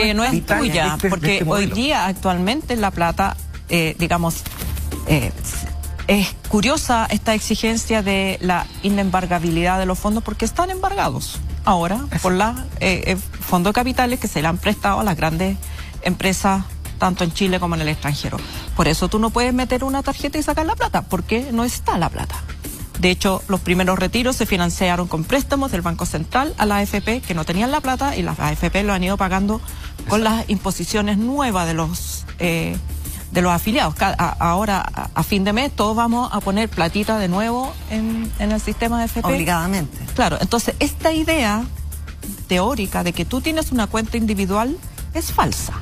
[0.00, 3.36] que no es, tuya, este- porque este hoy día actualmente La Plata,
[3.68, 4.42] eh, digamos,
[5.06, 5.32] eh,
[6.08, 12.32] es curiosa esta exigencia de la inembargabilidad de los fondos porque están embargados ahora por
[12.32, 15.56] la eh, fondos de capitales que se le han prestado a las grandes
[16.02, 16.64] empresas
[16.98, 18.36] tanto en Chile como en el extranjero.
[18.76, 21.98] Por eso tú no puedes meter una tarjeta y sacar la plata, porque no está
[21.98, 22.36] la plata.
[23.02, 27.20] De hecho, los primeros retiros se financiaron con préstamos del Banco Central a la AFP
[27.20, 29.60] que no tenían la plata y las AFP lo han ido pagando
[30.08, 32.76] con las imposiciones nuevas de los eh,
[33.32, 33.96] de los afiliados.
[34.38, 34.80] ahora,
[35.14, 38.98] a, fin de mes, todos vamos a poner platita de nuevo en, en el sistema
[38.98, 39.26] de AFP.
[39.26, 39.98] Obligadamente.
[40.14, 41.64] Claro, entonces esta idea
[42.46, 44.76] teórica de que tú tienes una cuenta individual
[45.12, 45.72] es falsa.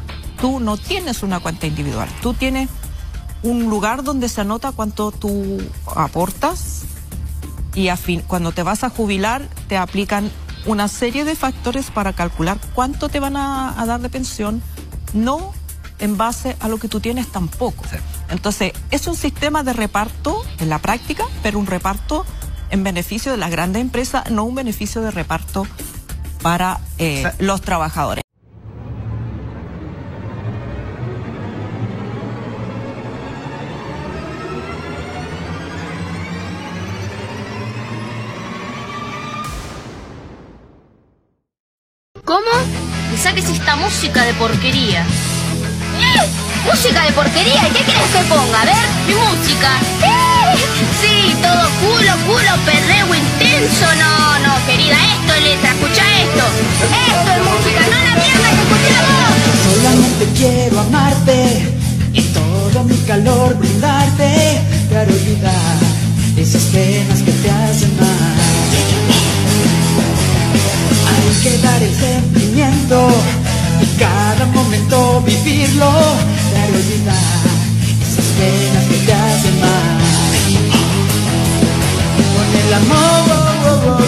[0.41, 2.71] Tú no tienes una cuenta individual, tú tienes
[3.43, 5.59] un lugar donde se anota cuánto tú
[5.95, 6.87] aportas
[7.75, 10.31] y a fin, cuando te vas a jubilar te aplican
[10.67, 14.63] una serie de factores para calcular cuánto te van a, dar de pensión,
[15.15, 15.53] no
[15.99, 17.85] en base a lo que tú tienes tampoco.
[18.31, 22.25] Entonces, es un sistema de reparto en la práctica, pero un reparto
[22.71, 25.67] en beneficio de las grandes empresas, no un beneficio de reparto
[26.43, 28.25] para eh, los trabajadores.
[43.91, 45.03] Música de porquería.
[45.03, 46.23] ¿Eh?
[46.65, 47.61] ¿Música de porquería?
[47.69, 48.63] ¿Y qué quieres que ponga?
[48.63, 49.71] A ver, mi música.
[50.07, 50.55] ¡Eh!
[51.03, 53.87] Sí, todo culo, culo, perreo intenso.
[53.99, 56.45] No, no, querida, esto es letra, escucha esto.
[57.11, 59.33] Esto es música, no la mierda que escuchamos.
[59.75, 61.39] Solamente quiero amarte
[62.13, 65.79] y todo mi calor brindarte para olvidar
[66.37, 68.41] esas penas que te hacen mal
[71.43, 73.09] que dar el sentimiento
[74.01, 75.93] cada momento vivirlo,
[76.55, 77.45] dar olvidar
[78.01, 79.99] esas penas que te hacen mal.
[82.35, 84.01] Con el amor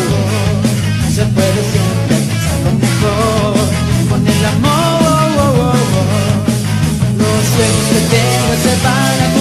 [1.14, 3.54] se puede siempre alcanzar lo mejor.
[4.08, 5.74] Con el amor
[7.20, 9.31] los sueños que tengo se van a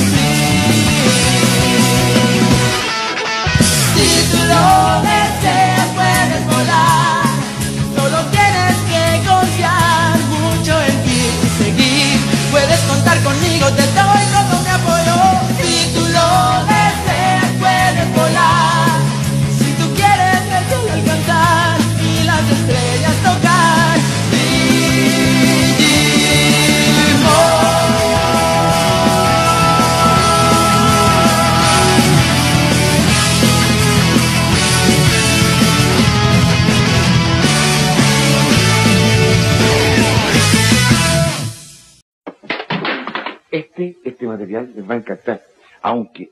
[44.81, 45.41] les va a encantar.
[45.81, 46.31] Aunque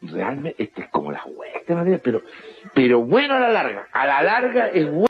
[0.00, 2.22] realmente este es como la hueá, este material, pero,
[2.74, 3.86] pero bueno a la larga.
[3.92, 5.06] A la larga es bueno.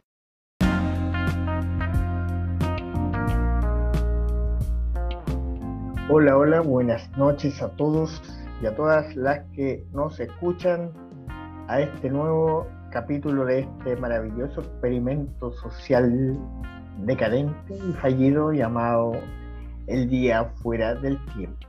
[6.09, 8.21] Hola, hola, buenas noches a todos
[8.61, 10.93] y a todas las que nos escuchan
[11.69, 16.37] a este nuevo capítulo de este maravilloso experimento social
[16.99, 19.13] decadente y fallido llamado
[19.87, 21.62] el día fuera del tiempo.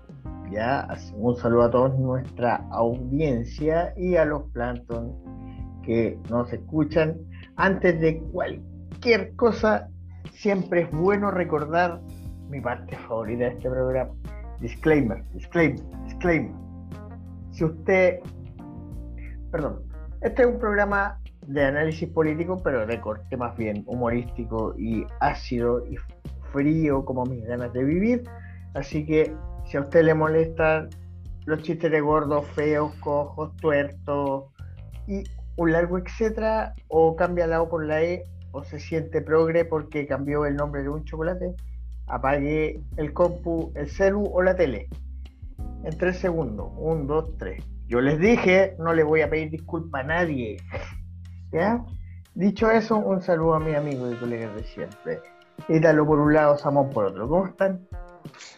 [0.52, 5.16] Ya, un saludo a toda nuestra audiencia y a los plankton
[5.84, 7.18] que nos escuchan.
[7.56, 9.90] Antes de cualquier cosa,
[10.32, 12.02] siempre es bueno recordar
[12.50, 14.12] mi parte favorita de este programa.
[14.60, 16.52] Disclaimer, disclaimer, disclaimer.
[17.52, 18.20] Si usted,
[19.52, 19.82] perdón,
[20.22, 25.86] este es un programa de análisis político, pero de corte más bien humorístico y ácido
[25.88, 25.98] y
[26.52, 28.24] frío como mis ganas de vivir.
[28.74, 29.36] Así que
[29.74, 30.90] si a usted le molestan
[31.48, 34.44] los chistes de gordos, feos, cojos, tuertos
[35.08, 35.24] y
[35.56, 40.06] un largo etcétera, o cambia la O por la E, o se siente progre porque
[40.06, 41.56] cambió el nombre de un chocolate,
[42.06, 44.90] apague el compu, el celu o la tele.
[45.84, 46.70] En tres segundos.
[46.78, 47.66] Un, dos, tres.
[47.88, 50.58] Yo les dije, no le voy a pedir disculpa a nadie.
[52.36, 55.20] Dicho eso, un saludo a mi amigo y colega de siempre.
[55.68, 57.28] Ítalo por un lado, Samón por otro.
[57.28, 57.88] ¿Cómo están?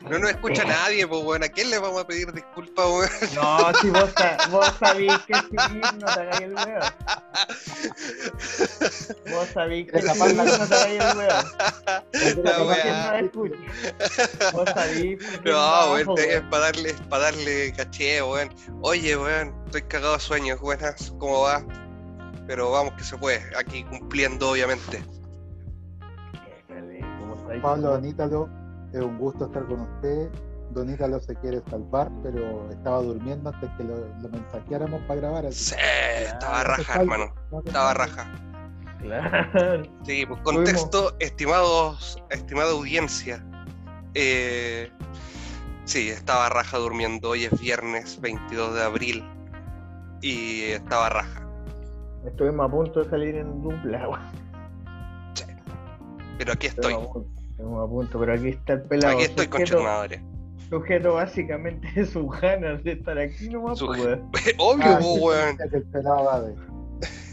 [0.01, 0.67] No nos escucha eh.
[0.67, 3.09] nadie, pues bueno, ¿a quién le vamos a pedir disculpas, weón?
[3.35, 4.13] No, si vos,
[4.51, 5.55] vos sabís que si
[5.99, 6.81] no te hagáis el weón.
[9.31, 11.45] Vos sabís que capaz no te hagáis el weón.
[12.43, 13.51] No, weón.
[14.53, 15.19] Vos sabís.
[15.43, 18.53] No, weón, es para darle, es para darle caché, weón.
[18.81, 21.65] Oye, weón, estoy cagado de sueños, buenas, ¿cómo va?
[22.47, 25.03] Pero vamos que se puede, aquí cumpliendo, obviamente
[27.61, 28.49] Pablo Donítalo,
[28.95, 30.29] es un gusto estar con usted.
[30.71, 33.95] Donítalo se quiere salvar, pero estaba durmiendo antes que lo,
[34.29, 35.53] mensajeáramos para grabar.
[35.53, 35.75] Sí,
[36.25, 37.33] estaba raja, hermano.
[37.65, 38.31] Estaba raja.
[38.99, 39.83] Claro.
[40.03, 43.45] Sí, pues contexto, estimados, estimada audiencia.
[44.15, 44.89] Eh,
[45.83, 47.29] sí, estaba raja durmiendo.
[47.29, 49.23] Hoy es viernes 22 de abril
[50.21, 51.47] y estaba raja.
[52.25, 54.31] Estuvimos a punto de salir en dupla,
[55.35, 55.45] Sí.
[56.39, 56.95] Pero aquí estoy.
[57.55, 59.13] Estuvimos a punto, pero aquí está el pelado.
[59.15, 60.19] Aquí estoy con Chermadores.
[60.69, 64.17] Sujeto básicamente de sus ganas de estar aquí nomás, Suje...
[64.29, 65.57] pues, Obvio, ah, weón.
[65.71, 66.53] El pelado,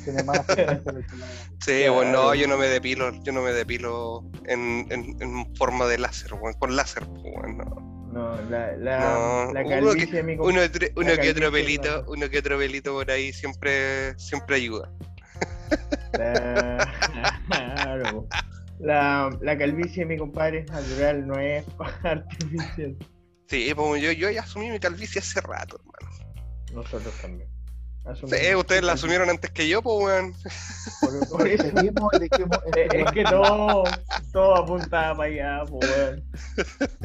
[0.05, 0.47] Tiene más
[1.65, 5.87] Sí, bueno, no, yo no me depilo, yo no me depilo en, en, en forma
[5.87, 7.65] de láser, weón, con láser, weón, no.
[8.13, 10.61] No, la, la, la calvicie uno que, mi uno,
[10.97, 14.93] uno que otro pelito, uno que otro pelito por ahí siempre, siempre ayuda.
[16.13, 16.87] Claro.
[18.83, 21.65] La, la calvicie de mi compadre es natural, no es
[22.03, 22.97] artificial.
[23.47, 26.35] Sí, pues yo, yo ya asumí mi calvicie hace rato, hermano.
[26.73, 27.49] Nosotros también.
[28.27, 30.35] Sí, ustedes la asumieron antes que yo, pues, weón.
[31.31, 33.85] Por, eso es, que todo,
[34.33, 36.25] todo apuntaba para allá, pues, weón.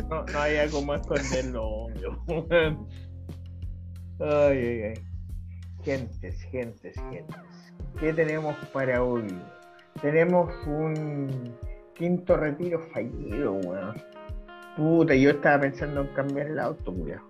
[0.09, 1.85] No, no había como esconderlo,
[2.25, 2.87] weón.
[4.19, 4.93] Ay, ay, ay.
[5.83, 7.35] Gentes, gentes, gentes.
[7.99, 9.27] ¿Qué tenemos para hoy?
[10.01, 11.55] Tenemos un
[11.97, 14.01] quinto retiro fallido, weón.
[14.75, 17.21] Puta, yo estaba pensando en cambiar el auto, weón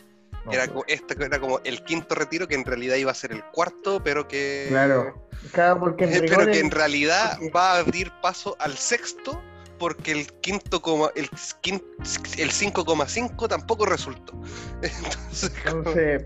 [0.52, 4.02] era, este era como el quinto retiro que en realidad iba a ser el cuarto,
[4.04, 4.68] pero que.
[4.70, 9.42] Claro, claro porque en Pero que en realidad va a abrir paso al sexto
[9.80, 14.34] porque el quinto como el, el 5,5 tampoco resultó.
[15.66, 16.26] Entonces,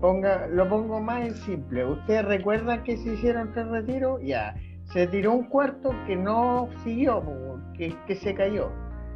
[0.00, 1.84] ponga, lo pongo más en simple.
[1.86, 4.20] ¿Ustedes recuerdan que se hicieron tres retiros?
[4.22, 4.54] Ya.
[4.92, 7.22] Se tiró un cuarto que no siguió,
[7.74, 8.70] que, que se cayó.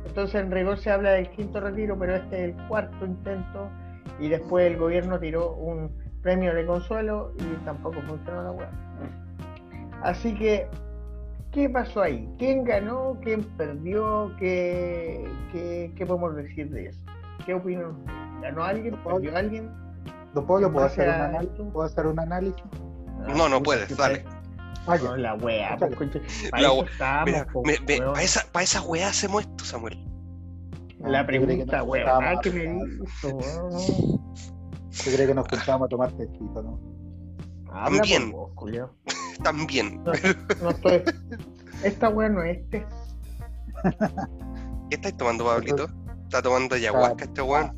[0.06, 3.70] Entonces en rigor se habla del quinto retiro, pero este es el cuarto intento
[4.18, 5.90] y después el gobierno tiró un
[6.22, 8.68] premio de consuelo y tampoco funcionó la web.
[10.02, 10.68] Así que,
[11.50, 12.28] ¿qué pasó ahí?
[12.38, 13.18] ¿Quién ganó?
[13.22, 14.32] ¿Quién perdió?
[14.38, 17.00] ¿Qué, qué, podemos decir de eso?
[17.44, 18.04] ¿Qué opinan?
[18.42, 18.96] ¿Ganó alguien?
[19.02, 19.70] ¿Perdió alguien?
[20.34, 21.60] ¿Don Pablo puedo hacer, un análisis?
[21.72, 22.64] ¿puedo hacer un análisis?
[23.36, 24.24] no, no puedes, dale.
[24.86, 25.96] No, la wea, pues,
[28.52, 29.98] para esa, wea hacemos esto, Samuel.
[31.00, 32.08] La pregunta, weón.
[32.08, 36.80] Ah, que me hizo, ¿Tú crees que nos juntamos a tomar tecito, no?
[37.70, 38.32] También.
[39.42, 40.02] También.
[40.62, 41.02] No, estoy.
[41.82, 42.86] Esta weón no es test.
[44.90, 45.88] ¿Qué estáis tomando, Pablito?
[46.24, 47.76] ¿Está tomando ayahuasca este weón?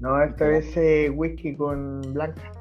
[0.00, 2.52] No, esto es eh, whisky con blanca.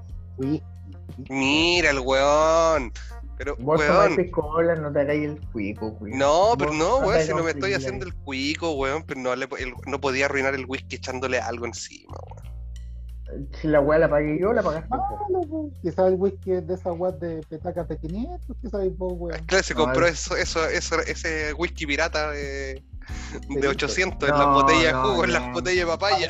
[1.30, 2.92] Mira el weón.
[3.38, 4.32] Pero, Vos weón.
[4.32, 6.18] cola, no te hagáis el cuico, weón.
[6.18, 9.48] No, pero no, weón, si no me estoy haciendo el cuico, weón, pero no, le,
[9.86, 12.48] no podía arruinar el whisky echándole algo encima, weón.
[13.62, 14.90] Si la weá la pagué yo, la pagaste
[15.50, 15.72] tú.
[15.82, 19.46] Quizás el whisky es de esa weá de petacas de 500, ¿qué sabéis vos, weón?
[19.46, 22.84] Claro, se compró eso, eso, eso, ese whisky pirata de,
[23.50, 26.28] de 800 en las botellas de jugo, en las botellas de papaya.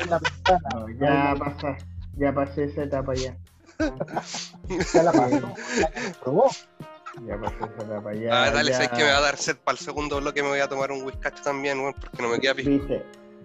[1.00, 1.76] ya pasé,
[2.16, 3.36] ya pasé esa etapa ya.
[4.92, 5.54] ya la pasó,
[6.22, 6.50] probó.
[7.26, 8.44] Ya esa etapa ya.
[8.44, 10.60] Ah, dale, sabes que me va a dar sed para el segundo bloque, me voy
[10.60, 12.70] a tomar un whisky también, weón, porque no me queda pisco.
[12.70, 13.04] Viste,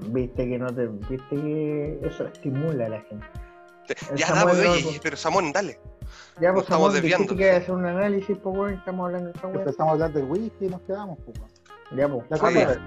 [0.10, 3.26] viste que no te, viste que eso estimula a la gente.
[4.16, 5.80] Ya, dale, oye, pero Samón, dale.
[6.40, 7.36] Ya, pues, estamos desviando.
[7.36, 9.70] que hacer un análisis, pues, weón, estamos hablando de esta weón.
[9.70, 11.38] Estamos hablando del whisky y nos quedamos, pues,
[11.96, 12.24] Ya, pues.
[12.30, 12.80] La cosa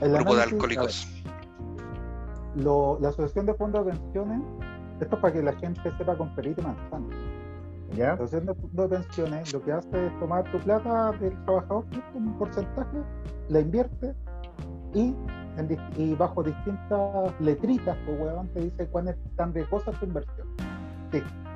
[0.00, 1.08] el grupo de alcohólicos.
[2.56, 4.40] lo, la Asociación de Fondos de Pensiones,
[4.98, 7.29] esto es para que la gente sepa con perito manzana
[7.96, 8.16] ¿Ya?
[8.16, 12.98] Pensiones lo que hace es tomar tu plata del trabajador, un porcentaje,
[13.48, 14.14] la invierte
[14.94, 15.14] y,
[15.96, 20.46] y bajo distintas letritas, o pues, huevón, te dice cuán es tan riesgosa tu inversión.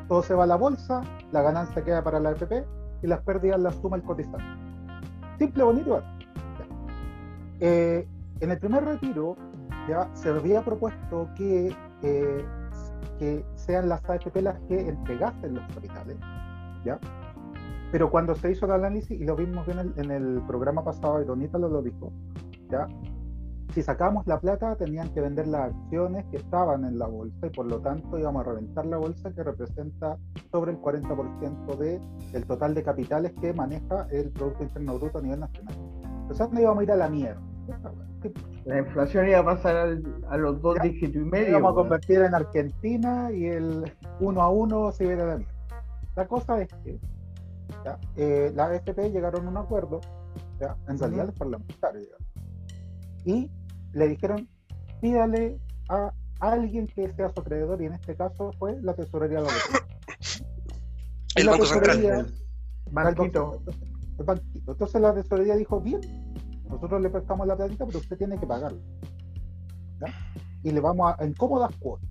[0.08, 1.00] Todo se va a la bolsa,
[1.32, 2.64] la ganancia queda para la AFP
[3.02, 4.44] y las pérdidas las suma el cotizante.
[5.38, 6.02] Simple, bonito
[7.60, 8.06] eh,
[8.40, 9.36] en el primer retiro
[9.88, 12.44] ya se había propuesto que, eh,
[13.18, 16.16] que sean las AFP las que entregasen los capitales,
[16.84, 16.98] ¿ya?
[17.92, 21.24] Pero cuando se hizo el análisis, y lo vimos bien en el, programa pasado, y
[21.24, 22.12] Donita lo, dijo,
[22.70, 22.88] ¿ya?
[23.72, 27.50] Si sacamos la plata, tenían que vender las acciones que estaban en la bolsa y
[27.50, 30.16] por lo tanto íbamos a reventar la bolsa que representa
[30.52, 32.00] sobre el 40% del
[32.32, 35.74] el total de capitales que maneja el Producto Interno Bruto a nivel nacional.
[36.22, 37.53] Entonces no íbamos a ir a la mierda.
[38.64, 41.54] La inflación iba a pasar a los dos dígitos y medio.
[41.54, 45.54] Vamos a convertir en Argentina y el uno a uno se a la mierda.
[46.16, 46.98] La cosa es que
[48.16, 50.00] eh, la AFP llegaron a un acuerdo,
[50.88, 52.08] en realidad los parlamentarios
[53.24, 53.50] Y
[53.92, 54.48] le dijeron,
[55.00, 59.44] pídale a alguien que sea su acreedor, y en este caso fue la tesorería de
[59.44, 59.52] la
[61.36, 62.32] El Banco Central.
[62.90, 63.60] Banquito.
[64.18, 64.72] El banquito.
[64.72, 66.00] Entonces la tesorería dijo, bien,
[66.74, 68.80] nosotros le prestamos la platita, pero usted tiene que pagarla.
[70.64, 72.08] Y le vamos a, en cómodas cuotas.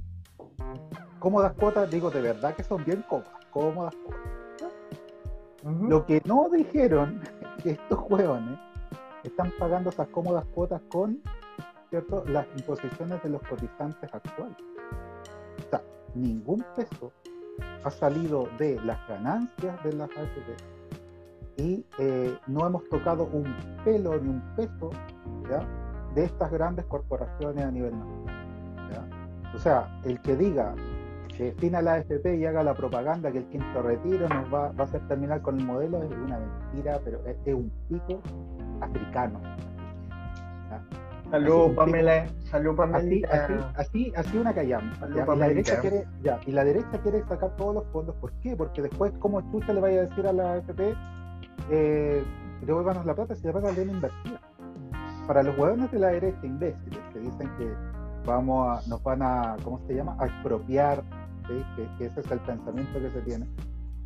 [1.19, 4.21] Cómodas cuotas, digo, de verdad que son bien cómodas, cómodas cuotas.
[5.89, 7.21] Lo que no dijeron
[7.61, 8.57] que estos hueones
[9.23, 11.21] están pagando esas cómodas cuotas con
[11.89, 12.23] ¿cierto?
[12.27, 14.57] las imposiciones de los cotizantes actuales.
[15.65, 15.81] O sea,
[16.15, 17.11] ningún peso
[17.83, 20.72] ha salido de las ganancias de las AFP
[21.57, 23.43] y eh, no hemos tocado un
[23.83, 24.89] pelo ni un peso
[26.15, 28.33] de estas grandes corporaciones a nivel nacional.
[29.55, 30.73] O sea, el que diga
[31.37, 34.83] que fina la AFP y haga la propaganda que el quinto retiro nos va, va
[34.83, 38.21] a hacer terminar con el modelo es una mentira, pero es, un pico
[38.81, 39.41] africano.
[41.29, 42.27] Salud, Pamela.
[42.51, 42.99] Salud, Pamela.
[42.99, 43.23] Así,
[43.75, 44.95] así, así, una callamos.
[45.09, 48.15] Y la, derecha quiere, ya, y la derecha quiere sacar todos los fondos.
[48.17, 48.55] ¿Por qué?
[48.55, 50.95] Porque después, ¿cómo chucha le vaya a decir a la AFP
[51.69, 52.23] eh,
[52.65, 54.01] devuélvanos la plata si la plata la tienen?
[55.27, 57.73] Para los huevones de la derecha imbéciles que dicen que
[58.25, 60.15] vamos a, nos van a, ¿cómo se llama?
[60.19, 61.03] A expropiar
[61.47, 63.47] que, ese es el pensamiento que se tiene,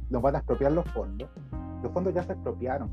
[0.10, 1.30] nos van a expropiar los fondos.
[1.84, 2.90] Los fondos ya se expropiaron.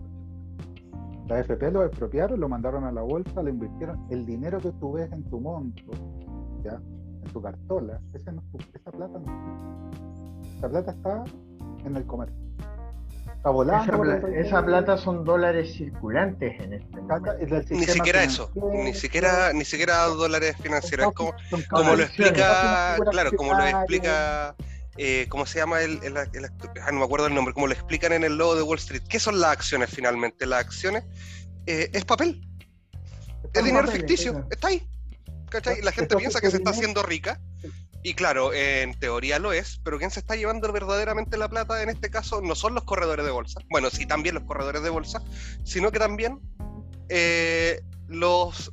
[1.28, 4.06] La FP lo expropiaron, lo mandaron a la bolsa, lo invirtieron.
[4.10, 5.92] El dinero que tú ves en tu monto,
[6.62, 6.80] ¿ya?
[7.24, 8.32] en tu cartola, esa
[8.90, 11.24] plata no Esa plata está
[11.84, 12.43] en el comercio.
[13.44, 14.28] Está volando.
[14.28, 17.34] Esa, plata son dólares circulantes en este momento.
[17.68, 21.12] Ni siquiera eso, ni siquiera, ni siquiera dólares financieros.
[21.12, 21.34] Como,
[21.68, 24.56] como lo explica, claro, como lo explica
[24.96, 28.24] eh, ¿cómo se llama el, ah, no me acuerdo el nombre, como lo explican en
[28.24, 29.02] el logo de Wall Street.
[29.10, 30.46] ¿Qué son las acciones finalmente?
[30.46, 31.04] Las acciones
[31.66, 32.48] eh, es papel.
[33.52, 34.88] Es dinero ficticio, está ahí.
[35.50, 35.82] ¿cachai?
[35.82, 37.38] La gente piensa que se está haciendo rica.
[38.06, 41.88] Y claro, en teoría lo es, pero quien se está llevando verdaderamente la plata en
[41.88, 43.60] este caso no son los corredores de bolsa.
[43.70, 45.22] Bueno, sí, también los corredores de bolsa,
[45.64, 46.38] sino que también
[47.08, 48.70] eh, los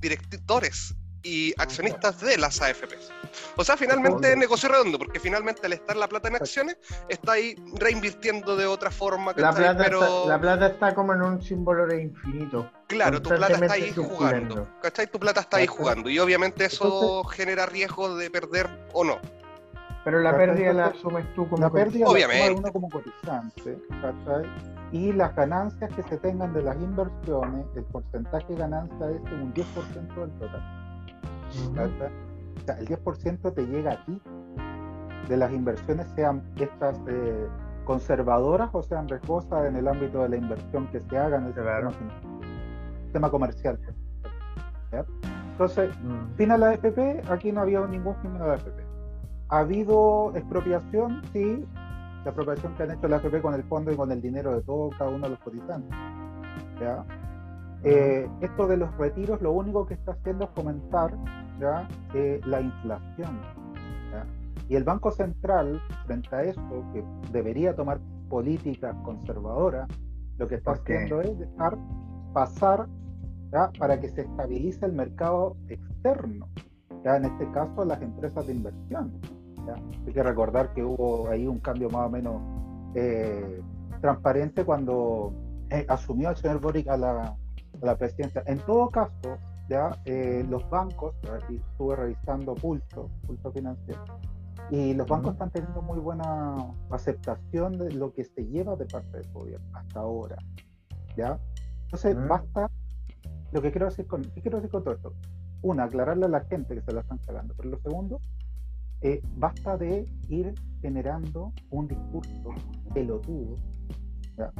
[0.00, 3.12] directores y accionistas de las AFPs.
[3.56, 7.56] O sea, finalmente negocio redondo, porque finalmente al estar la plata en acciones, está ahí
[7.74, 9.32] reinvirtiendo de otra forma.
[9.36, 12.70] La plata, está, la plata está como en un símbolo de infinito.
[12.86, 14.68] Claro, tu plata está ahí jugando.
[14.82, 15.06] ¿Cachai?
[15.06, 16.08] Tu plata está ahí jugando.
[16.08, 19.18] Y obviamente eso genera riesgo de perder o no.
[20.04, 22.50] Pero la pérdida la asumes tú como La pérdida obviamente.
[22.50, 24.44] La uno como cotizante, ¿cachai?
[24.90, 29.52] Y las ganancias que se tengan de las inversiones, el porcentaje de ganancia es un
[29.52, 30.87] 10% del total
[32.78, 34.20] el 10% te llega a ti
[35.28, 37.48] de las inversiones, sean estas eh,
[37.84, 41.54] conservadoras o sean riesgosas en el ámbito de la inversión que se haga en el
[43.04, 43.78] sistema, comercial.
[45.52, 46.36] Entonces, mm.
[46.36, 48.82] fin a la AFP, aquí no ha habido ningún fin a la AFP.
[49.50, 51.22] ¿Ha habido expropiación?
[51.32, 51.66] Sí,
[52.24, 54.62] la expropiación que han hecho la AFP con el fondo y con el dinero de
[54.62, 55.90] todo cada uno de los cotizantes.
[56.80, 57.04] ¿ya?
[57.84, 61.14] Eh, esto de los retiros lo único que está haciendo es fomentar
[61.60, 61.88] ¿ya?
[62.14, 63.40] Eh, la inflación.
[64.68, 69.88] Y el Banco Central, frente a esto, que debería tomar políticas conservadoras,
[70.36, 71.78] lo que está haciendo es dejar
[72.34, 72.86] pasar
[73.78, 76.48] para que se estabilice el mercado externo.
[77.02, 77.16] ¿ya?
[77.16, 79.18] En este caso, las empresas de inversión.
[80.06, 82.42] Hay que recordar que hubo ahí un cambio más o menos
[82.94, 83.62] eh,
[84.02, 85.32] transparente cuando
[85.88, 87.36] asumió el señor Boric a la,
[87.82, 88.42] la presidencia.
[88.46, 94.02] En todo caso, ya eh, los bancos, aquí estuve revisando Pulso, Pulso Financiero,
[94.70, 96.56] y los bancos están teniendo muy buena
[96.90, 100.36] aceptación de lo que se lleva de parte del gobierno hasta ahora.
[101.16, 101.38] ¿ya?
[101.84, 102.70] Entonces, basta.
[103.50, 105.14] Lo que quiero decir con, ¿qué quiero decir con todo esto?
[105.62, 107.54] Una, aclararle a la gente que se la están cagando.
[107.56, 108.20] Pero lo segundo,
[109.00, 112.50] eh, basta de ir generando un discurso
[112.92, 113.56] pelotudo
[114.36, 114.52] ¿ya?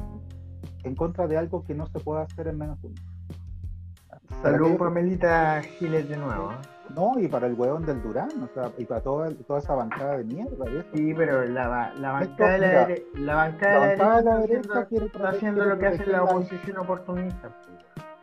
[0.85, 2.95] en contra de algo que no se puede hacer en menos de un
[4.43, 6.53] Salud, Pamelita Giles de nuevo.
[6.95, 10.19] No, y para el hueón del Durán, o sea, y para toda, toda esa bancada
[10.19, 10.65] de mierda.
[10.95, 12.89] Sí, pero la, la bancada de la,
[13.21, 17.51] la, bancada de la, derecha está haciendo lo que hace la oposición oportunista.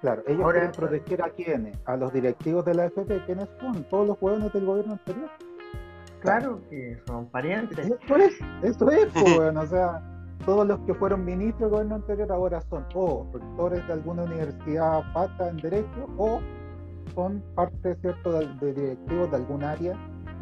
[0.02, 3.84] Claro, ellos quieren proteger a quiénes, a los directivos de la FP, ¿quiénes son?
[3.84, 5.30] Todos los hueones del gobierno anterior.
[6.22, 7.78] Claro, que son parientes.
[7.78, 10.02] Esto es, esto es, pues, bueno, o sea
[10.46, 15.04] todos los que fueron ministros del gobierno anterior ahora son o rectores de alguna universidad
[15.14, 16.40] pata en derecho o
[17.14, 19.98] son parte cierto de, directivos de algún área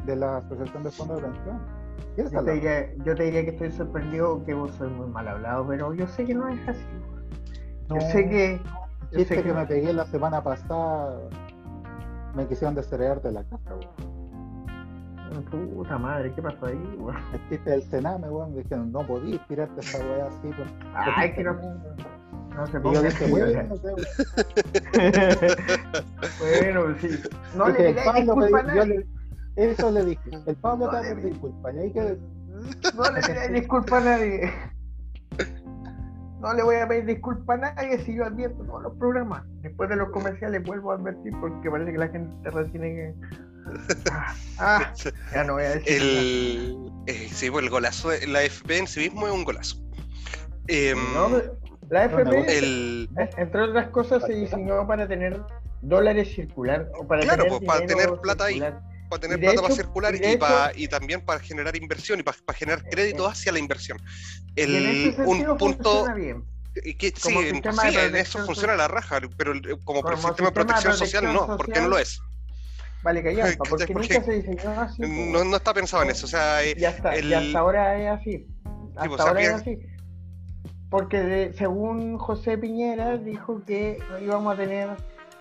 [0.05, 1.61] de la Asociación de Fondos de Pensión.
[2.17, 5.67] Yo te, diría, yo te, diría, que estoy sorprendido que vos sois muy mal hablado,
[5.67, 6.85] pero yo sé que no es así.
[7.89, 8.61] yo sé que.
[9.11, 11.19] Yo sé que, me pegué la semana pasada.
[12.35, 13.75] me quisieron desheredar de la casa,
[15.33, 15.69] weón.
[15.69, 17.17] Puta madre, ¿qué pasó ahí, weón?
[17.33, 20.69] El chiste del Sename, weón, me dijeron, no podías tirarte esa weá así, pues.
[21.15, 21.53] Ay, que no.
[22.55, 23.93] No se ponga dije, bueno, no sé,
[26.39, 27.09] Bueno, sí.
[27.57, 29.07] No le digáis disculpa a nadie.
[29.55, 30.29] Eso le dije.
[30.45, 31.73] El Pablo No te va a le pedir di- disculpas.
[31.75, 32.17] Y ahí que
[32.95, 34.51] No le pidáis disculpa a nadie.
[36.41, 39.43] No le voy a pedir disculpa a nadie si yo advierto todos los programas.
[39.61, 43.15] Después de los comerciales vuelvo a advertir porque parece que la gente retiene que.
[44.11, 44.93] Ah, ah,
[45.31, 46.01] ya no voy a decir.
[46.01, 49.77] El, eh, sí, pues el golazo, la FP en sí mismo es un golazo.
[50.67, 50.95] Nada.
[50.95, 51.29] No,
[51.89, 55.41] la No, no, FP, el, eh, entre otras cosas, se diseñó para tener
[55.81, 56.89] dólares circular.
[56.95, 58.59] O para Claro, tener pues, para tener plata ahí.
[59.09, 60.15] para tener plata para circular
[60.75, 63.99] y también para generar inversión y para, generar crédito eh, hacia la inversión.
[64.55, 66.45] El, un punto bien.
[66.73, 70.93] que, sí, en, sí, eso funciona la raja, pero el- como, Como sistema de protección
[70.93, 72.21] social no, porque no lo es.
[73.03, 73.69] Vale, callampa, ¿Cachai?
[73.69, 75.01] porque Porque nunca se diseñó así.
[75.01, 77.97] No, no está pensado en eso, o sea, eh, y, hasta, el- y hasta ahora
[77.99, 78.47] es así.
[78.95, 79.79] Hasta pues, o sea, ahora es así.
[80.89, 84.89] Porque de- según José Piñera dijo que íbamos a tener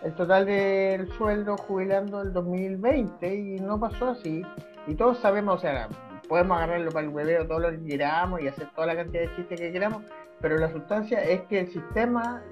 [0.02, 4.42] el total del sueldo jubilando el 2020 y no pasó así.
[4.86, 5.88] Y todos sabemos, o sea,
[6.28, 9.36] podemos agarrarlo para el hueveo todo lo que queramos y hacer toda la cantidad de
[9.36, 10.02] chistes que queramos,
[10.40, 12.42] pero la sustancia es que el sistema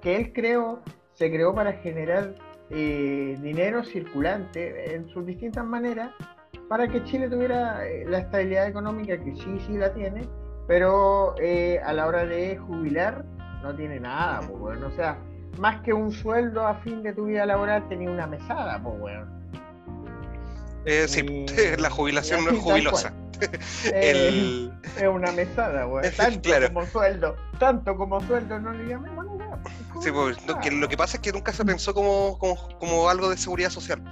[0.00, 0.80] que él creó
[1.14, 2.34] se creó para generar
[2.70, 6.10] eh, dinero circulante en sus distintas maneras
[6.68, 10.28] para que Chile tuviera eh, la estabilidad económica que sí, sí la tiene,
[10.66, 13.24] pero eh, a la hora de jubilar
[13.62, 14.84] no tiene nada, pues, weón.
[14.84, 15.18] O sea,
[15.58, 19.28] más que un sueldo a fin de tu vida laboral tenía una mesada, pues, weón.
[20.84, 21.46] eh, sí, Y-
[21.80, 23.12] la jubilación no es jubilosa.
[23.94, 26.02] Eh, El, Es una mesada, weón.
[26.16, 26.66] Tanto Claro.
[26.74, 29.26] como sueldo, tanto como sueldo no le llamemos
[30.02, 33.08] sí, pues, lo, que, lo que pasa es que nunca se pensó como, como, como
[33.08, 34.02] algo de seguridad social.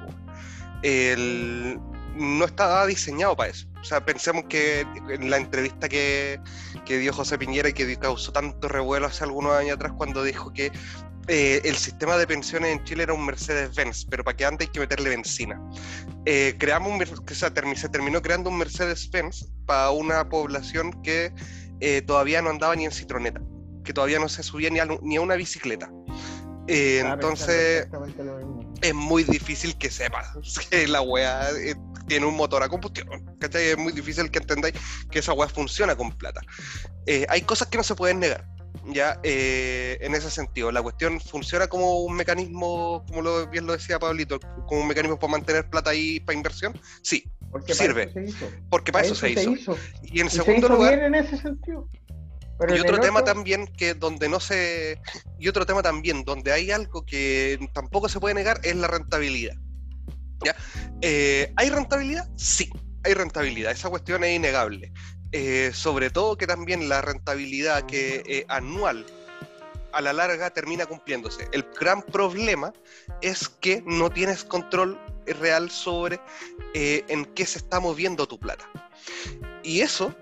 [0.83, 1.81] El,
[2.15, 3.67] no estaba diseñado para eso.
[3.81, 6.41] O sea, pensemos que en la entrevista que,
[6.85, 10.53] que dio José Piñera y que causó tanto revuelo hace algunos años atrás cuando dijo
[10.53, 10.73] que
[11.29, 14.71] eh, el sistema de pensiones en Chile era un Mercedes-Benz, pero para que ande hay
[14.71, 15.61] que meterle benzina.
[16.25, 21.33] Eh, creamos un, o sea, termi- se terminó creando un Mercedes-Benz para una población que
[21.81, 23.41] eh, todavía no andaba ni en citroneta,
[23.87, 25.91] que todavía no se subía ni a, ni a una bicicleta.
[26.69, 27.87] Eh, entonces
[28.83, 30.33] es muy difícil que sepas
[30.71, 31.77] que la weá eh,
[32.09, 33.09] tiene un motor a combustión.
[33.39, 33.69] ¿cachai?
[33.69, 34.75] Es muy difícil que entendáis
[35.11, 36.41] que esa weá funciona con plata.
[37.07, 38.45] Eh, hay cosas que no se pueden negar.
[38.89, 43.99] Ya, en ese sentido, la cuestión funciona como un mecanismo, como lo, bien lo decía
[43.99, 46.79] Pablito, como un mecanismo para mantener plata ahí para inversión.
[47.03, 48.07] Sí, Porque sirve.
[48.07, 48.57] Para eso se hizo.
[48.71, 49.51] porque para eso, se, hizo.
[49.51, 49.77] hizo.
[50.05, 51.89] Y en Y se segundo hizo lugar, bien en ese sentido.
[52.59, 55.01] Pero y otro tema otro- también que donde no se
[55.39, 59.57] y otro tema también donde hay algo que tampoco se puede negar es la rentabilidad
[60.45, 60.55] ¿Ya?
[61.03, 62.71] Eh, hay rentabilidad sí
[63.05, 64.93] hay rentabilidad esa cuestión es innegable.
[65.33, 69.05] Eh, sobre todo que también la rentabilidad que eh, anual
[69.93, 71.49] a la larga termina cumpliéndose.
[71.53, 72.73] El gran problema
[73.23, 74.99] es que no tienes control
[75.41, 76.21] real sobre
[76.75, 78.69] en qué se está moviendo tu plata.
[79.63, 80.15] Y eso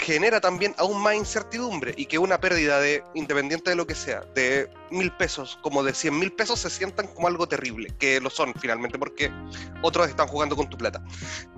[0.00, 4.22] genera también aún más incertidumbre y que una pérdida de, independiente de lo que sea,
[4.34, 8.30] de mil pesos, como de cien mil pesos, se sientan como algo terrible, que lo
[8.30, 9.30] son finalmente, porque
[9.82, 11.02] otros están jugando con tu plata.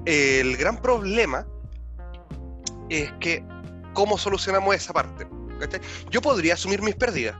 [0.04, 1.46] El gran problema
[2.90, 3.44] es que,
[3.94, 5.26] ¿cómo solucionamos esa parte?
[5.60, 5.80] ¿Cachai?
[6.10, 7.36] Yo podría asumir mis pérdidas.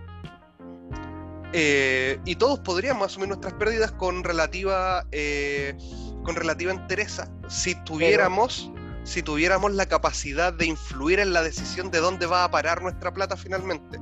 [1.53, 5.77] Eh, y todos podríamos asumir nuestras pérdidas con relativa eh,
[6.23, 8.71] con relativa entereza si tuviéramos
[9.05, 13.13] si tuviéramos la capacidad de influir en la decisión de dónde va a parar nuestra
[13.13, 13.99] plata finalmente.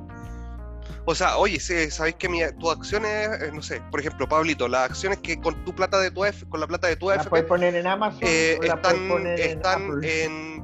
[1.05, 4.67] O sea, oye, si sabéis que mi, tus acciones, eh, no sé, por ejemplo, Pablito,
[4.67, 7.15] las acciones que con tu plata de tu AF, con la plata de tu La
[7.15, 10.23] AFP, puedes poner en Amazon eh, o la puedes están, poner en están Apple.
[10.23, 10.63] en,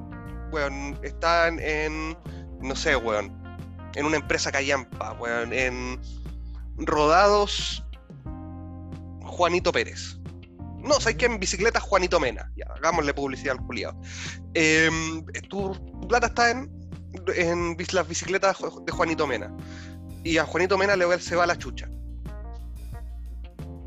[0.52, 2.18] weón, están en,
[2.62, 3.36] no sé, weón,
[3.96, 6.00] en una empresa callampa, weón, en
[6.78, 7.84] rodados
[9.24, 10.17] Juanito Pérez.
[10.84, 12.52] No, sabes que en bicicleta Juanito Mena.
[12.56, 14.00] Ya, hagámosle publicidad al culiado.
[14.54, 16.70] Em, tu, tu plata está en,
[17.36, 19.52] en las bicicletas de Juanito Mena.
[20.24, 21.90] Y a Juanito Mena le va- se va la chucha.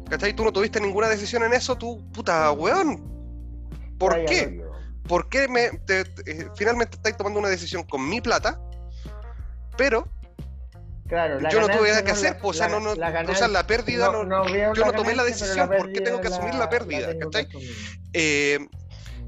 [0.09, 0.35] ¿Cachai?
[0.35, 3.09] Tú no tuviste ninguna decisión en eso, tú, puta, weón.
[3.99, 4.61] ¿Por qué?
[5.07, 8.61] ¿Por qué me, te- te- eh, finalmente estáis tomando una decisión con mi plata?
[9.77, 10.09] Pero
[11.11, 12.75] Claro, la yo no tuve ganancia nada que no hacer, la- pues, o sea, la-
[12.75, 15.25] no, no, la o sea, ganancia- la pérdida no, no yo la no tomé la
[15.25, 17.49] ganancia, decisión porque pérdida tengo que la- asumir la pérdida, ¿cachai?
[18.13, 18.59] Eh,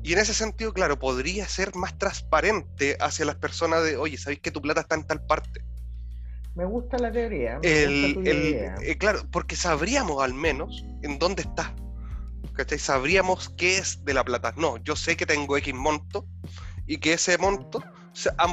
[0.04, 4.40] y en ese sentido, claro, podría ser más transparente hacia las personas de, oye, ¿sabéis
[4.40, 5.60] que tu plata está en tal parte?
[6.54, 7.58] Me gusta la teoría.
[7.62, 11.74] El, gusta el- eh, claro, porque sabríamos al menos en dónde está.
[12.54, 12.78] ¿cachai?
[12.78, 14.52] Sabríamos qué es de la plata.
[14.56, 16.26] No, yo sé que tengo X monto
[16.86, 17.82] y que ese monto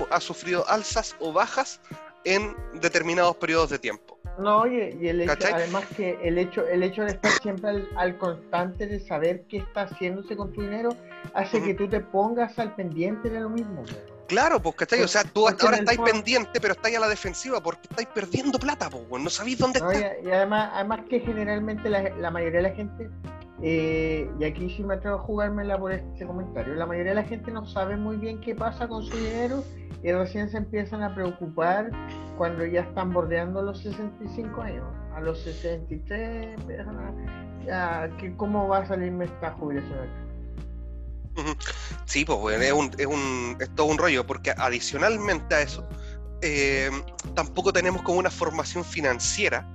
[0.09, 1.79] ha, sufrido alzas o bajas
[2.23, 4.19] en determinados periodos de tiempo.
[4.37, 8.87] No, y, el hecho, además que el hecho, el hecho de estar siempre al, constante
[8.87, 10.95] de saber qué está haciéndose con tu dinero
[11.33, 13.83] hace que tú te pongas al pendiente de lo mismo.
[14.29, 15.01] Claro, pues, ¿cachai?
[15.01, 18.89] O sea, tú ahora estáis pendiente, pero estáis a la defensiva porque estáis perdiendo plata,
[18.89, 20.21] pues, no sabéis dónde está.
[20.23, 23.09] Y, además, además que generalmente la, mayoría de la gente,
[23.61, 27.27] eh, y aquí sí me atrevo a jugármela por este comentario, la mayoría de la
[27.27, 29.63] gente no sabe muy bien qué pasa con su dinero
[30.01, 31.91] y recién se empiezan a preocupar
[32.37, 34.85] cuando ya están bordeando los 65 años.
[35.13, 36.97] A los 63 empiezan
[38.17, 40.29] que cómo va a salirme esta jubilación
[42.05, 45.87] Sí, pues es, un, es, un, es todo un rollo, porque adicionalmente a eso,
[46.41, 46.89] eh,
[47.35, 49.67] tampoco tenemos como una formación financiera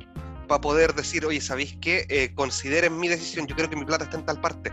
[0.47, 2.07] para poder decir, oye, ¿sabéis qué?
[2.09, 4.73] Eh, consideren mi decisión, yo creo que mi plata está en tal parte.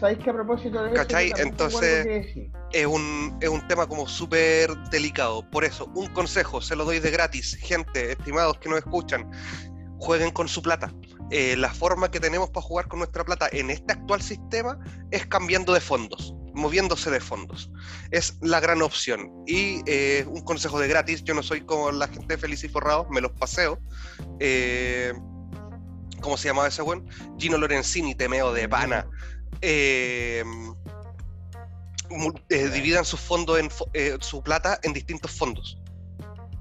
[0.00, 1.32] ¿Sabéis que a propósito de ¿Cachai?
[1.38, 2.36] Entonces,
[2.72, 5.48] es un, es un tema como súper delicado.
[5.50, 9.30] Por eso, un consejo, se lo doy de gratis, gente, estimados que nos escuchan,
[9.98, 10.92] jueguen con su plata.
[11.30, 14.78] Eh, la forma que tenemos para jugar con nuestra plata en este actual sistema
[15.10, 17.70] es cambiando de fondos, moviéndose de fondos.
[18.10, 19.30] Es la gran opción.
[19.46, 23.06] Y eh, un consejo de gratis, yo no soy como la gente feliz y forrado,
[23.10, 23.78] me los paseo.
[24.40, 25.12] Eh,
[26.20, 27.06] ¿Cómo se llamaba ese buen?
[27.38, 29.06] Gino Lorenzini, temeo de pana.
[32.48, 33.68] dividan su fondo en
[34.20, 35.78] su plata en distintos fondos.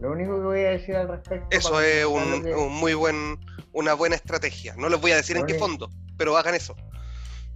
[0.03, 1.47] Lo único que voy a decir al respecto.
[1.49, 3.39] Eso es un, muy buen,
[3.71, 4.75] una buena estrategia.
[4.75, 6.75] No les voy a decir en qué fondo, pero hagan eso.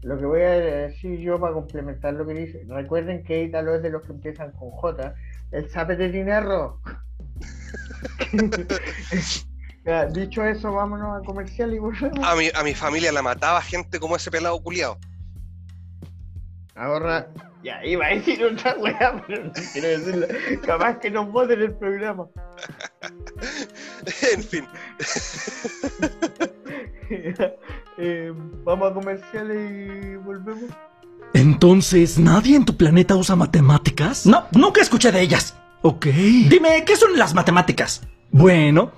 [0.07, 3.83] Lo que voy a decir yo para complementar lo que dice, recuerden que Italo es
[3.83, 5.13] de los que empiezan con J.
[5.51, 6.79] El sape de dinero.
[10.13, 12.25] dicho eso, vámonos a comercial y volvemos.
[12.25, 14.97] A mi, a mi familia la mataba gente como ese pelado culiado.
[16.75, 17.27] Ahora,
[17.61, 20.27] ya iba a decir otra weá, pero no quiero decirlo.
[20.65, 22.29] Capaz que nos voten el programa.
[24.33, 24.65] en fin.
[27.99, 28.31] Eh,
[28.63, 30.69] vamos a comerciales y volvemos.
[31.33, 34.27] Entonces, ¿nadie en tu planeta usa matemáticas?
[34.27, 35.55] No, nunca escuché de ellas.
[35.81, 36.05] Ok.
[36.05, 38.03] Dime, ¿qué son las matemáticas?
[38.29, 38.91] Bueno.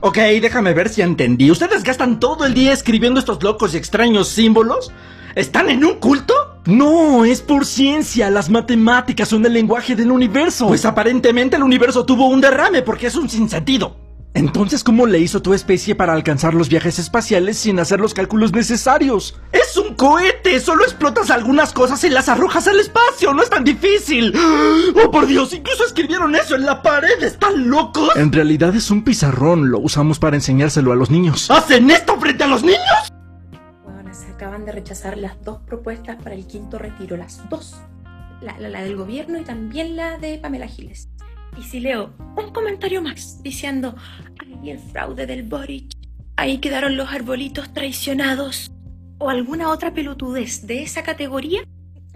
[0.00, 1.50] Ok, déjame ver si entendí.
[1.50, 4.92] ¿Ustedes gastan todo el día escribiendo estos locos y extraños símbolos?
[5.34, 6.34] ¿Están en un culto?
[6.66, 8.30] No, es por ciencia.
[8.30, 10.68] Las matemáticas son el lenguaje del universo.
[10.68, 14.03] Pues aparentemente el universo tuvo un derrame porque es un sinsentido.
[14.34, 18.52] Entonces, ¿cómo le hizo tu especie para alcanzar los viajes espaciales sin hacer los cálculos
[18.52, 19.40] necesarios?
[19.52, 20.58] ¡Es un cohete!
[20.58, 23.32] Solo explotas algunas cosas y las arrojas al espacio.
[23.32, 24.34] No es tan difícil.
[24.96, 25.52] ¡Oh, por Dios!
[25.52, 27.22] Incluso escribieron eso en la pared.
[27.22, 28.10] ¿Están locos?
[28.16, 29.70] En realidad es un pizarrón.
[29.70, 31.48] Lo usamos para enseñárselo a los niños.
[31.50, 32.80] ¿Hacen esto frente a los niños?
[34.34, 37.76] acaban de rechazar las dos propuestas para el quinto retiro, las dos.
[38.40, 41.08] La, del gobierno y también la de Pamela Giles.
[41.58, 43.94] Y si leo un comentario más diciendo,
[44.38, 45.92] ay, el fraude del Boric,
[46.36, 48.70] ahí quedaron los arbolitos traicionados,
[49.18, 51.62] o alguna otra pelotudez de esa categoría,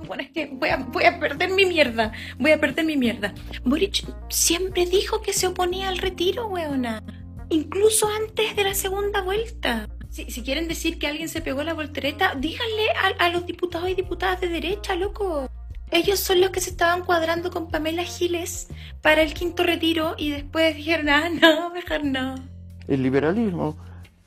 [0.07, 3.35] bueno, es que voy a, voy a perder mi mierda, voy a perder mi mierda.
[3.65, 7.03] Boric siempre dijo que se oponía al retiro, weona,
[7.49, 9.89] incluso antes de la segunda vuelta.
[10.11, 14.41] Si, quieren decir que alguien se pegó la voltereta, díganle a, los diputados y diputadas
[14.41, 15.49] de derecha, loco.
[15.91, 18.69] Ellos son los que se estaban cuadrando con Pamela Giles
[19.03, 22.35] para el quinto retiro y después dijeron, ah, no, mejor no.
[22.87, 23.77] El liberalismo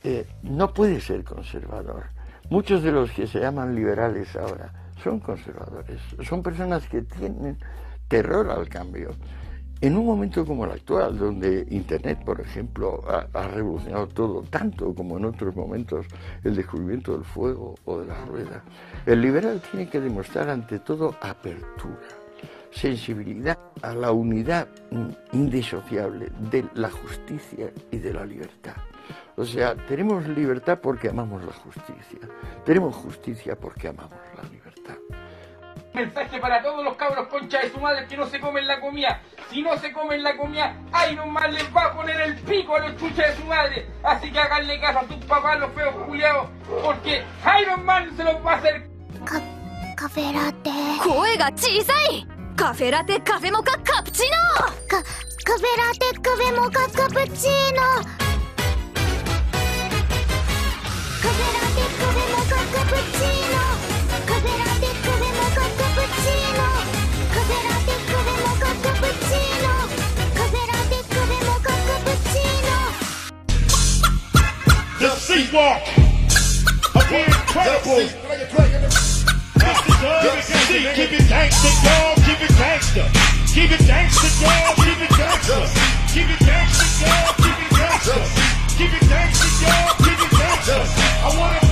[0.04, 2.06] eh, no puede ser conservador.
[2.50, 6.00] Muchos de los que se llaman liberales ahora son conservadores.
[6.28, 7.58] Son personas que tienen
[8.08, 9.16] terror al cambio.
[9.82, 15.18] En un momento como el actual, donde Internet, por ejemplo, ha, revolucionado todo, tanto como
[15.18, 16.06] en otros momentos
[16.44, 18.64] el descubrimiento del fuego o de la rueda,
[19.08, 21.98] el liberal tiene que demostrar ante todo apertura,
[22.70, 24.68] sensibilidad a la unidad
[25.32, 28.76] indisociable de la justicia y de la libertad.
[29.36, 32.20] O sea, tenemos libertad porque amamos la justicia,
[32.64, 34.98] tenemos justicia porque amamos la libertad
[35.94, 39.22] mensaje para todos los cabros concha de su madre que no se comen la comida.
[39.50, 42.80] Si no se comen la comida, ahí nomás les va a poner el pico a
[42.80, 43.88] los chuchas de su madre.
[44.04, 46.48] Así que háganle caso a tus papás, los feos culiados,
[46.84, 47.24] porque
[47.62, 48.90] Iron Man se los va a hacer.
[49.26, 49.42] Ca
[49.96, 50.72] caferate.
[51.00, 52.26] ¡Juega, chisai!
[52.56, 54.38] ¡Caferate, café moca, cappuccino!
[54.88, 55.04] Ca
[55.44, 58.32] ¡Caferate, café moca, cappuccino!
[75.22, 75.86] The Seawalk
[76.96, 78.02] of incredible.
[80.96, 82.18] Keep it gangsta, dog.
[82.26, 83.04] Keep it gangsta.
[83.54, 84.76] Keep it gangsta, dog.
[84.78, 85.58] Keep it gangsta.
[86.12, 87.38] Keep it gangsta, dog.
[87.38, 88.16] Keep it gangsta.
[88.78, 89.94] Keep it gangsta, dog.
[90.00, 90.78] Keep it gangsta.
[91.24, 91.71] I wanna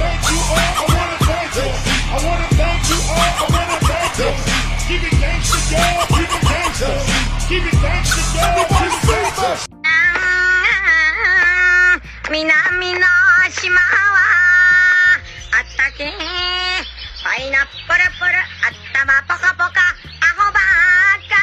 [13.51, 13.81] 島は
[15.17, 16.13] あったけ
[17.23, 19.81] パイナップルプル頭ポカポカ
[20.21, 21.33] アホばっか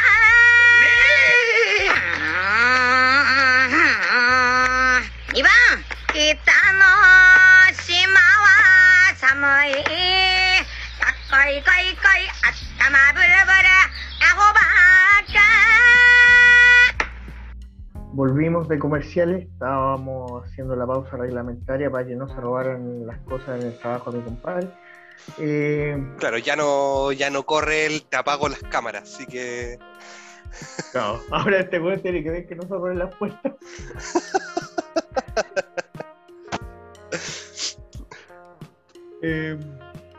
[5.35, 5.51] 2番
[6.15, 6.23] 北
[6.75, 6.87] の
[7.75, 9.35] 島は寒
[9.71, 9.83] い。
[9.83, 13.66] かっこいいこいこい頭ブルブル
[18.17, 23.61] Volvimos de comerciales, estábamos haciendo la pausa reglamentaria para que no se robaran las cosas
[23.61, 24.69] en el trabajo de mi compadre.
[25.37, 29.79] Eh, Claro, ya no, ya no corre el te apago las cámaras, así que.
[30.95, 33.53] no, ahora este weón tiene que ver que no se roben las puertas.
[39.23, 39.59] Eh,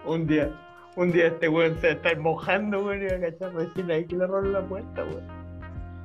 [0.06, 0.52] un día,
[0.96, 4.18] un día este weón se está mojando, weón, y va a cachar recién ahí que
[4.18, 5.47] le roban la puerta, weón.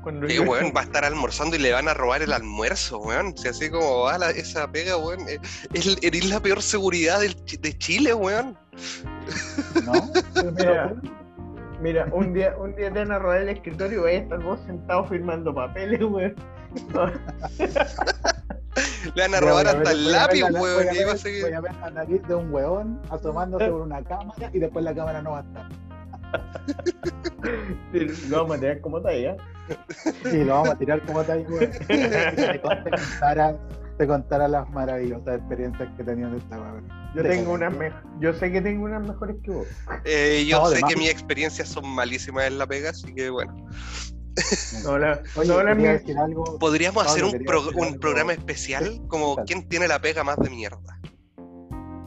[0.03, 2.99] Cuando Que yo- weón va a estar almorzando y le van a robar el almuerzo,
[2.99, 3.37] weón.
[3.37, 5.29] Si así como va la- esa pega, weón.
[5.29, 5.39] eh,
[5.73, 8.57] Es, eres la peor seguridad del de Chile, weón.
[10.57, 10.95] Mira,
[11.81, 14.43] mira, un día, un día te van a robar el escritorio y vais a estar
[14.43, 16.35] vos sentado firmando papeles, weón.
[19.15, 20.89] Le van a robar ver- hasta el lápiz, la- voy weón.
[20.89, 21.43] a Y va a ver- seguir.
[21.43, 24.95] Voy a ver la nariz de un weón asomándose por una cámara y después la
[24.95, 25.69] cámara no va a estar.
[28.29, 29.37] Lo vamos a tirar como talla.
[30.33, 31.71] Y lo vamos a tirar como tal, weón.
[31.87, 33.57] Te contara,
[33.99, 36.89] te contara las maravillosas experiencias que tenía en esta weón.
[37.15, 37.75] Yo Te tengo unas
[38.21, 39.67] yo sé que tengo unas mejores que vos.
[40.05, 43.55] Eh, yo No, sé que mis experiencias son malísimas en la pega, así que bueno.
[44.85, 45.75] No, la, Oye, no, la.
[46.59, 48.01] Podríamos Pablo, hacer un, pro- decir un algo.
[48.01, 50.99] programa especial como quién tiene la pega más de mierda.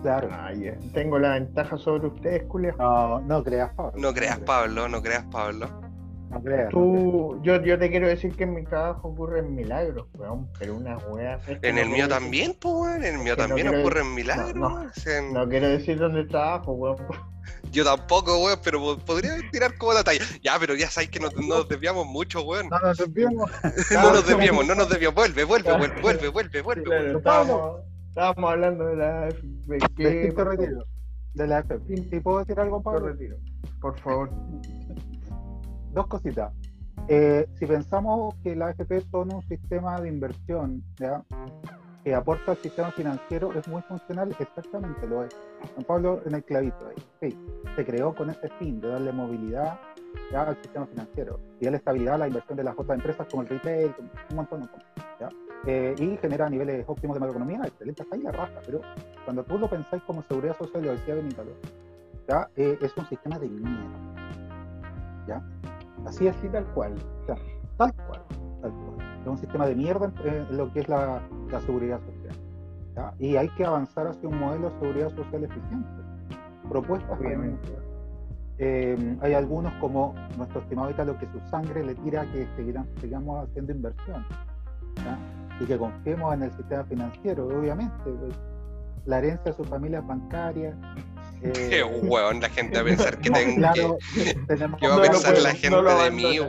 [0.05, 0.29] Claro.
[0.31, 0.51] Ah.
[0.93, 2.75] Tengo la ventaja sobre ustedes, Julia.
[2.77, 3.93] No, no creas, Pablo.
[3.99, 5.67] No creas, Pablo, no creas, Pablo.
[5.67, 5.91] No creas.
[6.29, 6.69] no creas.
[6.69, 10.97] Tú, yo, yo te quiero decir que en mi trabajo ocurren milagros, weón, pero una
[11.59, 13.03] que En el mío también, pues, weón.
[13.03, 14.53] En el mío también ocurren milagros.
[14.53, 16.97] no, en- quiero decir dónde trabajo, weón.
[17.71, 20.23] Yo tampoco, weón, pero po- podría tirar como la talla.
[20.43, 22.69] Ya, pero ya sabéis que nos, nos desviamos mucho, weón.
[22.69, 23.49] No nos desviamos.
[23.91, 25.15] No nos desviamos, no nos desviamos.
[25.15, 26.83] Vuelve, vuelve, vuelve, vuelve, vuelve, vuelve.
[26.83, 27.94] Claro, vuelve.
[28.15, 30.21] Estábamos, hablando de la Del FP.
[30.27, 30.83] quinto retiro.
[31.33, 31.93] De la FP.
[32.15, 33.07] ¿Y puedo decir algo, Pablo?
[33.09, 33.35] retiro.
[33.81, 34.29] Por favor.
[35.91, 36.53] Dos cositas.
[37.09, 41.21] Eh, si pensamos que la AFP son un sistema de inversión ¿ya?
[42.03, 45.31] que aporta al sistema financiero, es muy funcional, exactamente lo es.
[45.73, 46.95] Juan Pablo en el clavito ahí.
[47.21, 47.37] Sí,
[47.75, 49.77] se creó con ese fin de darle movilidad
[50.31, 50.43] ¿ya?
[50.43, 53.49] al sistema financiero y darle estabilidad a la inversión de las otras empresas como el
[53.49, 54.87] retail, como un montón de cosas.
[55.19, 55.29] ¿ya?
[55.67, 58.81] Eh, y genera niveles óptimos de macroeconomía, excelente, hasta ahí la raja, pero
[59.23, 61.43] cuando tú lo pensáis como seguridad social, lo decía Benito,
[62.27, 62.47] ¿ya?
[62.55, 63.99] Eh, es un sistema de mierda.
[65.27, 65.41] ¿ya?
[66.05, 66.93] Así es, Así tal cual.
[67.77, 68.21] tal cual,
[68.61, 69.19] tal cual.
[69.21, 72.35] Es un sistema de mierda en lo que es la, la seguridad social.
[72.95, 73.13] ¿ya?
[73.17, 75.87] Y hay que avanzar hacia un modelo de seguridad social eficiente.
[76.69, 77.69] Propuestas Obviamente.
[78.57, 82.87] Eh, hay algunos como nuestro estimado Italo que su sangre le tira a que seguirán-
[83.01, 84.25] sigamos haciendo inversión
[85.03, 85.17] ¿ya?
[85.59, 87.93] Y que confiemos en el sistema financiero, obviamente.
[88.03, 88.35] pues,
[89.05, 90.75] la herencia de sus familias bancarias.
[91.41, 94.35] eh, Qué weón, la gente va a pensar que tengo claro, que.
[94.47, 96.39] tenemos ¿Qué va a No pensar puedo, la gente de mí,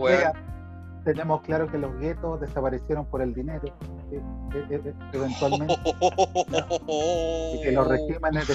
[1.04, 3.62] tenemos claro que los guetos desaparecieron por el dinero,
[4.10, 4.20] eh,
[4.54, 5.74] eh, eh, eh, eventualmente,
[7.54, 8.54] y que los regímenes de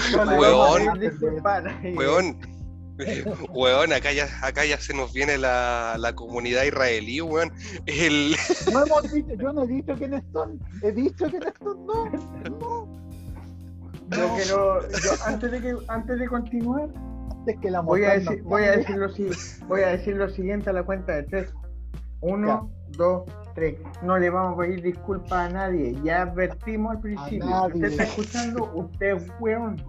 [3.50, 3.92] Weón.
[3.92, 7.52] acá ya, acá ya se nos viene la, la comunidad israelí, weón.
[7.86, 8.36] El,
[8.72, 12.10] No hemos dicho, yo no he dicho quiénes son, he dicho quiénes son, no,
[12.58, 13.02] no.
[14.10, 16.88] Yo quiero, yo, antes de que, antes de continuar,
[17.46, 19.08] Es que la voy a decir, no voy a decir lo
[19.66, 21.52] voy a decir lo siguiente a la cuenta de tres.
[22.20, 23.24] Uno, dos,
[23.54, 23.78] tres.
[24.02, 25.96] No le vamos a pedir disculpas a nadie.
[26.04, 27.66] Ya advertimos al principio.
[27.66, 29.82] Usted está escuchando, usted es weón.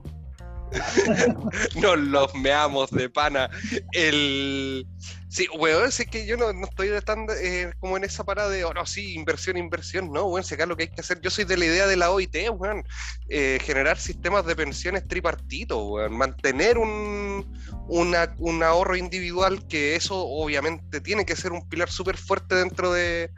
[1.76, 3.50] nos los meamos de pana.
[3.92, 4.88] El.
[5.30, 8.74] Sí, weón, sí que yo no, estoy tan eh, como en esa parada de, oh,
[8.74, 11.44] no, sí, inversión, inversión, no, weón, si acá lo que hay que hacer, yo soy
[11.46, 12.84] de la idea de la OIT, weón,
[13.30, 17.52] eh, generar sistemas de pensiones tripartitos, weón, mantener un,
[17.88, 23.32] un ahorro individual, que eso obviamente tiene que ser un pilar súper fuerte dentro de,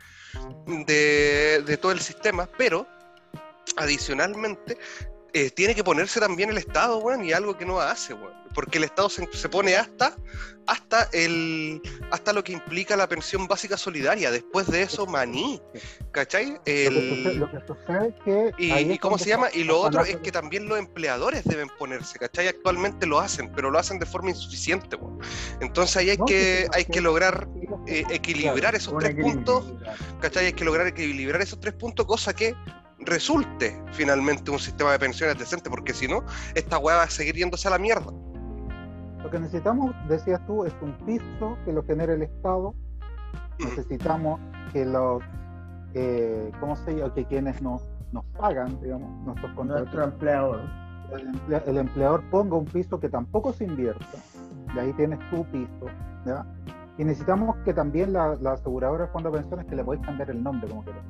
[0.86, 2.86] de, de todo el sistema, pero
[3.78, 4.78] adicionalmente
[5.36, 8.34] eh, tiene que ponerse también el Estado, weón, y algo que no hace, weón.
[8.54, 10.15] Porque el Estado se, se, pone hasta,
[10.65, 14.32] hasta, el, hasta lo que implica la pensión básica solidaria.
[14.32, 15.62] Después de eso, maní.
[16.13, 16.58] ¿Cachai?
[16.65, 17.38] El...
[17.38, 18.52] Lo que sucede, es que.
[18.58, 19.50] Y, y ¿cómo se llama?
[19.54, 22.48] Y lo otro es que también los empleadores deben ponerse, ¿cachai?
[22.48, 25.19] Actualmente lo hacen, pero lo hacen de forma insuficiente, weón.
[25.60, 27.50] Entonces ahí hay, que, hay que lograr
[27.88, 29.65] eh, equilibrar esos tres puntos,
[30.21, 30.45] ¿cachai?
[30.45, 32.56] Hay que lograr equilibrar esos tres puntos, cosa que
[32.99, 37.36] resulte finalmente un sistema de pensiones decente, porque si no, esta weá va a seguir
[37.36, 38.12] yéndose a la mierda.
[39.23, 42.75] Lo que necesitamos, decías tú, es un piso que lo genere el Estado.
[43.60, 44.39] Necesitamos
[44.71, 45.23] que los,
[45.93, 47.13] eh, ¿cómo se llama?
[47.13, 47.81] Que quienes nos,
[48.12, 49.86] nos pagan, digamos, nuestros contratos.
[49.86, 50.62] Nuestro empleador.
[51.12, 54.17] El, emplea, el, empleador ponga un piso que tampoco se invierta.
[54.75, 55.88] Y ahí tienes tu piso.
[56.25, 56.45] ¿ya?
[56.97, 60.29] Y necesitamos que también la, la aseguradora de fondo de pensiones, que le podéis cambiar
[60.29, 61.03] el nombre como quieras.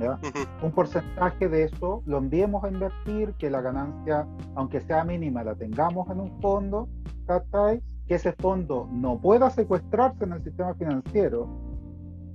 [0.00, 0.18] ¿Ya?
[0.62, 4.26] Un porcentaje de eso lo enviemos a invertir, que la ganancia,
[4.56, 6.88] aunque sea mínima, la tengamos en un fondo,
[7.26, 7.80] ¿cachai?
[8.06, 11.48] que ese fondo no pueda secuestrarse en el sistema financiero.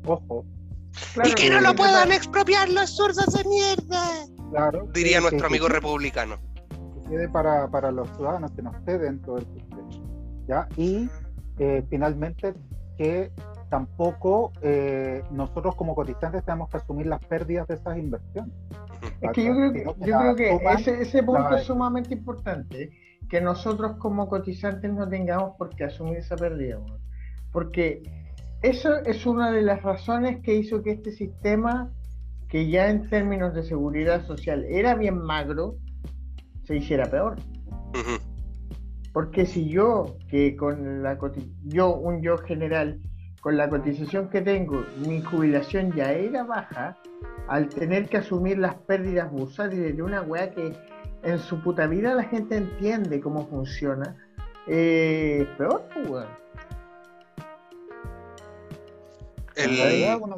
[0.06, 0.45] Ojo.
[1.13, 4.04] Claro, y que no lo puedan expropiar los zurdos de mierda.
[4.50, 4.88] Claro.
[4.93, 6.38] Diría que, nuestro que, amigo que, republicano.
[7.04, 9.89] Que quede para, para los ciudadanos, que no esté dentro del sistema.
[10.48, 10.67] ¿ya?
[10.76, 11.08] Y
[11.60, 12.56] eh, finalmente
[12.98, 13.32] que
[13.69, 18.53] tampoco eh, nosotros como cotizantes tenemos que asumir las pérdidas de esas inversiones.
[19.21, 22.89] Es que yo creo que, yo creo que ese, ese punto es sumamente importante,
[23.29, 26.79] que nosotros como cotizantes no tengamos por qué asumir esa pérdida,
[27.51, 28.01] porque
[28.62, 31.91] eso es una de las razones que hizo que este sistema,
[32.47, 35.75] que ya en términos de seguridad social era bien magro,
[36.63, 37.36] se hiciera peor.
[37.69, 38.21] Uh -huh.
[39.13, 41.17] Porque si yo, que con la
[41.65, 42.99] yo, un yo general,
[43.41, 46.97] con la cotización que tengo, mi jubilación ya era baja,
[47.47, 50.73] al tener que asumir las pérdidas bursátiles de una weá que
[51.23, 54.15] en su puta vida la gente entiende cómo funciona,
[54.67, 56.28] eh, peor, weón.
[59.56, 59.71] El...
[59.71, 60.36] En realidad, bueno,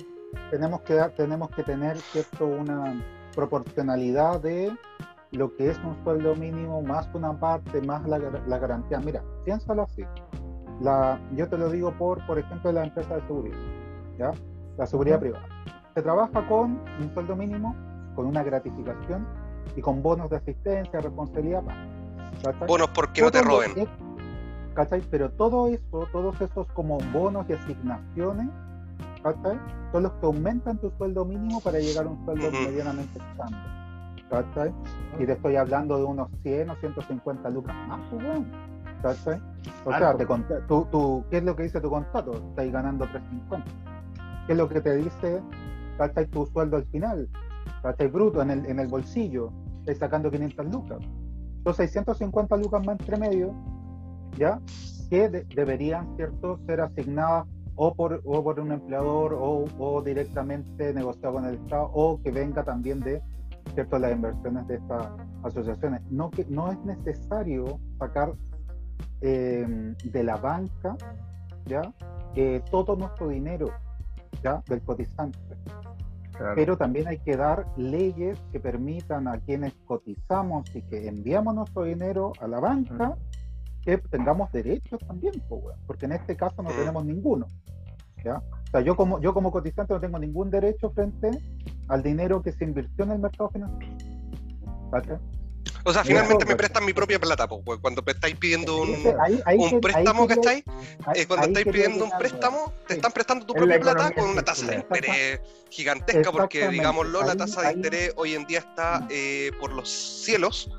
[0.49, 3.03] tenemos que tenemos que tener cierto una
[3.35, 4.75] proporcionalidad de
[5.31, 8.99] lo que es un sueldo mínimo más una parte más la, la garantía.
[8.99, 10.03] Mira, piénsalo así.
[10.81, 13.57] La, yo te lo digo por, por ejemplo, la empresa de seguridad,
[14.17, 14.31] ¿ya?
[14.77, 15.21] la seguridad uh -huh.
[15.21, 15.45] privada.
[15.93, 17.75] Se trabaja con un sueldo mínimo,
[18.15, 19.27] con una gratificación
[19.75, 21.63] y con bonos de asistencia, responsabilidad.
[22.43, 22.67] ¿cachai?
[22.67, 23.71] Bonos porque todo no te roben.
[23.77, 23.89] Es,
[24.73, 25.01] ¿cachai?
[25.11, 28.49] Pero todo eso, todos esos como bonos y asignaciones,
[29.21, 29.59] ¿cachai?
[29.91, 32.65] son los que aumentan tu sueldo mínimo para llegar a un sueldo uh -huh.
[32.67, 33.81] medianamente estándar.
[34.31, 34.73] ¿cachai?
[35.19, 38.70] Y te estoy hablando de unos 100 o 150 lucas más, pues, bueno.
[39.01, 39.41] ¿Cachai?
[39.85, 40.25] O sea, te
[40.67, 42.33] tú, tú, ¿qué es lo que dice tu contrato?
[42.33, 43.65] Estás ganando 350.
[44.45, 45.41] ¿Qué es lo que te dice,
[45.97, 46.27] ¿cachai?
[46.27, 47.29] Tu sueldo al final,
[47.81, 48.07] ¿cachai?
[48.07, 50.99] Bruto en el, en el bolsillo, estás sacando 500 lucas.
[51.63, 53.53] Son 650 lucas más entre medio,
[54.37, 54.59] ¿ya?
[55.09, 60.93] Que de, deberían, ¿cierto?, ser asignadas o por, o por un empleador o, o directamente
[60.93, 63.21] negociado con el Estado o que venga también de
[63.73, 65.07] cierto las inversiones de estas
[65.43, 66.01] asociaciones.
[66.09, 68.33] No, que, no es necesario sacar
[69.21, 70.95] eh, de la banca
[71.65, 71.81] ¿ya?
[72.35, 73.67] Eh, todo nuestro dinero
[74.43, 74.61] ¿ya?
[74.67, 75.39] del cotizante.
[76.31, 76.53] Claro.
[76.55, 81.83] Pero también hay que dar leyes que permitan a quienes cotizamos y que enviamos nuestro
[81.83, 83.15] dinero a la banca
[83.83, 85.33] que tengamos derechos también,
[85.87, 87.47] porque en este caso no tenemos ninguno.
[88.23, 88.37] ¿ya?
[88.37, 91.31] O sea, yo como, yo como cotizante no tengo ningún derecho frente
[91.87, 93.95] al dinero que se invirtió en el mercado financiero.
[94.91, 95.19] ¿Vale?
[95.83, 99.57] O sea, finalmente me prestan mi propia plata, pues, cuando estáis pidiendo un, ahí, ahí
[99.57, 100.63] un préstamo, que estáis,
[101.15, 104.67] eh, cuando estáis pidiendo un préstamo, te están prestando tu propia plata con una tasa
[104.67, 105.39] de interés
[105.69, 110.69] gigantesca, porque digámoslo, la tasa de interés hoy en día está eh, por los cielos.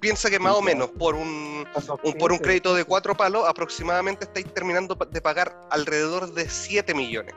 [0.00, 1.66] Piensa que más o menos por un,
[2.02, 6.94] un, por un crédito de cuatro palos aproximadamente estáis terminando de pagar alrededor de 7
[6.94, 7.34] millones.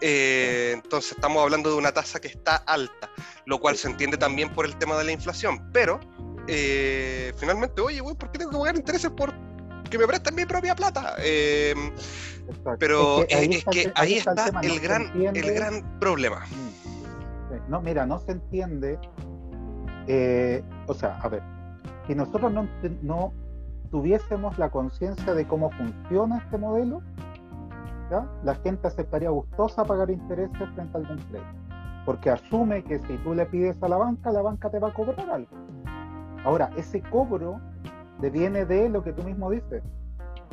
[0.00, 3.10] Eh, entonces estamos hablando de una tasa que está alta,
[3.44, 5.98] lo cual se entiende también por el tema de la inflación, pero
[6.48, 9.32] eh, finalmente, oye, güey, ¿por qué tengo que pagar intereses por
[9.90, 11.14] que me presten mi propia plata?
[11.18, 11.74] Eh,
[12.78, 15.98] pero es que ahí, es está, que ahí está, está el, el, gran, el gran
[15.98, 16.44] problema.
[17.68, 18.98] No, mira, no se entiende.
[20.06, 21.42] Eh, o sea, a ver,
[22.06, 22.68] si nosotros no,
[23.02, 23.32] no
[23.90, 27.02] tuviésemos la conciencia de cómo funciona este modelo,
[28.10, 28.26] ¿ya?
[28.44, 31.50] la gente aceptaría gustosa pagar intereses frente a algún crédito.
[32.04, 34.94] Porque asume que si tú le pides a la banca, la banca te va a
[34.94, 35.48] cobrar algo.
[36.46, 37.60] Ahora, ese cobro
[38.20, 39.82] deviene de lo que tú mismo dices,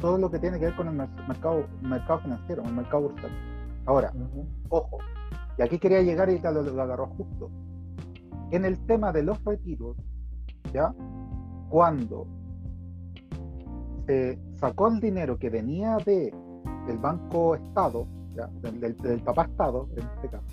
[0.02, 3.38] todo lo que tiene que ver con el mercado, mercado financiero, el mercado bursátil.
[3.86, 4.48] Ahora, uh -huh.
[4.70, 4.98] ojo,
[5.56, 7.52] y aquí quería llegar y lo, lo, agarró justo.
[8.50, 9.96] En el tema de los retiros,
[10.74, 10.91] ¿ya?
[11.70, 12.26] cuando
[14.08, 16.34] se sacó el dinero que venía de,
[16.88, 18.08] del Banco Estado,
[18.64, 20.48] Del, del, papá Estado, en este caso,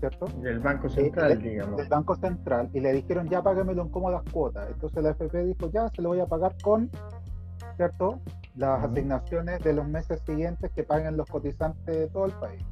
[0.00, 0.26] ¿cierto?
[0.40, 1.76] Del Banco Central, digamos.
[1.76, 4.68] Del Banco Central, y le dijeron, ya págamelo en cómodas cuotas.
[4.70, 6.90] Entonces la FP dijo, ya, se lo voy a pagar con,
[7.76, 8.20] ¿cierto?
[8.56, 12.62] Las asignaciones de los meses siguientes que paguen los cotizantes de todo el país.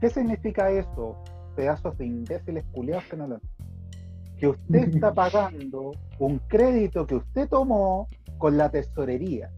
[0.00, 1.16] ¿Qué significa eso?
[1.56, 3.40] Pedazos de imbéciles culiados que no lo
[4.36, 8.08] que usted está pagando un crédito que usted tomó
[8.38, 9.50] con la tesorería.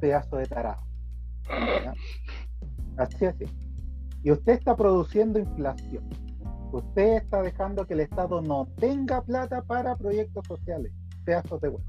[0.00, 0.82] Pedazo de tarado.
[2.96, 3.44] Así, así.
[4.26, 6.02] Y usted está produciendo inflación.
[6.72, 10.90] Usted está dejando que el Estado no tenga plata para proyectos sociales.
[11.24, 11.84] Pedazos de huevo.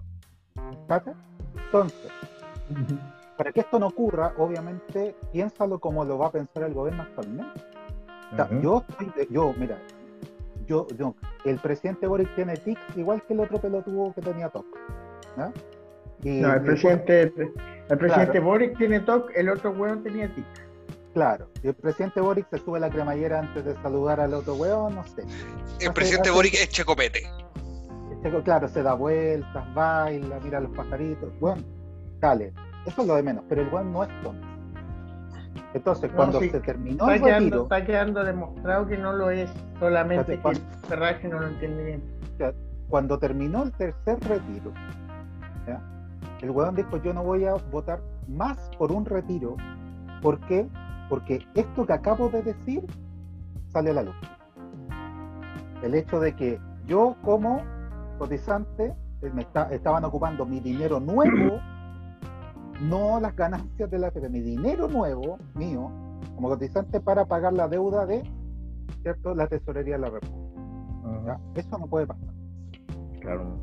[1.66, 2.12] Entonces,
[3.36, 7.60] para que esto no ocurra, obviamente, piénsalo como lo va a pensar el gobierno actualmente.
[8.62, 8.84] Yo,
[9.32, 9.80] yo, mira,
[10.68, 14.66] yo, yo, el presidente Boric tiene tics igual que el otro pelotudo que tenía TOC.
[15.38, 15.54] ¿no?
[16.24, 17.34] no, el presidente,
[17.90, 20.67] el presidente Boric tiene TOC, el otro hueón tenía tics.
[21.18, 24.94] Claro, y el presidente Boric se sube la cremallera antes de saludar al otro hueón,
[24.94, 25.24] no sé.
[25.80, 27.24] El presidente Boric es checopete.
[28.44, 31.32] Claro, se da vueltas, baila, mira a los pajaritos.
[31.40, 31.64] Bueno,
[32.20, 32.54] dale,
[32.86, 34.48] eso es lo de menos, pero el hueón no es tonto.
[35.74, 37.64] Entonces, cuando se terminó el retiro.
[37.64, 39.50] está quedando demostrado que no lo es,
[39.80, 42.04] solamente que el no lo entiende bien.
[42.90, 44.72] Cuando terminó el tercer retiro,
[46.44, 49.58] el huevón dijo: Yo no voy a votar más por un retiro.
[50.22, 50.68] ¿Por qué?
[51.10, 52.86] Porque esto que acabo de decir
[53.72, 54.16] sale a la luz.
[55.84, 57.62] El hecho de que yo, como
[58.18, 61.60] cotizante, eh, me estaban ocupando mi dinero nuevo
[62.82, 65.92] no las ganancias de la AFP, mi dinero nuevo, mío,
[66.36, 68.24] como cotizante para pagar la deuda de
[69.02, 69.34] ¿cierto?
[69.34, 71.40] la tesorería de la República.
[71.56, 72.30] Eso no puede pasar.
[73.22, 73.60] Claro.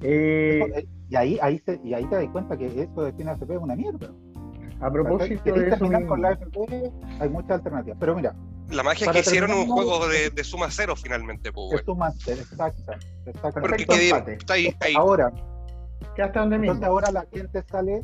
[0.00, 3.54] Eh, eh, y, ahí, ahí y ahí te das cuenta que eso de tiene AFP
[3.54, 4.10] es una mierda.
[4.80, 7.96] A propósito de terminar con la AFP, hay muchas alternativas.
[7.98, 8.34] Pero mira.
[8.70, 11.52] La magia es que hicieron un juego de, de, suma cero finalmente.
[11.52, 12.92] Pues, de suma cero, exacto.
[13.24, 13.60] exacto.
[13.60, 14.94] Porque está ahí, ahí.
[14.96, 15.32] Ahora,
[16.16, 18.02] ¿qué hasta dónde entonces ahora la gente sale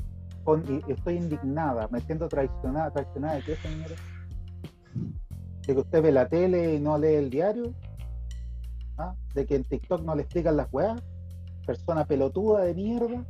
[0.88, 3.98] estoy indignada, me siento traicionada, traicionada de qué, señores?
[5.66, 7.72] De que usted ve la tele y no lee el diario,
[8.98, 9.14] ¿Ah?
[9.34, 11.00] de que en TikTok no le explican las weas,
[11.66, 13.24] persona pelotuda de mierda,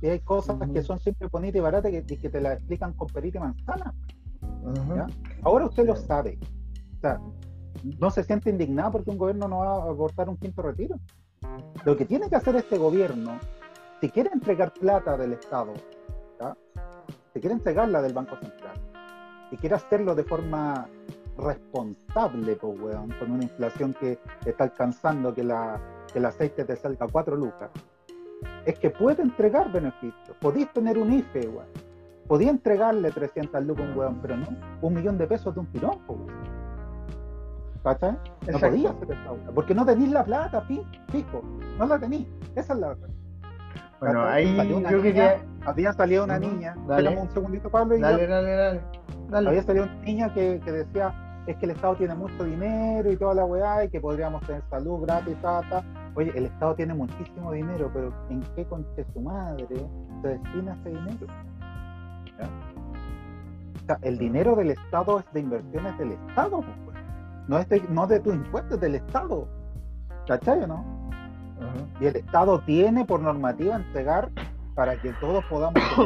[0.00, 3.08] y hay cosas que son siempre bonitas y baratas que, que te las explican con
[3.08, 3.94] perita y manzana.
[5.42, 6.38] Ahora usted lo sabe.
[6.96, 7.20] O sea,
[7.98, 10.96] no se siente indignado porque un gobierno no va a abortar un quinto retiro.
[11.84, 13.38] Lo que tiene que hacer este gobierno,
[14.00, 15.72] si quiere entregar plata del Estado
[17.32, 18.74] se quiere entregarla del Banco Central
[19.50, 20.88] y quiere hacerlo de forma
[21.36, 25.80] responsable, con una inflación que está alcanzando que, la,
[26.14, 27.70] el aceite te salga 4 lucas,
[28.64, 30.36] es que puede entregar beneficios.
[30.40, 31.66] Podéis tener un IFE, weón.
[32.26, 34.46] Podía entregarle 300 lucas a un weón, pero no,
[34.82, 35.98] un millón de pesos de un tirón,
[37.82, 38.16] ¿Cachai?
[38.50, 41.42] No podía hacer esta porque no tenéis la plata, fijo,
[41.78, 42.28] no la tenéis.
[42.54, 43.08] Esa es la verdad.
[44.00, 44.56] Bueno, ahí
[44.90, 45.42] yo quería.
[45.66, 46.74] Había salido una niña.
[46.86, 47.16] Dale.
[47.16, 47.96] un segundito, Pablo.
[47.96, 48.80] Y dale, dale,
[49.30, 53.10] dale, Había salido una niña que, que, decía: es que el Estado tiene mucho dinero
[53.10, 55.84] y toda la weá, y que podríamos tener salud gratis, ta, ta.
[56.14, 59.66] Oye, el Estado tiene muchísimo dinero, pero ¿en qué conche su madre
[60.22, 61.26] se destina ese dinero?
[63.82, 66.96] O sea, el dinero del Estado es de inversiones del Estado, pues.
[67.48, 69.48] No es de, no de tus impuestos, del Estado.
[70.26, 70.84] ¿Cachai o no?
[72.00, 74.30] Y el Estado tiene por normativa entregar
[74.74, 75.82] para que todos podamos.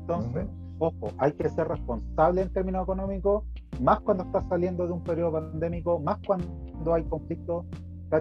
[0.00, 0.46] Entonces,
[0.78, 3.44] ojo, hay que ser responsable en términos económicos,
[3.80, 7.64] más cuando estás saliendo de un periodo pandémico, más cuando hay conflictos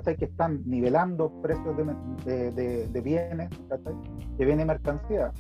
[0.02, 3.94] que están nivelando precios de, bienes, ¿cachai?
[4.38, 5.32] de bienes y mercancías,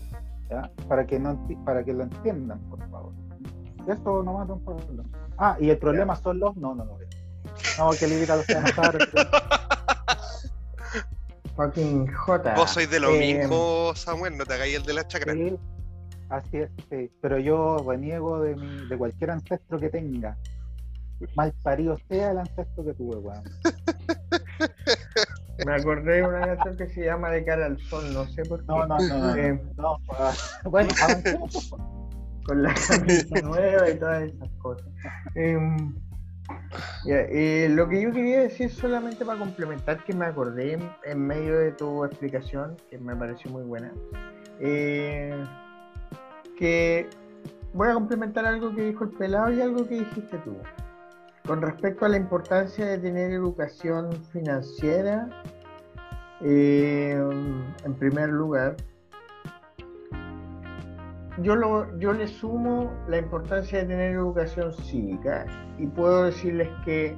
[0.87, 3.13] para que no para que lo entiendan, por favor.
[3.87, 5.03] Eso no más un problema.
[5.37, 6.55] Ah, y el problema son los.
[6.55, 6.97] No, no, no.
[7.77, 8.55] No, que a los que
[11.55, 12.55] fucking J.
[12.55, 15.33] Vos sois de lo eh, mismo, Samuel, no te hagáis el de la chacra.
[15.33, 15.57] Sí,
[16.29, 17.11] así es, sí.
[17.21, 20.37] Pero yo reniego de, mi, de cualquier ancestro que tenga.
[21.35, 23.43] Mal parido sea el ancestro que tuve, weón.
[25.65, 28.59] Me acordé de una canción que se llama De cara al sol, no sé por
[28.61, 28.65] qué.
[28.67, 29.17] No, no, no.
[29.19, 29.97] no, eh, no,
[30.65, 30.89] bueno,
[32.45, 34.87] Con la camisa nueva y todas esas cosas.
[35.35, 35.57] Eh,
[37.07, 41.71] eh, lo que yo quería decir solamente para complementar que me acordé en, medio de
[41.71, 43.91] tu explicación, que me pareció muy buena,
[44.59, 45.43] eh,
[46.57, 47.09] que
[47.73, 50.57] voy a complementar algo que dijo el pelado y algo que dijiste tú.
[51.45, 55.27] Con respecto a la importancia de tener educación financiera
[56.45, 57.17] Eh,
[57.85, 58.75] en primer lugar,
[61.41, 65.45] yo, lo, le sumo la importancia de tener educación cívica
[65.79, 67.15] y puedo decirles que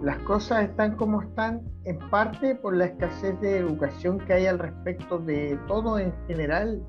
[0.00, 4.58] las cosas están como están en parte por la escasez de educación que hay al
[4.58, 6.82] respecto de todo en general,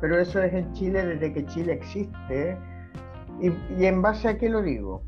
[0.00, 2.56] pero eso es en Chile desde que Chile existe.
[3.40, 5.02] ¿Y, y en base a qué lo digo?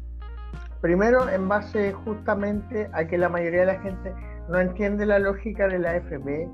[0.81, 4.15] Primero, en base justamente a que la mayoría de la gente
[4.49, 6.49] no entiende la lógica de la FP.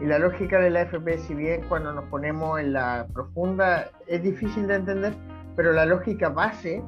[0.00, 4.22] Y la lógica de la FP, si bien cuando nos ponemos en la profunda es
[4.22, 5.14] difícil de entender,
[5.56, 6.82] pero la lógica base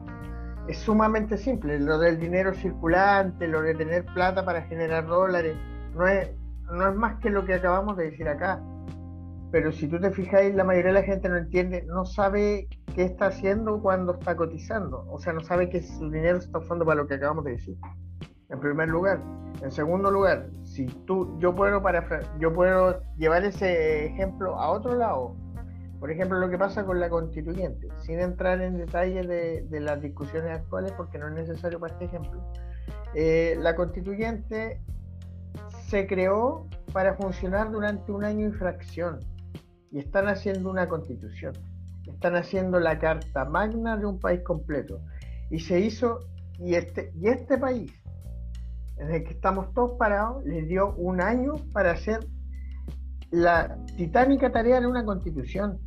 [0.69, 1.79] es sumamente simple.
[1.79, 5.57] Lo del dinero circulante, lo de tener plata para generar dólares,
[5.95, 6.31] no es,
[6.71, 8.61] no es más que lo que acabamos de decir acá.
[9.57, 13.05] Pero si tú te fijáis, la mayoría de la gente no entiende, no sabe qué
[13.05, 15.07] está haciendo cuando está cotizando.
[15.09, 17.79] O sea, no sabe que su dinero está usando para lo que acabamos de decir.
[18.51, 19.19] En primer lugar.
[19.63, 22.07] En segundo lugar, si tú, yo puedo, para,
[22.39, 25.35] yo puedo llevar ese ejemplo a otro lado.
[26.01, 30.55] Por ejemplo, lo que pasa con la constituyente, sin entrar en detalle de, las discusiones
[30.55, 32.43] actuales, porque no es necesario para este ejemplo.
[33.15, 34.83] Eh, la constituyente
[35.87, 39.21] se creó para funcionar durante un año y fracción
[39.97, 41.55] y están haciendo una constitución.
[42.07, 45.01] Están haciendo la carta magna de un país completo.
[45.51, 46.21] Y se hizo,
[46.59, 47.91] y este, y este país
[48.99, 52.21] en el que estamos todos parados, les dio un año para hacer
[53.31, 55.79] la titánica tarea de una constitución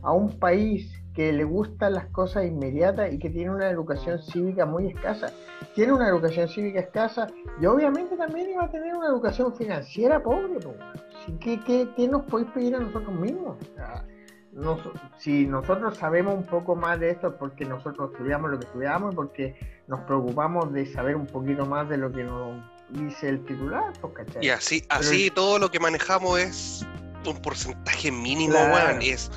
[0.00, 4.66] a un país que le gustan las cosas inmediatas y que tiene una educación cívica
[4.66, 5.32] muy escasa.
[5.74, 7.26] Tiene una educación cívica escasa
[7.58, 10.58] y obviamente también iba a tener una educación financiera pobre.
[11.40, 13.56] ¿Qué, qué, qué nos podéis pedir a nosotros mismos?
[15.18, 19.12] si nosotros sabemos un poco más de esto es porque nosotros estudiamos lo que estudiamos
[19.12, 19.54] y porque
[19.86, 24.14] nos preocupamos de saber un poquito más de lo que nos dice el titular, pues,
[24.40, 26.86] Y así, así todo lo que manejamos es
[27.26, 28.56] un porcentaje mínimo,
[29.00, 29.30] es,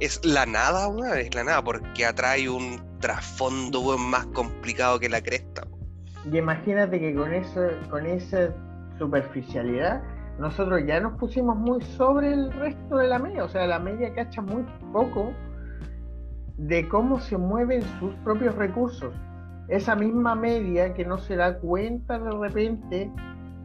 [0.00, 5.20] es la nada, weón, es la nada, porque atrae un trasfondo, más complicado que la
[5.20, 5.66] cresta.
[6.30, 8.54] Y imagínate que con eso, con esa
[8.98, 10.02] superficialidad
[10.38, 14.12] nosotros ya nos pusimos muy sobre el resto de la media, o sea, la media
[14.14, 15.32] cacha muy poco
[16.58, 19.14] de cómo se mueven sus propios recursos.
[19.68, 23.10] Esa misma media que no se da cuenta de repente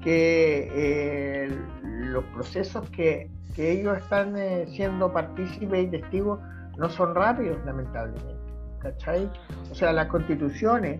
[0.02, 6.40] que eh, los procesos que, ellos están eh, siendo partícipes y testigos
[6.78, 8.36] no son rápidos, lamentablemente.
[8.80, 9.30] ¿Cachai?
[9.72, 11.00] O sea, las constituciones,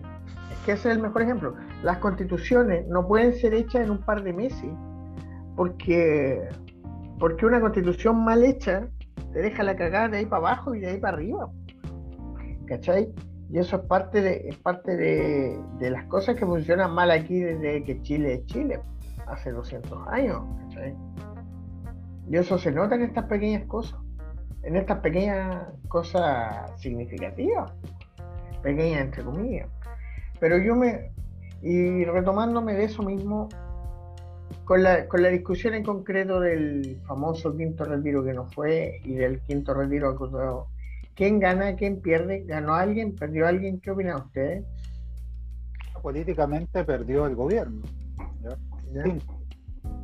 [0.50, 3.98] es que ese es el mejor ejemplo, las constituciones no pueden ser hechas en un
[3.98, 4.70] par de meses
[5.56, 6.48] porque,
[7.18, 8.86] porque una constitución mal hecha
[9.32, 11.50] te deja la cagada de ahí para abajo y de ahí para arriba.
[12.66, 13.12] ¿Cachai?
[13.50, 17.40] Y eso es parte de, es parte de, de las cosas que funcionan mal aquí
[17.40, 18.80] desde que Chile es Chile,
[19.26, 20.42] hace 200 años.
[20.68, 20.96] ¿cachai?
[22.28, 23.98] Y eso se nota en estas pequeñas cosas,
[24.62, 27.72] en estas pequeñas cosas significativas,
[28.62, 29.68] pequeñas entre comillas.
[30.38, 31.12] Pero yo me,
[31.62, 33.48] y retomándome de eso mismo,
[34.64, 39.14] con la, con la discusión en concreto del famoso quinto retiro que no fue y
[39.14, 40.68] del quinto retiro acusado,
[41.14, 42.44] ¿quién gana, quién pierde?
[42.44, 43.14] ¿Ganó alguien?
[43.14, 43.80] ¿Perdió alguien?
[43.80, 44.64] ¿Qué opinan ustedes?
[46.00, 47.82] Políticamente perdió el gobierno,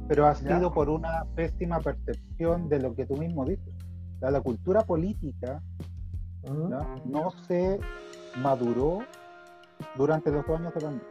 [0.08, 3.74] pero ha sido por una pésima percepción de lo que tú mismo dices.
[4.20, 5.62] La cultura política
[7.04, 7.78] no se
[8.38, 9.00] maduró
[9.96, 11.08] durante los dos años de pandemia.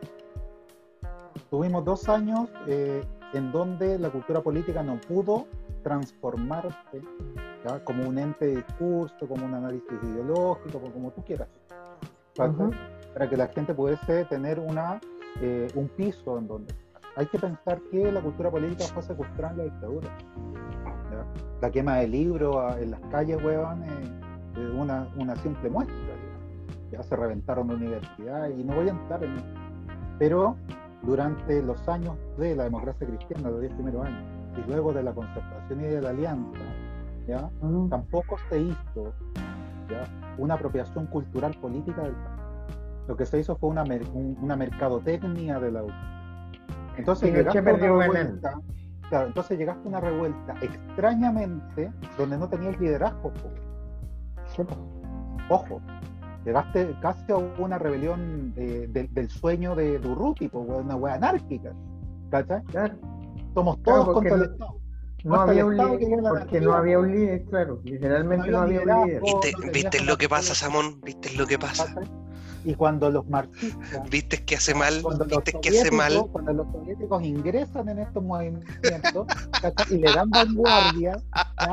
[1.49, 3.01] Tuvimos dos años eh,
[3.33, 5.45] en donde la cultura política no pudo
[5.83, 7.01] transformarse
[7.83, 11.47] como un ente de discurso, como un análisis ideológico, como, tú quieras,
[12.35, 14.99] para que la gente pudiese tener una,
[15.41, 16.86] eh, un piso en donde...
[17.17, 20.07] Hay que pensar que la cultura política fue secuestrada en la dictadura.
[21.61, 25.95] La quema de libros en las calles, huevón, es una, una simple muestra.
[26.91, 29.45] Ya se reventaron la universidad y no voy a entrar en eso.
[30.19, 30.57] Pero
[31.01, 34.23] durante los años de la democracia cristiana, los 10 primeros años,
[34.55, 36.59] y luego de la concertación y de la alianza,
[37.27, 37.49] ¿ya?
[37.89, 39.11] tampoco se hizo
[40.37, 42.77] una apropiación cultural política del país.
[43.07, 45.81] Lo que se hizo fue una, una mercadotecnia de la
[46.97, 48.61] Entonces llegaste, a una revuelta,
[49.11, 53.31] entonces llegaste a una revuelta extrañamente donde no tenía el liderazgo.
[55.49, 55.81] Ojo,
[56.45, 61.73] llegaste casi a una rebelión eh, del sueño de Durruti, una wea anárquica.
[62.31, 62.63] ¿Cachai?
[63.53, 64.77] Somos todos contra el Estado.
[65.23, 69.21] No había un líder, porque no había un líder, claro, literalmente no había, un líder.
[69.21, 71.01] ¿Viste, ¿Viste lo que pasa, Samón?
[71.01, 71.95] ¿Viste lo que pasa?
[72.67, 74.09] Y cuando los marxistas.
[74.09, 75.01] ¿Viste que hace mal?
[75.25, 76.27] ¿Viste que hace mal?
[76.33, 79.25] Cuando los soviéticos ingresan en estos movimientos
[79.89, 81.17] y le dan vanguardia,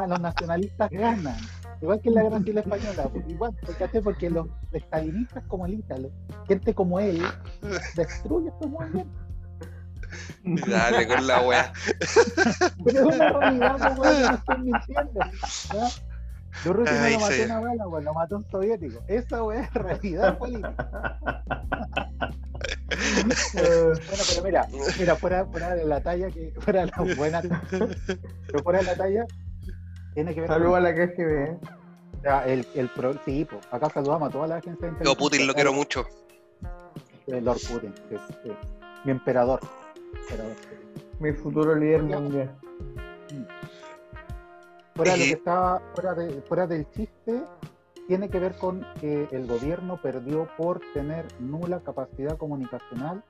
[0.09, 1.37] los nacionalistas ganan.
[1.83, 3.57] Igual que en la Guerra Civil Española, pues, igual,
[4.05, 6.11] porque los estalinistas como el Ítalo,
[6.47, 7.21] gente como él,
[7.97, 9.21] destruye estos movimientos.
[10.45, 11.73] Dale con la wea.
[12.85, 15.21] Pero es una realidad, pues, no estoy mintiendo.
[16.65, 19.01] Los rusos no lo mató una bala, weón, lo mató un soviético.
[19.09, 21.19] Esa weá es realidad política.
[23.55, 28.63] bueno, pero mira, mira, fuera, fuera de la talla, que fuera de la buena, pero
[28.63, 29.27] fuera de la talla,
[30.15, 31.59] tiene que ver Saludos a la que se ve.
[32.19, 34.93] O sea, el, el pro, sí, pues, acá saludamos a toda la gente.
[35.05, 36.07] Yo Putin lo quiero mucho.
[37.27, 38.53] El Lord Putin, sí, sí.
[39.05, 39.61] mi emperador.
[41.21, 42.51] Mi futuro líder mundial.
[44.95, 47.43] Fuera, lo que estaba, fuera, de, fuera del chiste,
[48.07, 53.25] tiene que ver con que el gobierno perdió por tener nula capacidad comunicacional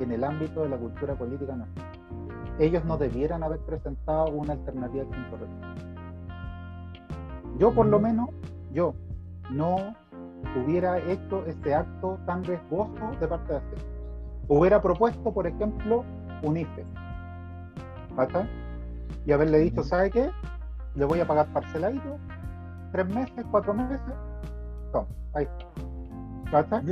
[0.00, 1.92] en el ámbito de la cultura política nacional.
[2.58, 5.08] Ellos no debieran haber presentado una alternativa al
[7.58, 8.28] Yo, por lo menos,
[8.72, 8.94] yo
[9.50, 9.94] no
[10.56, 13.78] hubiera hecho este acto tan riesgoso de parte de hacer.
[14.48, 16.04] Hubiera propuesto, por ejemplo,
[16.42, 16.84] un IFE.
[19.24, 20.30] Y haberle dicho, ¿sabe qué?
[20.98, 22.18] Le voy a pagar parceladito,
[22.92, 24.00] tres meses, cuatro meses,
[24.92, 26.82] toma, ahí está.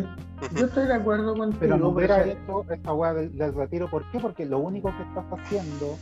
[0.54, 1.60] Yo, estoy de acuerdo contigo.
[1.60, 4.20] Pero no hubiera hecho esta hueá del, retiro, ¿por qué?
[4.20, 5.96] Porque lo único que estás haciendo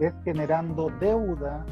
[0.00, 1.64] es generando deuda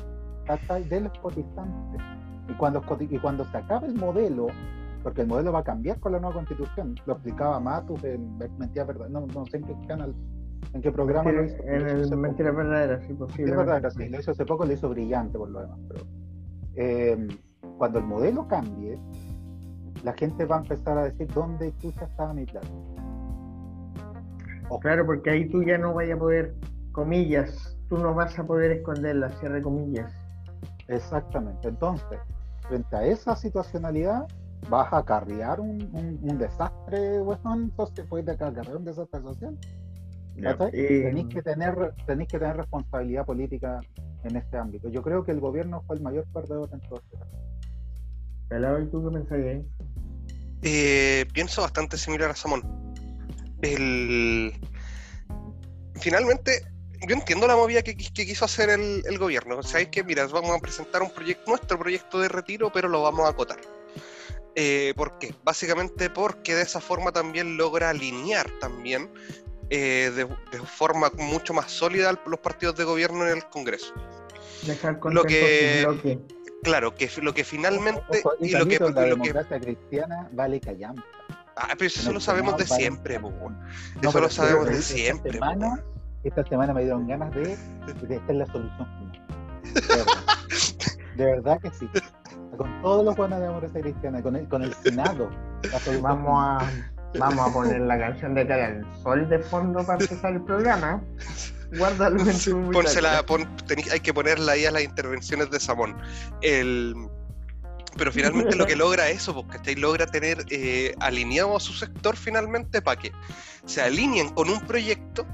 [0.89, 2.01] de los cotizantes.
[2.49, 4.47] Y cuando, y cuando se acabe el modelo,
[5.03, 8.85] porque el modelo va a cambiar con la nueva constitución, lo explicaba Matus en Mentira
[8.85, 10.15] Verdad, no, no sé en qué canal
[10.73, 11.57] ¿En qué programa lo hizo?
[11.65, 13.51] En el Mentira Verdadera, sí, posible.
[13.51, 15.79] Es verdadera, sí, lo hizo hace poco, lo hizo brillante por lo demás.
[15.89, 16.05] Pero
[16.77, 17.29] eh,
[17.79, 18.99] cuando el modelo cambie,
[20.03, 22.69] la gente va a empezar a decir dónde chucha estaba mi plata.
[24.81, 26.55] Claro, porque ahí tú ya no vayas a poder,
[26.93, 30.13] comillas, tú no vas a poder esconderla, cierre comillas.
[30.89, 31.69] Exactamente.
[31.69, 32.19] Entonces,
[32.69, 34.27] frente a esa situacionalidad,
[34.69, 35.89] vas a acarrear un,
[36.23, 39.59] un, desastre, weón, entonces puedes acarrear un desastre social.
[40.35, 43.81] Tenéis que, tener, tenéis que tener responsabilidad política
[44.25, 44.89] en este ámbito.
[44.89, 48.81] Yo creo que el gobierno fue el mayor perdedor en todo este caso.
[48.81, 49.67] ¿y tú qué pensás ahí?
[50.63, 52.63] Eh, pienso bastante similar a Samón.
[53.63, 54.53] El...
[56.01, 56.63] Finalmente,
[57.07, 59.63] yo entiendo la movida que, quiso hacer el, gobierno.
[59.63, 63.27] Sabéis que, mira, vamos a presentar un proyecto, nuestro proyecto de retiro, pero lo vamos
[63.27, 63.59] a acotar.
[64.57, 65.35] Eh, ¿Por qué?
[65.43, 69.11] Básicamente porque de esa forma también logra alinear también
[69.71, 73.95] eh, de, forma mucho más sólida los partidos de gobierno en el Congreso.
[74.67, 76.19] Dejar lo que,
[76.63, 81.05] claro, que lo que finalmente y, lo que la democracia cristiana vale callampa.
[81.57, 83.21] Ah, pero eso lo sabemos de siempre,
[84.03, 85.33] eso lo sabemos de siempre.
[85.33, 85.85] Esta semana,
[86.25, 87.57] esta semana me dieron ganas de,
[88.09, 89.13] de esta es la solución
[91.17, 91.89] De verdad, que sí.
[92.57, 95.31] Con todos los buenos de democracia cristiana, con el, con el Senado.
[96.01, 100.33] Vamos a Vamos a poner la canción de Cara al Sol de fondo para empezar
[100.33, 101.03] el programa.
[101.77, 103.25] Guárdalo en tu Pónsela,
[103.93, 105.97] Hay que ponerla ahí a las intervenciones de Samón.
[106.43, 106.95] El,
[107.97, 112.83] pero finalmente lo que logra eso, porque logra tener eh, alineado a su sector finalmente
[112.83, 113.13] para que
[113.67, 115.27] se alineen con un proyecto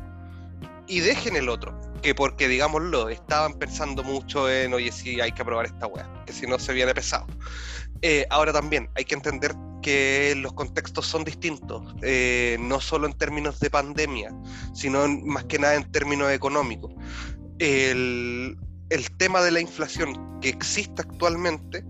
[0.86, 1.78] y dejen el otro.
[2.02, 6.32] Que porque, digámoslo, estaban pensando mucho en, oye, si hay que aprobar esta weá, que
[6.32, 7.26] si no se viene pesado.
[8.02, 13.14] Eh, ahora también hay que entender que los contextos son distintos, eh, no solo en
[13.14, 14.30] términos de pandemia,
[14.74, 16.92] sino más que nada en términos económicos.
[17.58, 18.56] El,
[19.18, 21.84] tema de la inflación que existe actualmente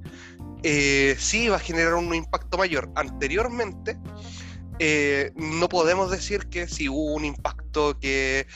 [0.65, 2.91] eh, sí va a generar un impacto mayor.
[2.97, 3.97] Anteriormente,
[5.37, 8.47] no podemos decir que si hubo un impacto que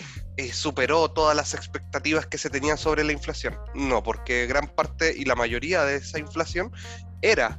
[0.52, 3.56] superó todas las expectativas que se tenían sobre la inflación.
[3.74, 6.72] No, porque gran parte y la mayoría de esa inflación
[7.24, 7.58] era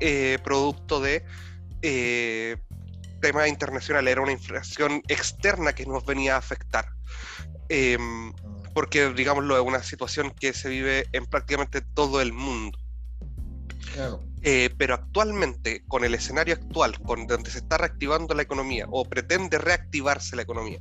[0.00, 1.24] eh, producto de
[1.82, 2.56] eh,
[3.20, 6.86] temas internacionales, era una inflación externa que nos venía a afectar.
[7.68, 8.32] Em,
[8.74, 12.78] porque, digámoslo, es una situación que se vive en prácticamente todo el mundo.
[14.42, 19.04] Eh, pero actualmente, con el escenario actual, con donde se está reactivando la economía o
[19.04, 20.80] pretende reactivarse la economía,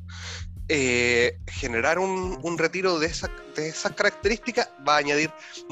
[0.74, 5.30] eh, generar un, retiro de, esa, de esas características va a añadir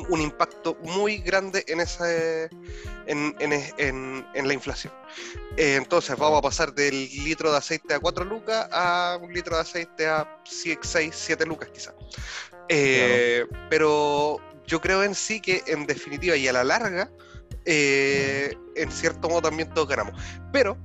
[0.09, 4.91] un impacto muy grande en, esa, en, en, la inflación.
[5.55, 9.55] Eh, entonces vamos a pasar del litro de aceite a 4 lucas a un litro
[9.55, 10.79] de aceite a 6,
[11.13, 11.93] 7 lucas quizás.
[12.67, 14.35] Eh, pero
[14.67, 17.09] yo creo en sí que en definitiva y a la larga,
[17.63, 20.21] en cierto modo también todos ganamos.
[20.51, 20.77] Pero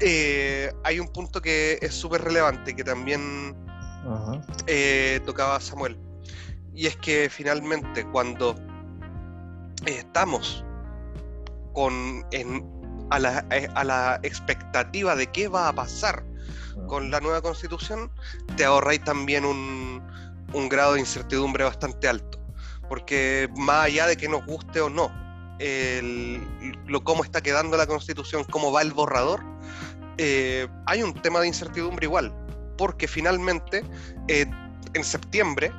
[0.00, 3.56] eh, hay un punto que es súper relevante, que también
[4.66, 5.98] eh, tocaba Samuel.
[6.74, 8.54] Y es que finalmente cuando
[9.86, 10.64] estamos
[11.72, 12.24] con,
[13.10, 16.24] a, la, a la expectativa de qué va a pasar
[16.86, 18.10] con la nueva constitución,
[18.56, 20.02] te ahorráis también un,
[20.52, 22.38] un grado de incertidumbre bastante alto.
[22.88, 25.12] Porque más allá de que nos guste o no,
[25.60, 26.42] el,
[26.86, 29.44] lo cómo está quedando la constitución, cómo va el borrador,
[30.22, 32.34] eh, hay un tema de incertidumbre igual.
[32.76, 33.82] Porque finalmente,
[34.28, 34.46] eh,
[34.94, 35.72] en septiembre,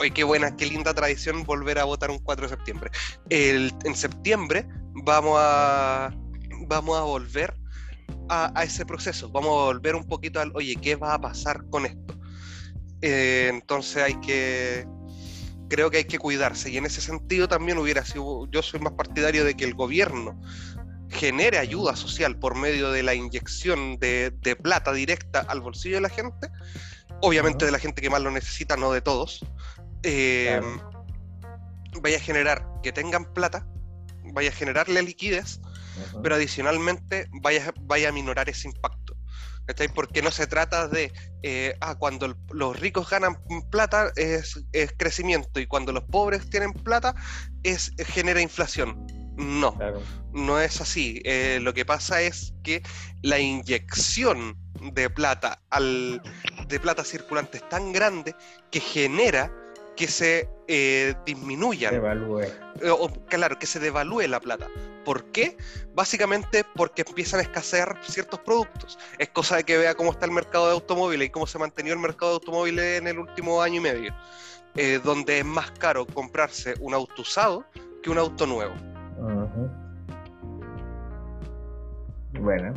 [0.00, 2.90] Oye, qué buena, qué linda tradición volver a votar un 4 de septiembre.
[3.28, 6.10] En septiembre vamos a,
[6.66, 7.54] vamos a volver
[8.30, 11.84] a, ese proceso, vamos a volver un poquito al, oye, ¿qué va a pasar con
[11.84, 12.18] esto?
[13.02, 14.86] Eh, entonces hay que,
[15.68, 18.94] creo que hay que cuidarse y en ese sentido también hubiera sido, yo soy más
[18.94, 20.40] partidario de que el gobierno
[21.10, 24.32] genere ayuda social por medio de la inyección de,
[24.62, 26.48] plata directa al bolsillo de la gente,
[27.20, 29.44] obviamente de la gente que más lo necesita, no de todos,
[30.02, 30.60] eh,
[32.00, 33.66] vaya a generar que tengan plata,
[34.32, 35.60] vaya a generarle liquidez,
[36.22, 39.16] pero adicionalmente vaya, vaya a minorar ese impacto.
[39.94, 43.36] Porque no se trata de, eh, ah, cuando los ricos ganan
[43.70, 44.58] plata es,
[44.96, 47.14] crecimiento y cuando los pobres tienen plata
[47.62, 49.06] es genera inflación.
[49.36, 49.76] No,
[50.32, 51.22] no es así.
[51.24, 52.82] Eh, lo que pasa es que
[53.22, 54.56] la inyección
[54.92, 56.22] de plata al
[56.68, 58.34] de plata circulante es tan grande
[58.70, 59.52] que genera
[59.96, 61.94] que se eh, disminuyan.
[61.94, 64.68] Eh, o, claro, que se devalúe la plata.
[65.04, 65.58] ¿Por qué?
[65.94, 68.98] Básicamente porque empiezan a escasear ciertos productos.
[69.18, 71.60] Es cosa de que vea cómo está el mercado de automóviles y cómo se ha
[71.60, 74.14] mantenido el mercado de automóviles en el último año y medio.
[74.76, 77.66] Eh, donde es más caro comprarse un auto usado
[78.02, 78.72] que un auto nuevo.
[82.40, 82.72] Bueno,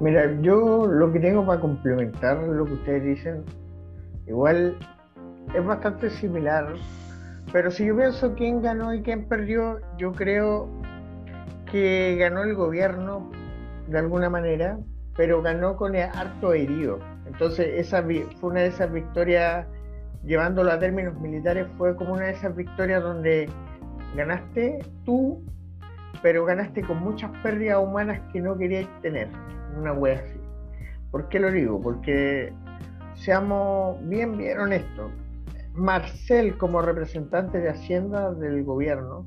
[0.00, 3.44] mira, yo lo que tengo para complementar lo que ustedes dicen,
[4.26, 4.76] igual
[5.54, 6.74] es bastante similar.
[7.52, 10.68] Pero si yo pienso quién ganó y quién perdió, yo creo
[11.70, 13.30] que ganó el gobierno
[13.88, 14.78] de alguna manera,
[15.16, 16.98] pero ganó con el harto herido.
[17.26, 19.66] Entonces esa fue una de esas victorias,
[20.24, 23.48] llevándolo a términos militares, fue como una de esas victorias donde
[24.16, 25.42] ganaste tú,
[26.22, 29.28] pero ganaste con muchas pérdidas humanas que no querías tener.
[29.76, 30.40] Una wea así.
[31.10, 31.80] ¿Por qué lo digo?
[31.80, 32.52] Porque
[33.14, 35.10] seamos bien, bien honestos.
[35.74, 39.26] Marcel como representante de Hacienda del gobierno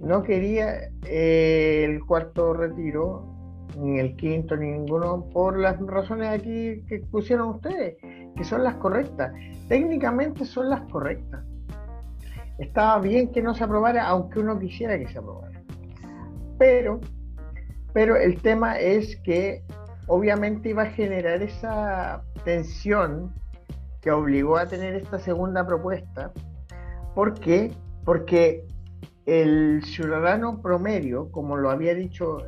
[0.00, 3.24] no quería eh, el cuarto retiro,
[3.78, 7.96] ni el quinto, ni ninguno, por las razones aquí que pusieron ustedes,
[8.36, 9.32] que son las correctas.
[9.68, 11.44] Técnicamente son las correctas.
[12.58, 15.53] Estaba bien que no se aprobara, aunque uno quisiera que se aprobara.
[16.58, 17.00] Pero,
[17.92, 19.62] pero el tema es que
[20.06, 23.32] obviamente iba a generar esa tensión
[24.00, 26.32] que obligó a tener esta segunda propuesta.
[27.14, 27.72] ¿Por qué?
[28.04, 28.66] Porque
[29.24, 32.38] el ciudadano promedio, como lo había dicho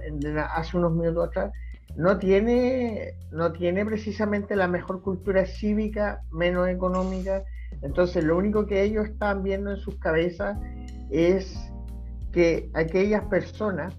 [0.54, 1.52] hace unos minutos atrás,
[1.96, 7.42] no tiene, no tiene precisamente la mejor cultura cívica, menos económica.
[7.80, 10.58] Entonces, lo único que ellos están viendo en sus cabezas
[11.10, 11.65] es
[12.36, 13.96] que aquellas personas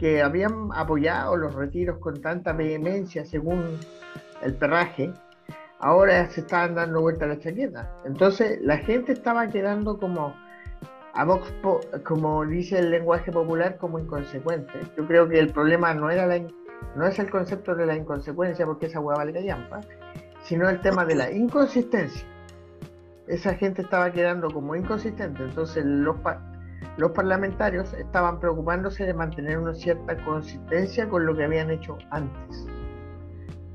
[0.00, 3.78] que habían apoyado los retiros con tanta vehemencia según
[4.42, 5.12] el perraje,
[5.78, 7.88] ahora se estaban dando vuelta la chaqueta.
[8.04, 10.34] Entonces la gente estaba quedando como,
[11.14, 11.54] a Vox
[12.04, 14.80] como dice el lenguaje popular, como inconsecuente.
[14.96, 16.26] Yo creo que el problema no era
[16.96, 19.82] no es el concepto de la inconsecuencia, porque esa hueá vale callampa,
[20.42, 22.26] sino el tema de la inconsistencia.
[23.28, 26.16] Esa gente estaba quedando como inconsistente, entonces los,
[26.96, 32.66] los parlamentarios estaban preocupándose de mantener una cierta consistencia con lo que habían hecho antes.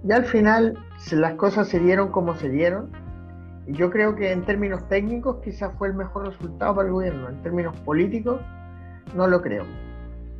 [0.07, 0.77] Y al final
[1.11, 2.91] las cosas se dieron como se dieron.
[3.65, 7.29] Y yo creo que en términos técnicos quizás fue el mejor resultado para el gobierno.
[7.29, 8.39] En términos políticos,
[9.15, 9.65] no lo creo.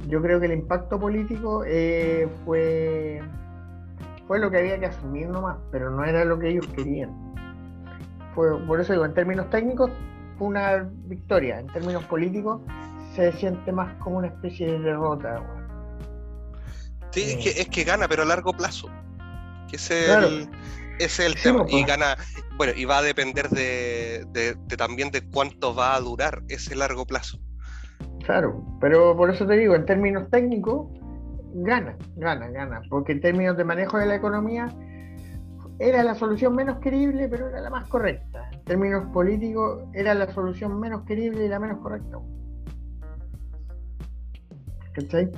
[0.08, 3.22] Yo creo que el impacto político eh, fue,
[4.28, 7.10] fue lo que había que asumir nomás, pero no era lo que ellos querían.
[8.36, 9.90] Por eso digo, en términos técnicos
[10.40, 11.60] una victoria.
[11.60, 12.62] En términos políticos
[13.16, 15.42] se siente más como una especie de derrota.
[17.12, 18.90] Sí, es, que, es que gana, pero a largo plazo
[19.76, 20.50] es el,
[21.00, 21.66] es el tema.
[21.68, 22.18] Y gana,
[22.58, 27.40] bueno, y va a depender de, también de cuánto va a durar ese largo plazo.
[28.26, 30.88] Claro, pero por eso te digo, en términos técnicos,
[31.54, 34.68] gana, gana, gana, porque en términos de manejo de la economía
[35.78, 38.50] era la solución menos querible, pero era la más correcta.
[38.66, 42.18] Términos políticos, era la solución menos querible y la menos correcta.
[44.94, 45.32] ¿Cachai?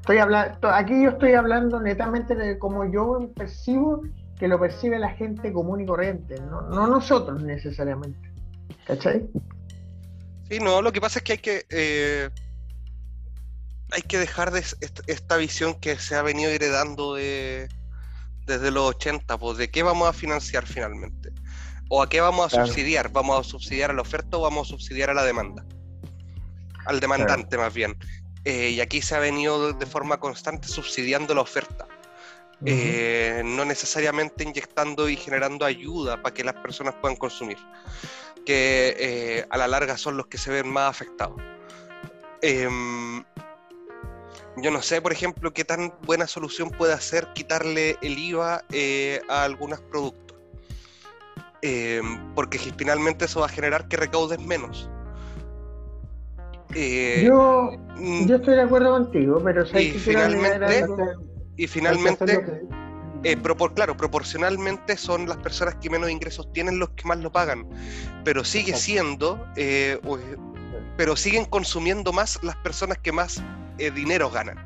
[0.00, 4.02] Estoy hablando, aquí yo estoy hablando netamente de cómo yo percibo
[4.38, 8.32] que lo percibe la gente común y corriente, no, no nosotros necesariamente.
[8.86, 9.28] ¿Cachai?
[10.48, 12.30] Sí, no, lo que pasa es que hay que eh,
[13.90, 14.62] hay que dejar de
[15.06, 17.68] esta visión que se ha venido heredando de,
[18.46, 21.30] desde los 80, pues de qué vamos a financiar finalmente.
[21.88, 23.10] ¿O a qué vamos a subsidiar?
[23.10, 25.64] ¿Vamos a subsidiar a la oferta o vamos a subsidiar a la demanda?
[26.84, 27.96] Al demandante más bien.
[28.44, 31.86] Eh, y aquí se ha venido de forma constante subsidiando la oferta.
[32.64, 37.56] Eh, no necesariamente inyectando y generando ayuda para que las personas puedan consumir,
[38.44, 41.40] que eh, a la larga son los que se ven más afectados.
[42.42, 43.22] Em,
[44.56, 48.64] yo no sé, por ejemplo, qué tan buena solución puede ser quitarle el IVA
[49.28, 50.27] a algunos productos.
[51.62, 54.88] Em, porque finalmente eso va a generar que recaudes menos.
[56.70, 60.86] yo, mm, yo estoy de acuerdo contigo, pero y finalmente,
[61.56, 62.62] y finalmente,
[63.24, 63.36] eh,
[63.74, 67.66] claro, proporcionalmente son las personas que menos ingresos tienen los que más lo pagan,
[68.24, 69.98] pero sigue siendo, eh,
[70.96, 73.42] pero siguen consumiendo más las personas que más
[73.78, 74.56] eh, dinero ganan.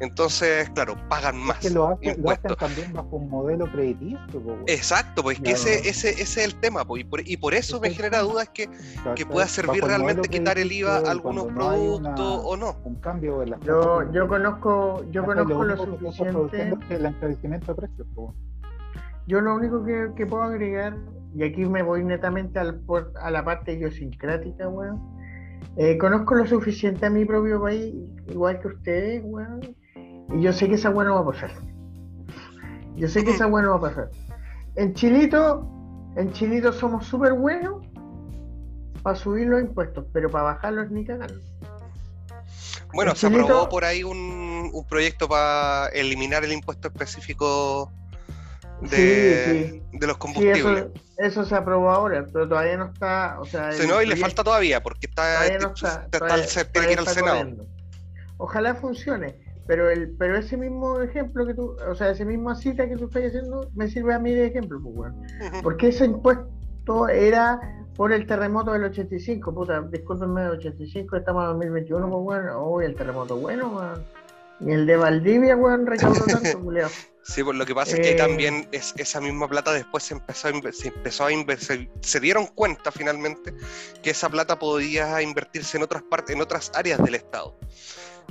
[0.00, 1.58] Entonces, claro, pagan más.
[1.58, 4.18] Es que lo, hacen, también bajo un modelo crediticio.
[4.66, 7.90] Exacto, pues que ese, ese, ese, es el tema, y, por, y por eso me
[7.90, 8.68] genera dudas que,
[9.14, 12.76] que pueda servir realmente quitar el IVA a algunos productos o no.
[12.84, 16.74] Un cambio en la yo, yo conozco, yo conozco lo, suficiente.
[16.90, 18.06] el encarecimiento de precios.
[19.26, 20.96] Yo lo único que, que, puedo agregar,
[21.34, 22.82] y aquí me voy netamente al,
[23.20, 25.19] a la parte idiosincrática, weón
[25.76, 27.94] eh, conozco lo suficiente a mi propio país,
[28.28, 29.76] igual que ustedes, weón,
[30.34, 31.50] y yo sé que esa bueno va a pasar.
[32.96, 34.10] Yo sé que esa bueno va a pasar.
[34.76, 35.66] En Chilito,
[36.16, 37.86] en Chilito somos súper buenos
[39.02, 41.42] para subir los impuestos, pero para bajarlos ni cagarlos.
[42.92, 47.92] Bueno, se aprobó por ahí un, un proyecto para eliminar el impuesto específico
[48.82, 50.86] de, los combustibles.
[51.18, 53.38] eso, se aprobó ahora, pero todavía no está.
[53.40, 55.46] O sea, no, y le falta todavía, porque está,
[56.72, 57.66] tiene que ir al Senado.
[58.38, 62.88] Ojalá funcione, pero el pero ese mismo ejemplo que tú, o sea, esa misma cita
[62.88, 65.22] que tú estás haciendo, me sirve a mí de ejemplo, pues, bueno.
[65.62, 67.60] Porque ese impuesto era
[67.96, 72.86] por el terremoto del 85, puta, discúlpenme, del 85, estamos en 2021, pues bueno, hoy
[72.86, 73.78] el terremoto bueno,
[74.60, 76.90] Y el de Valdivia, weón, recaudó tanto, culiao.
[77.22, 78.16] Sí, pues lo que pasa es que eh.
[78.16, 82.46] también es, esa misma plata después se empezó a, se empezó a invertir, se dieron
[82.46, 83.54] cuenta finalmente
[84.02, 87.56] que esa plata podía invertirse en otras partes, en otras áreas del Estado.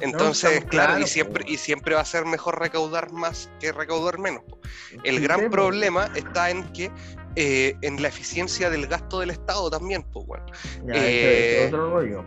[0.02, 4.44] Entonces, claro, y siempre, y siempre va a ser mejor recaudar más que recaudar menos.
[5.04, 6.92] El gran problema está en que
[7.42, 10.46] eh, en la eficiencia del gasto del Estado también, pues bueno.
[10.94, 11.72] Eh,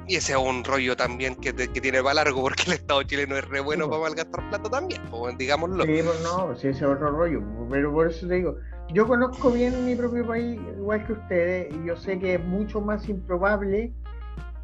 [0.09, 3.47] y ese es un rollo también que, tiene para largo, porque el Estado chileno es
[3.47, 5.85] re bueno para malgastar plata también, pues digámoslo.
[5.85, 8.57] Sí, pues no, sí, ese es otro rollo, pero por eso te digo,
[8.95, 12.81] yo conozco bien mi propio país, igual que ustedes, y yo sé que es mucho
[12.81, 13.93] más improbable,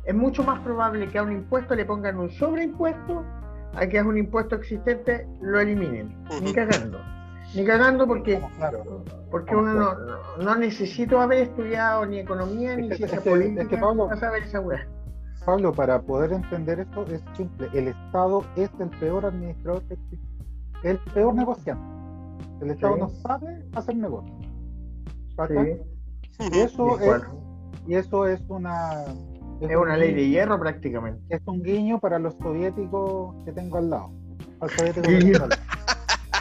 [0.06, 3.22] es mucho más probable que a un impuesto le pongan un sobreimpuesto
[3.74, 7.17] a que a un impuesto existente lo eliminen, ni cagando.
[7.54, 8.40] Ni cagando porque,
[9.30, 9.94] porque uno no,
[10.38, 14.86] no, necesito haber estudiado ni economía ni ciencia política Pablo, para saber esa weá.
[15.46, 17.68] Pablo, para poder entender esto es simple.
[17.72, 20.26] El Estado es el peor administrador que existe.
[20.82, 21.82] El peor negociante.
[22.60, 24.34] El Estado no sabe hacer negocio.
[26.40, 27.22] Y eso es,
[27.86, 29.04] y eso es una
[29.60, 31.22] es, una ley de hierro prácticamente.
[31.28, 34.10] Es un guiño para los soviéticos que tengo al lado.
[34.60, 35.08] Al soviético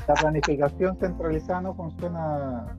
[0.07, 2.77] la planificación centralizada no funciona.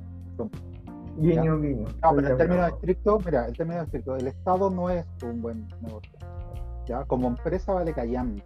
[1.19, 1.85] Guiño, guiño.
[2.03, 5.69] No, pero en términos estrictos, mira, en términos estrictos, el Estado no es un buen
[5.83, 6.13] negocio.
[6.87, 7.05] ¿ya?
[7.05, 8.43] Como empresa vale callando.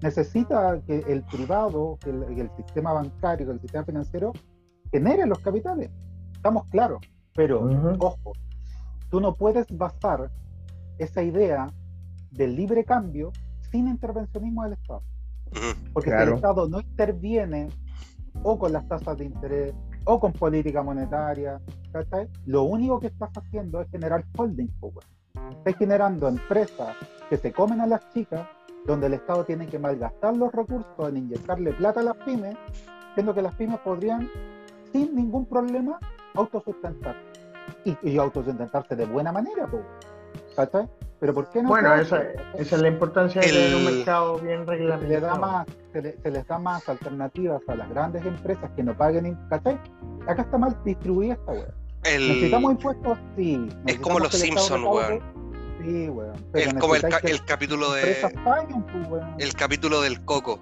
[0.00, 4.32] Necesita que el privado, que el, sistema bancario, que el sistema financiero
[4.92, 5.90] genere los capitales.
[6.34, 7.00] Estamos claros.
[7.34, 7.68] Pero,
[7.98, 8.32] ojo,
[9.10, 10.30] tú no puedes basar
[10.98, 11.68] esa idea
[12.30, 13.32] del libre cambio
[13.70, 15.02] sin intervencionismo del Estado.
[15.92, 17.68] Porque si el Estado no interviene
[18.42, 19.74] o con las tasas de interés
[20.04, 21.60] o con política monetaria,
[22.44, 25.04] lo único que estás haciendo es generar holding power.
[25.50, 26.96] Estás generando empresas
[27.28, 28.46] que se comen a las chicas,
[28.86, 32.56] donde el Estado tiene que malgastar los recursos en inyectarle plata a las pymes,
[33.14, 34.28] siendo que las pymes podrían,
[34.92, 35.98] sin ningún problema,
[36.34, 37.20] autosustentarse.
[37.84, 39.68] Y, y autosustentarse de buena manera,
[40.56, 40.88] ¿cachai?
[41.20, 41.68] Pero ¿por qué no?
[41.68, 42.22] Bueno, esa,
[42.58, 45.02] es la importancia de tener un mercado bien reglamentado.
[45.02, 48.96] Se, le da más, se, les da más alternativas a las grandes empresas que no
[48.96, 49.78] paguen, ¿cachai?
[50.26, 51.74] Acá está mal distribuida esta weá.
[52.04, 53.68] Necesitamos impuestos, sí.
[53.86, 55.22] Es como los Simpsons, weón.
[55.82, 56.34] Sí, weón.
[56.54, 58.16] Es como el, el capítulo de.
[58.44, 60.60] Paguen, pues, el capítulo del coco.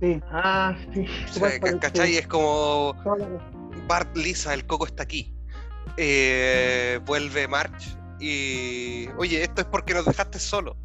[0.00, 0.20] Sí.
[0.30, 1.06] Ah, sí.
[1.80, 2.16] ¿Cachai?
[2.16, 2.94] Es como
[3.88, 5.34] Bart Lisa, el coco está aquí.
[5.96, 9.08] Eh, vuelve March y.
[9.16, 10.76] Oye, esto es porque nos dejaste solo.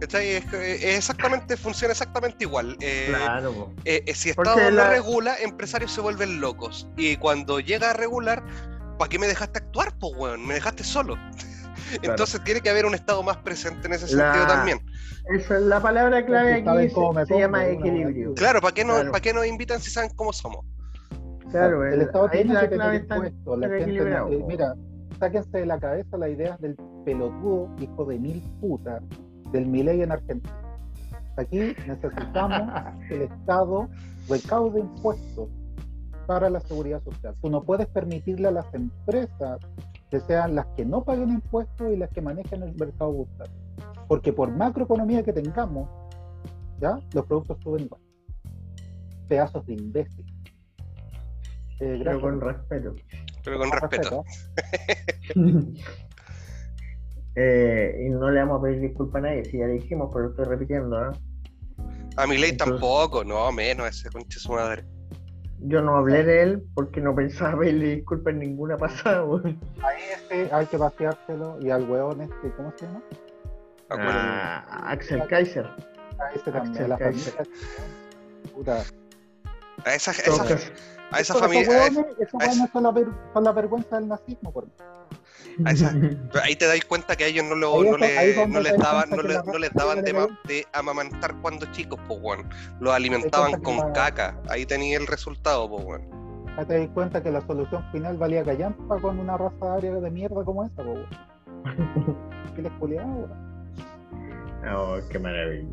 [0.00, 0.28] ¿Cachai?
[0.28, 2.76] Es, exactamente, funciona exactamente igual.
[2.80, 3.72] Eh, claro.
[3.84, 6.88] Eh, si Estado no regula, empresarios se vuelven locos.
[6.96, 8.42] Y cuando llega a regular,
[8.98, 10.46] ¿para qué me dejaste actuar, pues, weón?
[10.46, 11.16] Me dejaste solo.
[12.02, 14.80] Entonces tiene que haber un Estado más presente en ese sentido también.
[15.34, 16.90] Esa es la palabra clave aquí,
[17.26, 18.34] se, llama equilibrio.
[18.34, 20.64] Claro, ¿para qué, no, ¿para qué nos invitan si saben cómo somos?
[21.50, 23.58] Claro, el, Estado tiene que tener impuestos.
[23.58, 24.74] La gente, mira,
[25.18, 29.02] sáquense de la cabeza las ideas del pelotudo hijo de mil putas
[29.52, 30.54] del Miley en Argentina.
[31.36, 33.88] Aquí necesitamos que el Estado
[34.28, 35.48] recaude impuestos
[36.26, 37.34] para la seguridad social.
[37.40, 39.60] Tú no puedes permitirle a las empresas
[40.10, 43.54] que sean las que no paguen impuestos y las que manejen el mercado bursátil.
[44.08, 45.88] Porque por macroeconomía que tengamos,
[46.80, 46.98] ¿ya?
[47.12, 48.00] los productos suben igual.
[49.28, 50.24] Pedazos de imbécil.
[51.80, 52.94] Eh, Pero con respeto.
[53.46, 54.24] Pero con respeto.
[57.38, 60.30] Eh, y no le vamos a pedir disculpas a nadie, si ya dijimos, pero lo
[60.30, 61.10] estoy repitiendo.
[61.10, 61.12] ¿eh?
[62.16, 64.86] A mi ley tampoco, no, menos ese conche su madre.
[65.58, 70.48] Yo no hablé de él porque no pensaba pedirle disculpas en ninguna pasada, Ahí este
[70.50, 73.02] hay que vaciárselo y al weón este, ¿cómo se llama?
[73.90, 75.66] Ah, Axel Kaiser.
[76.18, 76.90] A ese también,
[81.10, 81.16] a.
[81.16, 81.86] A esa, esa, a esa familia.
[82.18, 82.94] Esos weones son, la
[83.32, 84.72] son la vergüenza del nazismo, por mí.
[86.42, 89.16] ahí te dais cuenta que a ellos no, lo, no, le, no les daban, no,
[89.16, 90.12] no les daban de,
[90.44, 92.48] de, amamantar cuando chicos, pues bueno.
[92.80, 94.38] Los alimentaban con caca.
[94.48, 96.04] Ahí tenía el resultado, pues bueno.
[96.58, 100.10] Ahí te das cuenta que la solución final valía callampa con una raza aria de
[100.10, 102.16] mierda como esa, pues bueno.
[102.54, 102.72] ¿Qué les
[104.68, 105.68] Oh, qué maravilla.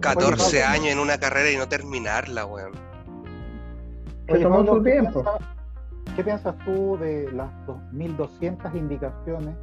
[0.00, 2.87] 14 años en una carrera y no terminarla, weón.
[4.28, 5.24] Oye, tomó su tiempo.
[6.16, 9.54] ¿Qué piensas tú de las 2.200 indicaciones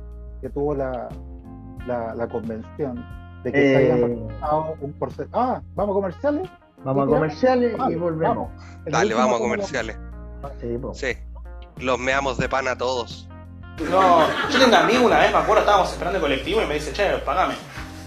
[0.42, 1.10] que tuvo la,
[1.86, 3.06] la, convención
[3.44, 4.28] de que se haya eh,
[4.80, 5.30] un porcentaje?
[5.34, 6.50] Ah, ¿vamos a comerciales?
[6.84, 8.50] Vamos a comerciales y volvemos.
[8.86, 9.98] Dale, vamos a comerciales.
[10.94, 11.18] Sí,
[11.78, 13.28] los meamos de pan a todos.
[13.90, 16.76] No, yo tengo un amigo una vez, me acuerdo, estábamos esperando el colectivo y me
[16.76, 17.56] dice, che, pagame.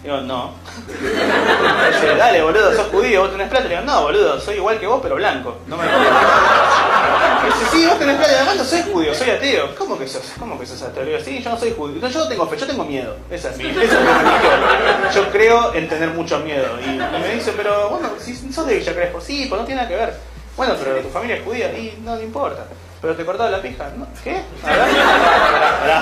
[0.03, 0.53] Digo, no.
[0.87, 3.69] Dice, dale, boludo, sos judío, vos tenés plata.
[3.69, 5.59] Digo, no, boludo, soy igual que vos, pero blanco.
[5.67, 9.75] No me Dice, sí, vos tenés plata, además no soy judío, soy ateo.
[9.77, 10.23] ¿Cómo que sos?
[10.39, 11.05] ¿Cómo que sos ateo?
[11.05, 12.01] Digo, sí, yo no soy judío.
[12.01, 13.17] No, yo no tengo fe, yo tengo miedo.
[13.31, 15.15] Esa es mi, esa es mi.
[15.15, 16.79] Yo creo en tener mucho miedo.
[16.81, 19.89] Y, me dice, pero bueno, si sos de Villa Crespo, sí, pues no tiene nada
[19.89, 20.15] que ver.
[20.57, 22.65] Bueno, pero tu familia es judía y no le importa.
[23.01, 23.91] Pero te cortaba la pija.
[23.97, 24.07] ¿No?
[24.25, 24.43] ¿Qué?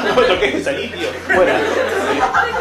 [0.06, 1.08] No me toqué salí, tío.
[1.34, 1.58] Fuera.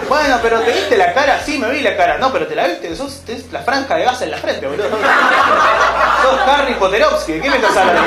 [0.08, 1.42] Bueno, pero te viste la cara.
[1.44, 2.18] Sí, me vi la cara.
[2.18, 2.96] No, pero te la viste.
[2.96, 3.22] Sos
[3.52, 4.90] la franja de gas en la frente, boludo.
[4.90, 7.40] Sos Harry Potterovsky.
[7.40, 8.02] qué me estás hablando?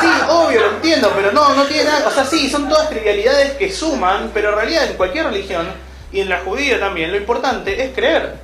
[0.00, 2.08] Sí, obvio, lo entiendo, pero no, no tiene nada.
[2.08, 5.66] O sea, sí, son todas trivialidades que suman, pero en realidad en cualquier religión,
[6.12, 8.34] y en la judía también, lo importante es creer.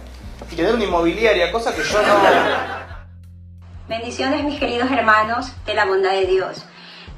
[0.50, 2.88] Y tener una inmobiliaria, cosa que yo no.
[3.88, 6.64] Bendiciones, mis queridos hermanos, de la bondad de Dios.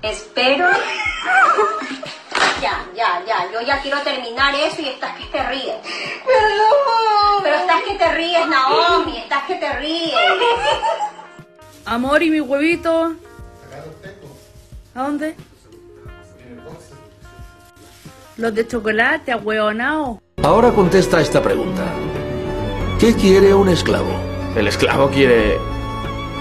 [0.03, 0.68] Espero.
[2.61, 3.51] Ya, ya, ya.
[3.53, 5.77] Yo ya quiero terminar eso y estás que te ríes.
[6.27, 7.43] Perdón.
[7.43, 9.17] Pero estás que te ríes, Naomi.
[9.19, 10.15] Estás que te ríes.
[11.87, 13.15] Amor y mi huevito.
[14.95, 15.35] ¿A dónde?
[18.37, 20.21] Los de chocolate, ahueonao.
[20.43, 21.85] Ahora contesta esta pregunta.
[22.99, 24.13] ¿Qué quiere un esclavo?
[24.57, 25.59] El esclavo quiere.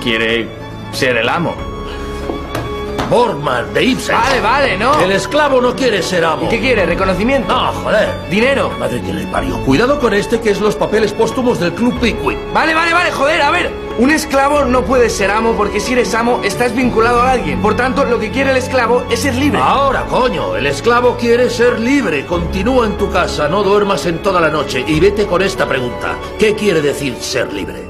[0.01, 0.47] quiere
[0.91, 1.68] ser el amo.
[3.09, 4.15] Borman, de Ibsen.
[4.15, 4.99] Vale, vale, ¿no?
[5.01, 6.45] El esclavo no quiere ser amo.
[6.45, 6.85] ¿Y qué quiere?
[6.85, 7.53] ¿Reconocimiento?
[7.53, 8.29] No, joder.
[8.29, 8.71] ¿Dinero?
[8.79, 9.57] Madre que le parió.
[9.65, 12.37] Cuidado con este que es los papeles póstumos del Club Pickwick.
[12.53, 13.71] Vale, vale, vale, joder, a ver.
[13.97, 17.61] Un esclavo no puede ser amo porque si eres amo estás vinculado a alguien.
[17.61, 19.59] Por tanto, lo que quiere el esclavo es ser libre.
[19.61, 22.25] Ahora, coño, el esclavo quiere ser libre.
[22.25, 26.15] Continúa en tu casa, no duermas en toda la noche y vete con esta pregunta.
[26.37, 27.89] ¿Qué quiere decir ser libre?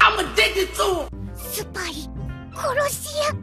[0.00, 1.03] I'm addicted to
[2.64, 3.28] 殺し屋。
[3.28, 3.34] あ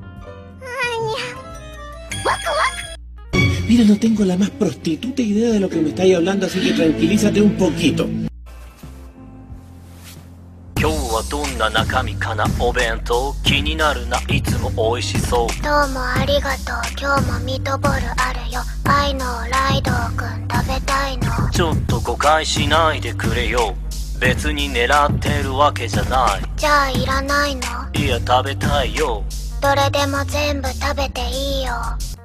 [10.79, 13.35] 今日はどんな中身かなお弁当？
[13.43, 15.49] 気になるないつも美味しそう。
[15.63, 16.77] どうもありがとう。
[16.99, 18.63] 今日もミトボルあるよ。
[18.85, 21.47] 愛のライドウ君食べたいの。
[21.51, 23.75] ちょっと誤解しないでくれよ。
[24.20, 27.62] 別に狙ってるわけじゃないじゃあいらないの
[27.94, 29.22] いや食べたいよ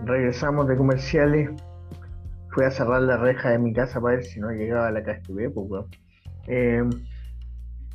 [0.06, 1.50] Regresamos de comerciales.
[2.50, 5.50] Fui a cerrar la reja de mi casa para ver si no llegaba la KSTV,
[5.54, 5.86] pues,
[6.48, 6.84] eh,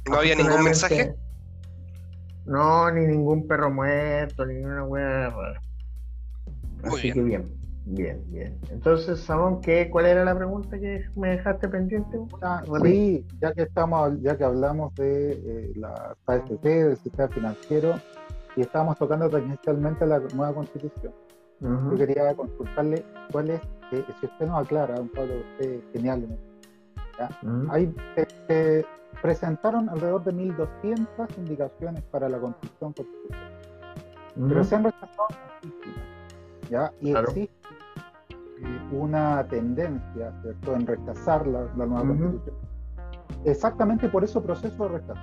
[0.08, 1.14] ¿No había ningún mensaje?
[2.46, 5.60] No, ni ningún perro muerto, ni ninguna hueá rara.
[6.82, 7.14] Muy Así bien.
[7.14, 8.59] que bien, bien, bien.
[8.69, 12.19] Entonces, Samón, ¿qué, ¿cuál era la pregunta que me dejaste pendiente?
[12.41, 17.95] Ah, sí, ya que estamos, ya que hablamos de eh, la AFP, del sistema financiero,
[18.55, 21.13] y estábamos tocando tangencialmente la nueva constitución.
[21.61, 21.91] Ujú.
[21.91, 23.61] Yo quería consultarle cuál es,
[23.91, 26.27] eh, si usted nos aclara, un Pablo, usted genial.
[27.69, 28.83] Hay, eh, eh,
[29.21, 33.51] presentaron alrededor de 1.200 indicaciones para la construcción constitucional,
[34.35, 34.63] pero Ujú.
[34.63, 35.27] se han rechazado
[35.63, 36.07] muchísimas,
[36.69, 36.91] ¿ya?
[36.99, 37.27] Y Claro.
[37.29, 37.60] existe
[38.91, 42.17] una tendencia, ¿cierto?, en rechazar la, la nueva Ujú.
[42.19, 42.55] constitución.
[43.45, 45.19] Exactamente por ese proceso de rechazo,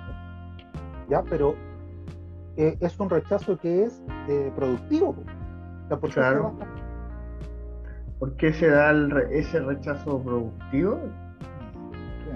[1.09, 1.23] ¿ya?
[1.29, 1.53] Pero
[2.57, 5.09] eh, es un rechazo que es eh, productivo.
[5.11, 6.43] O sea, ¿por qué se Claro.
[6.59, 6.79] va a-
[8.19, 10.99] ¿Por qué se da el re- ese rechazo productivo?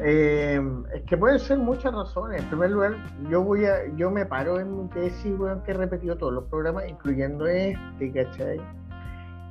[0.01, 0.61] Eh,
[0.95, 2.41] es que pueden ser muchas razones.
[2.41, 2.93] En primer lugar,
[3.29, 6.45] yo voy a, yo me paro en mi tesis, weón, que he repetido todos los
[6.45, 8.61] programas, incluyendo este, ¿cachai?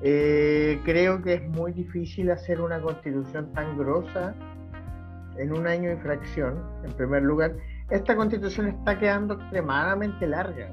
[0.03, 4.35] Eh, creo que es muy difícil hacer una constitución tan grosa
[5.39, 7.53] en un año y fracción, en primer lugar.
[7.91, 10.71] Esta constitución está quedando extremadamente larga.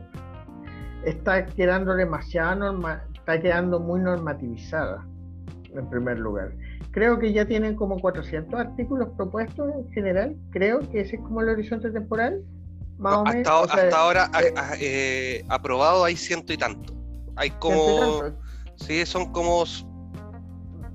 [1.06, 5.06] Está quedando demasiado norma, está quedando muy normativizada,
[5.74, 6.52] en primer lugar.
[6.92, 10.36] Creo que ya tienen como 400 artículos propuestos en general.
[10.50, 12.42] Creo que ese es como el horizonte temporal.
[12.98, 13.48] Más o menos.
[13.48, 16.94] Hasta, O sea, hasta ahora eh, a- eh, aprobado hay ciento y tanto.
[17.36, 18.20] Hay ciento y como.
[18.22, 18.40] tanto.
[18.80, 19.64] Sí, son como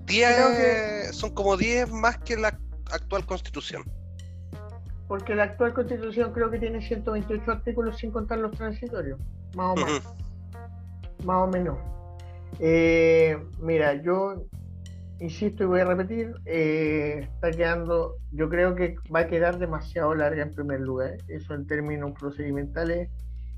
[0.06, 1.14] 10.
[1.14, 2.58] Son como 10 más que la
[2.90, 3.84] actual constitución.
[5.08, 9.20] Porque la actual constitución creo que tiene 128 artículos sin contar los transitorios.
[9.54, 10.02] Más o menos.
[11.24, 11.78] Más o menos.
[12.58, 14.46] Eh, mira, yo
[15.20, 20.14] insisto y voy a repetir, eh, está quedando, yo creo que va a quedar demasiado
[20.14, 21.16] larga en primer lugar.
[21.28, 23.10] Eso en términos procedimentales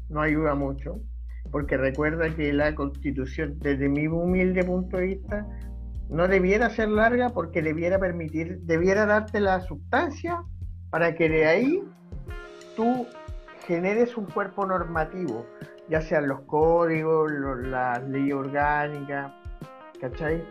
[0.08, 1.00] no ayuda mucho,
[1.50, 5.46] porque recuerda que la constitución, desde mi humilde punto de vista,
[6.08, 10.42] no debiera ser larga porque debiera permitir, debiera darte la sustancia
[10.90, 11.82] para que de ahí
[12.76, 13.06] tú
[13.66, 15.46] generes un cuerpo normativo,
[15.88, 19.32] ya sean los códigos, las leyes orgánicas,
[20.00, 20.44] ¿cachai?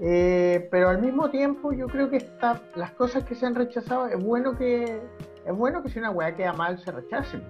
[0.00, 4.06] Eh, pero al mismo tiempo yo creo que está, las cosas que se han rechazado
[4.06, 5.00] es bueno que
[5.46, 7.40] es bueno que si una weá queda mal se rechace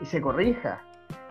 [0.00, 0.82] y se corrija.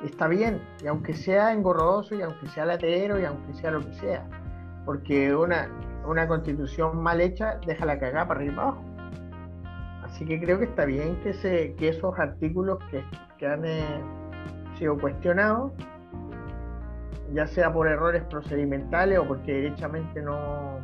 [0.03, 3.93] Está bien, y aunque sea engorroso, y aunque sea latero, y aunque sea lo que
[3.93, 4.25] sea.
[4.85, 5.69] Porque una,
[6.05, 8.83] una constitución mal hecha deja la cagada para arriba y para abajo.
[10.03, 13.03] Así que creo que está bien que, se, que esos artículos que,
[13.37, 14.01] que han eh,
[14.77, 15.73] sido cuestionados,
[17.33, 20.79] ya sea por errores procedimentales o porque derechamente no,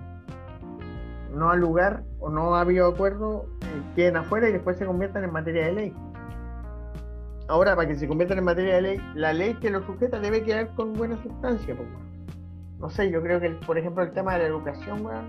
[1.34, 5.24] no ha lugar o no ha habido acuerdo, eh, queden afuera y después se conviertan
[5.24, 5.96] en materia de ley.
[7.54, 10.42] Ahora, para que se conviertan en materia de ley, la ley que lo sujeta debe
[10.44, 11.76] quedar con buena sustancia.
[11.76, 11.88] pues.
[12.80, 15.26] No sé, yo creo que, por ejemplo, el tema de la educación, weón,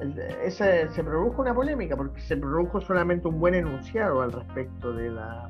[0.00, 4.92] el- ese- se produjo una polémica porque se produjo solamente un buen enunciado al respecto
[4.94, 5.48] de la,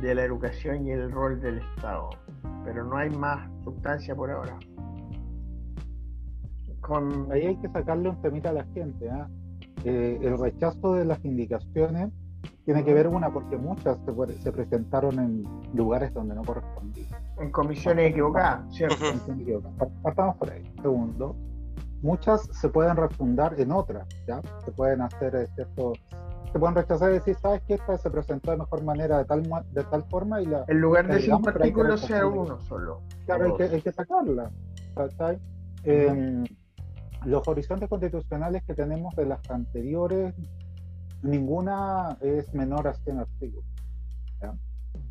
[0.00, 2.10] de la educación y el rol del Estado.
[2.64, 4.56] Pero no hay más sustancia por ahora.
[7.32, 9.10] Ahí hay que sacarle un temita a la gente.
[9.10, 9.28] ¿ah?
[9.84, 12.10] Eh, el rechazo de las indicaciones
[12.64, 15.44] tiene que ver una porque muchas se, se presentaron en
[15.74, 17.08] lugares donde no correspondían.
[17.38, 18.96] En comisiones equivocadas, ¿cierto?
[18.98, 19.76] Comisiones equivocadas.
[19.78, 20.72] Pa- Partamos por ahí.
[20.80, 21.36] Segundo,
[22.02, 24.40] muchas se pueden refundar en otras, ¿ya?
[24.64, 25.98] Se pueden hacer eh, ciertos
[26.52, 27.74] se pueden rechazar y decir, ¿sabes qué?
[27.74, 30.66] Esta se presentó de mejor manera, de tal, de tal forma y la...
[30.68, 33.00] En lugar de cinco artículos, sea uno solo.
[33.24, 34.50] Claro, hay que, hay que sacarla.
[35.84, 36.44] Eh,
[37.24, 40.34] los horizontes constitucionales que tenemos de las anteriores,
[41.22, 43.64] ninguna es menor a 100 artículos.
[44.40, 44.54] ¿ya?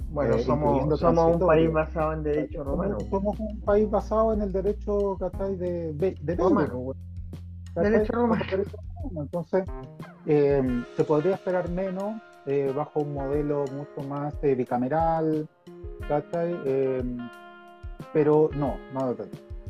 [0.10, 2.98] Bueno, Eh, somos, un país basado en derecho romano.
[3.10, 5.56] Somos, un país basado en el derecho ¿cachai?
[5.56, 6.16] de, de, de.
[6.22, 6.94] Derecho romano.
[7.76, 8.44] Derecho romano.
[9.22, 9.64] Entonces,
[10.26, 15.48] eh, se podría esperar menos eh, bajo un modelo mucho más eh, bicameral,
[16.08, 16.56] ¿cachai?
[18.14, 19.16] Pero no, no lo.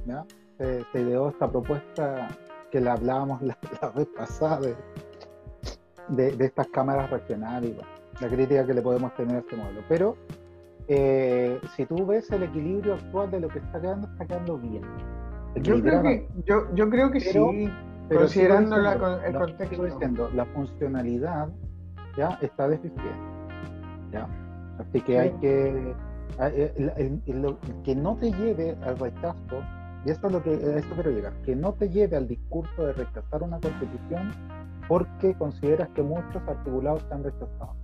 [0.05, 0.25] ¿ya?
[0.57, 2.27] Se, se ideó esta propuesta
[2.71, 4.75] que la hablábamos la, la vez pasada de,
[6.09, 9.55] de, de estas cámaras regionales y bueno, la crítica que le podemos tener a este
[9.55, 9.81] modelo.
[9.89, 10.15] Pero
[10.87, 14.83] eh, si tú ves el equilibrio actual de lo que está quedando, está quedando bien.
[15.55, 17.69] Yo creo que, yo, yo creo que Pero- sí,
[18.07, 18.93] pero considerando la
[19.25, 19.83] el contexto.
[19.85, 21.49] diciendo, la funcionalidad
[22.17, 23.01] ya está deficiente.
[24.11, 24.27] ¿ya?
[24.79, 25.17] Así que Sí.
[25.17, 25.95] hay que.
[26.39, 29.61] hay- el, el- el- lo- que no te lleve al rechazo,
[30.05, 32.87] y esto es lo que a esto quiero llegar, que no te lleve al discurso
[32.87, 34.31] de rechazar una constitución
[34.87, 37.75] porque consideras que muchos articulados se han rechazado.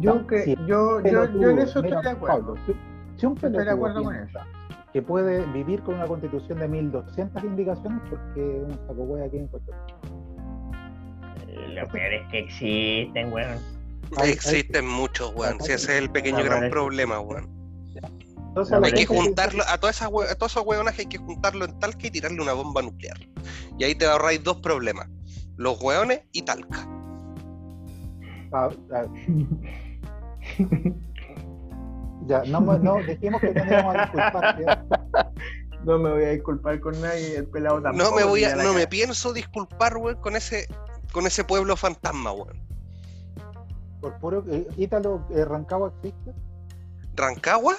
[0.00, 2.46] Yo, que, yo, yo, pelotudo, yo en eso mira, estoy de acuerdo.
[2.46, 2.72] Pablo, si,
[3.16, 4.46] si un Estoy de acuerdo con piensa
[4.92, 9.48] que puede vivir con una constitución de 1200 indicaciones porque un saco hueá aquí en
[9.48, 9.72] Costa
[11.46, 13.58] Lo peor es que existen, weón.
[14.24, 15.60] Existen muchos, weón.
[15.60, 17.48] Si ese es el pequeño gran problema, weón.
[18.62, 21.78] Entonces, Hay que juntarlo, a, todas esas a todos esos hueonas hay que juntarlo en
[21.78, 23.16] Talca y tirarle una bomba nuclear.
[23.78, 25.08] Y ahí te ahorráis dos problemas.
[25.56, 26.86] Los hueones y Talca.
[28.52, 29.06] Ah, ah.
[32.26, 34.84] Ya, no, me- no, dijimos que no nos íbamos a disculpar.
[35.84, 38.10] No me voy a disculpar con nadie, el pelado tampoco.
[38.10, 40.66] No me voy a, no me pienso disculpar, weón, con ese,
[41.12, 42.60] con ese pueblo fantasma, weón.
[44.00, 44.44] Por puro.
[44.50, 46.32] eh, Ítalo, eh, Rancagua existe.
[47.14, 47.76] ¿Rancagua?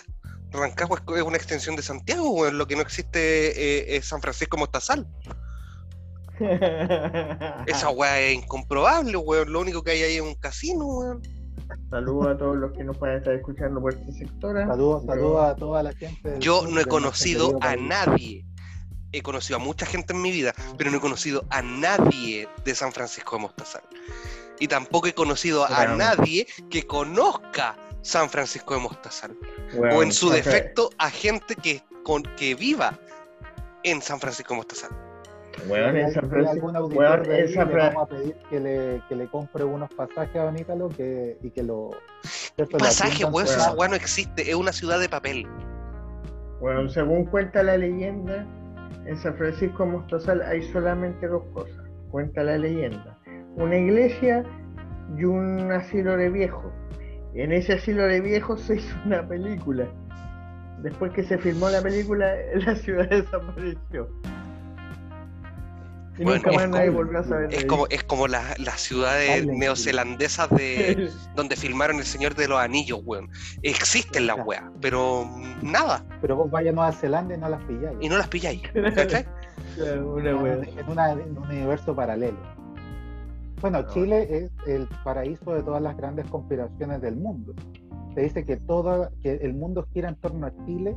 [0.52, 2.58] Rancagua es una extensión de Santiago, weón.
[2.58, 3.20] Lo que no existe
[3.90, 5.08] eh, es San Francisco Mostazal.
[7.68, 9.52] Esa weá es incomprobable, weón.
[9.52, 11.22] Lo único que hay ahí es un casino, weón.
[11.90, 14.58] Saludos a todos los que nos puedan estar escuchando por este sector.
[14.58, 14.66] ¿eh?
[14.68, 16.36] Saludos, Pero- saludos a toda la gente.
[16.40, 17.82] Yo no he conocido a país.
[17.82, 18.46] nadie.
[19.12, 22.76] He conocido a mucha gente en mi vida, pero no he conocido a nadie de
[22.76, 23.82] San Francisco de Mostazal.
[24.60, 29.36] Y tampoco he conocido a nadie que conozca San Francisco de Mostazal.
[29.78, 32.98] Bueno, o en su defecto a gente que, con, que viva
[33.84, 34.90] en San Francisco de Mostazal.
[35.68, 36.72] Weón, en San Francisco.
[36.72, 40.46] de ahí, le Fra- vamos a pedir que le, que le compre unos pasajes a
[40.46, 41.90] Don Ítalo que, y que lo.
[42.78, 45.46] Pasaje, weón, por- esa no existe, es una ciudad de papel.
[46.62, 48.46] Bueno, según cuenta la leyenda,
[49.06, 51.76] en San Francisco de Mostazal hay solamente dos cosas.
[52.12, 53.18] Cuenta la leyenda.
[53.56, 54.44] Una iglesia
[55.18, 56.72] y un asilo de viejos.
[57.34, 59.86] En ese asilo de viejos se hizo una película.
[60.82, 64.10] Después que se filmó la película, la ciudad desapareció.
[66.18, 68.60] Y Bueno, nunca es más nadie como- volvió a saber Es como, es como las
[68.60, 73.30] las ciudades neozelandesas de donde filmaron El Señor de los Anillos, weón.
[73.64, 75.26] Existen las weas, pero
[75.62, 76.04] nada.
[76.22, 77.98] Pero vos vayas a Nueva Zelanda y no las pilláis.
[78.02, 78.62] Y no las pilláis.
[78.96, 79.26] ¿Cachai?
[80.04, 82.38] Una en una- en un universo paralelo.
[83.62, 87.54] Bueno, Chile es el paraíso de todas las grandes conspiraciones del mundo.
[88.16, 90.96] Se dice que todo, que el mundo gira en torno a Chile,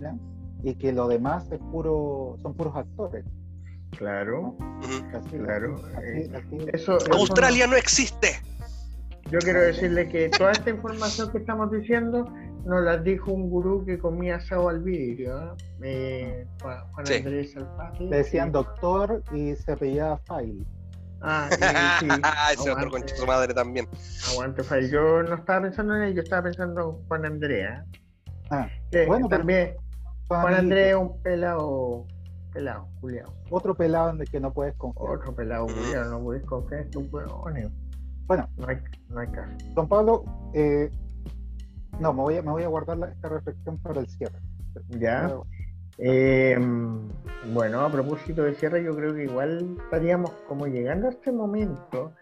[0.00, 0.14] ¿ya?
[0.62, 3.24] y que lo demás es puro, son puros actores.
[3.96, 4.56] Claro,
[5.14, 5.74] Así, claro.
[5.96, 8.28] así- eh, así- Eso, eso Australia no existe.
[9.30, 12.24] Yo quiero decirle que toda esta información que estamos diciendo
[12.66, 15.54] nos la dijo un gurú que comía asado al vidrio.
[15.54, 15.56] ¿eh?
[15.82, 17.14] Eh, Juan Juan Sí.
[17.14, 18.04] Andrés Salpati.
[18.08, 20.64] Le decían doctor y se apellidaba File.
[21.26, 21.56] Ah, sí,
[22.00, 22.08] sí.
[22.60, 23.88] Ese otro de su madre también.
[24.30, 24.90] aguante, Fay.
[24.90, 27.84] Yo no estaba pensando en él, yo estaba pensando en Juan Andrea.
[28.50, 29.74] Ah, Que Bueno, pero- también
[30.28, 30.54] son Juan.
[30.54, 32.06] Andrés es un pelado,
[32.52, 33.26] pelado, Julián.
[33.50, 35.10] Otro pelado en el que no puedes confiar.
[35.10, 37.68] Otro pelado, Julián, no puedes confiar en huevones.
[38.26, 38.78] Bueno, No hay,
[39.08, 39.50] no hay caso.
[39.74, 40.24] don Pablo,
[40.54, 40.90] eh,
[42.00, 44.38] no, me voy a, me voy a guardar la- esta reflexión para el cierre.
[44.88, 45.28] Ya.
[45.98, 46.58] Eh,
[47.52, 52.12] bueno, a propósito de cierre, yo creo que igual estaríamos como llegando a este momento,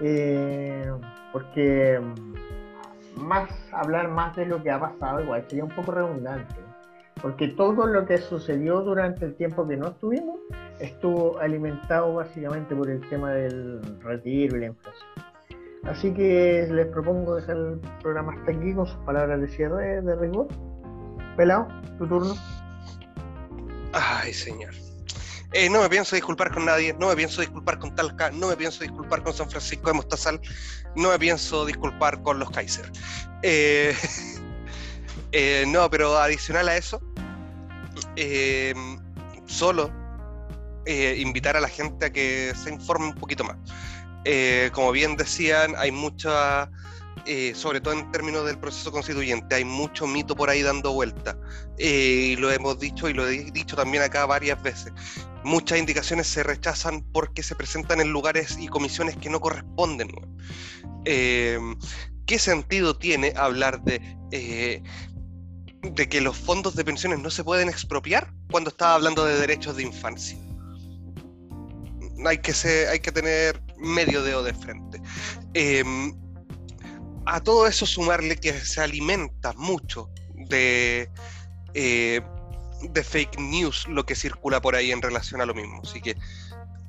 [0.00, 0.92] eh,
[1.32, 2.00] porque
[3.16, 6.54] más hablar más de lo que ha pasado igual sería un poco redundante,
[7.20, 10.38] porque todo lo que sucedió durante el tiempo que no estuvimos
[10.78, 15.08] estuvo alimentado básicamente por el tema del retiro y la inflación.
[15.84, 20.16] Así que les propongo dejar el programa hasta aquí con sus palabras de cierre de
[20.16, 20.48] rigor.
[21.36, 21.68] Pelado,
[21.98, 22.34] tu turno.
[23.92, 24.74] Ay, señor.
[25.52, 28.56] Eh, no me pienso disculpar con nadie, no me pienso disculpar con Talca, no me
[28.56, 30.40] pienso disculpar con San Francisco de Mostazal,
[30.94, 32.90] no me pienso disculpar con los Kaiser.
[33.42, 33.96] Eh,
[35.32, 37.00] eh, no, pero adicional a eso,
[39.46, 39.90] solo
[40.86, 43.56] invitar a la gente a que se informe un poquito más.
[44.72, 46.70] Como bien decían, hay mucha,
[47.30, 51.36] eh, sobre todo en términos del proceso constituyente, hay mucho mito por ahí dando vuelta.
[51.76, 54.94] Eh, y lo hemos dicho y lo he dicho también acá varias veces.
[55.44, 60.08] Muchas indicaciones se rechazan porque se presentan en lugares y comisiones que no corresponden.
[61.04, 61.58] Eh,
[62.24, 64.82] ¿Qué sentido tiene hablar de,
[65.82, 69.76] de que los fondos de pensiones no se pueden expropiar cuando estaba hablando de derechos
[69.76, 70.38] de infancia?
[72.24, 72.54] Hay que,
[72.90, 75.02] hay que tener medio dedo de frente.
[77.28, 81.10] A todo eso sumarle que se alimenta mucho de,
[81.74, 82.20] eh,
[82.82, 85.82] de fake news lo que circula por ahí en relación a lo mismo.
[85.84, 86.16] Así que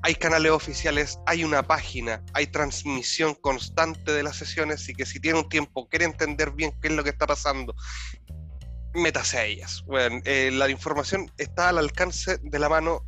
[0.02, 5.20] hay canales oficiales, hay una página, hay transmisión constante de las sesiones, así que si
[5.20, 7.76] tiene un tiempo, quiere entender bien qué es lo que está pasando,
[8.94, 9.84] métase a ellas.
[9.86, 13.06] Bueno, eh, la información está al alcance de la mano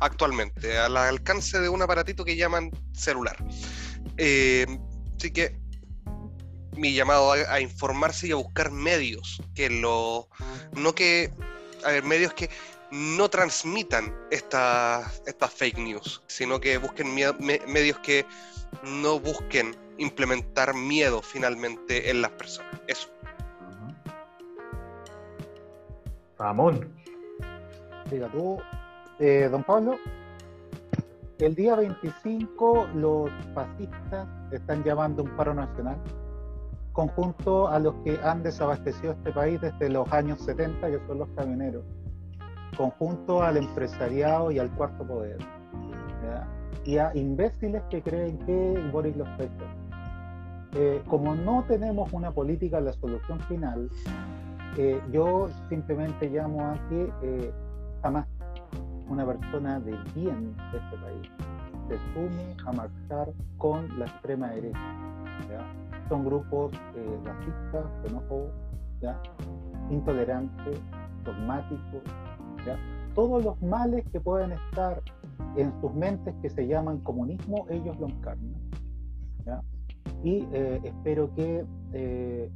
[0.00, 3.36] actualmente, al alcance de un aparatito que llaman celular.
[4.18, 4.66] Eh,
[5.16, 5.63] así que
[6.76, 10.28] mi llamado a, a informarse y a buscar medios que lo
[10.76, 11.30] no que
[11.84, 12.50] a ver medios que
[12.90, 18.24] no transmitan estas estas fake news sino que busquen me- medios que
[18.82, 22.80] no busquen implementar miedo finalmente en las personas.
[22.88, 23.08] Eso.
[26.38, 26.92] Ramón.
[28.10, 28.58] Diga tú,
[29.20, 29.96] eh, don Pablo,
[31.38, 35.96] el día 25 los fascistas están llamando un paro nacional
[36.94, 41.28] conjunto a los que han desabastecido este país desde los años 70, que son los
[41.30, 41.84] camioneros,
[42.76, 45.38] conjunto al empresariado y al cuarto poder,
[46.22, 46.48] ¿ya?
[46.84, 49.64] y a imbéciles que creen que Boris los pesca.
[50.76, 53.90] Eh, como no tenemos una política, la solución final,
[54.76, 57.52] eh, yo simplemente llamo a que eh,
[58.02, 58.26] jamás
[59.08, 61.30] una persona de bien de este país
[61.88, 64.78] se sume a marchar con la extrema derecha.
[65.50, 65.83] ¿ya?
[66.08, 68.50] Son grupos eh, racistas, xenófobos,
[69.00, 69.20] ¿ya?
[69.90, 70.78] intolerantes,
[71.24, 72.02] dogmáticos,
[72.66, 72.78] ¿ya?
[73.14, 75.02] todos los males que pueden estar
[75.56, 78.54] en sus mentes que se llaman comunismo, ellos lo encarnan.
[79.46, 79.60] ¿ya?
[80.22, 82.50] Y eh, espero que eh,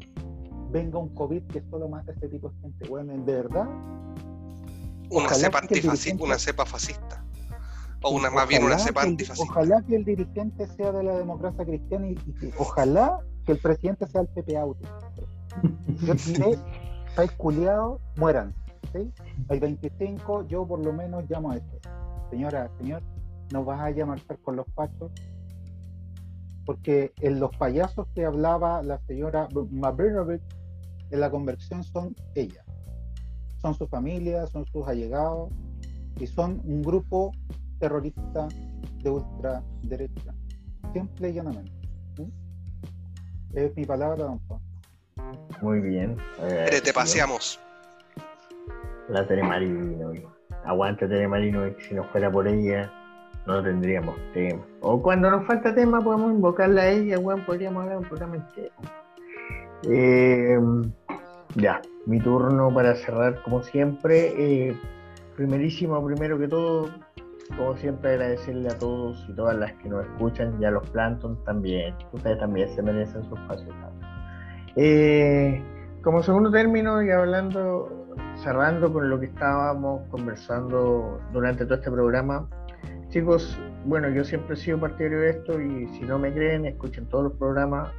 [0.70, 2.88] venga un COVID que solo mata a este tipo de gente.
[2.88, 3.68] Bueno, de verdad,
[5.10, 7.24] una cepa dirigente- una cepa fascista
[8.02, 11.64] o una más bien una cepa antifascista Ojalá que el dirigente sea de la democracia
[11.64, 13.18] cristiana y, y que- ojalá
[13.48, 14.86] que el presidente sea el Pepe Auto.
[16.02, 18.54] Yo estáis culiados, mueran.
[18.92, 19.10] ¿sí?
[19.48, 21.78] Hay 25, yo por lo menos llamo a esto.
[22.28, 23.02] Señora, señor,
[23.50, 25.10] no vas a marchar con los pachos.
[26.66, 30.42] Porque en los payasos que hablaba la señora Mabrinovich
[31.10, 32.62] en la conversión son ella.
[33.62, 35.50] Son su familia, son sus allegados
[36.20, 37.32] y son un grupo
[37.78, 38.46] terrorista
[39.02, 40.34] de ultraderecha.
[40.92, 41.77] Simple y llanamente.
[43.54, 44.60] Es mi palabra, don Juan.
[45.62, 46.16] Muy bien.
[46.42, 47.60] Eh, Pero te paseamos
[49.08, 50.12] La Tere Marino.
[50.64, 52.90] Aguanta Tere Marino, que si no fuera por ella
[53.48, 54.62] no tendríamos tema.
[54.80, 58.72] O cuando nos falta tema podemos invocarla a ella, weón, podríamos hablar un programa entero.
[59.88, 60.58] Eh,
[61.54, 64.34] ya, mi turno para cerrar como siempre.
[64.36, 64.76] Eh,
[65.34, 66.90] primerísimo, primero que todo,
[67.56, 71.42] como siempre agradecerle a todos y todas las que nos escuchan y a los Planton
[71.44, 71.94] también.
[72.12, 73.68] Ustedes también se merecen su espacio.
[74.76, 75.62] Eh,
[76.02, 78.06] como segundo término y hablando,
[78.36, 82.48] cerrando con lo que estábamos conversando durante todo este programa,
[83.08, 87.06] chicos, bueno, yo siempre he sido partidario de esto y si no me creen, escuchen
[87.08, 87.90] todos los programas.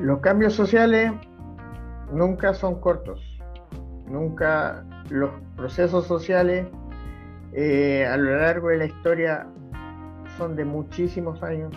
[0.00, 1.12] Los cambios sociales
[2.12, 3.20] nunca son cortos,
[4.06, 6.66] nunca los procesos sociales
[7.52, 9.46] eh, a lo largo de la historia
[10.36, 11.72] son de muchísimos años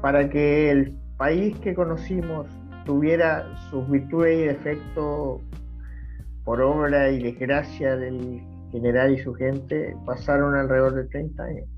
[0.00, 2.46] para que el país que conocimos
[2.84, 5.40] tuviera sus virtudes y defectos
[6.44, 11.68] por obra y desgracia del general y su gente, pasaron alrededor de 30 años.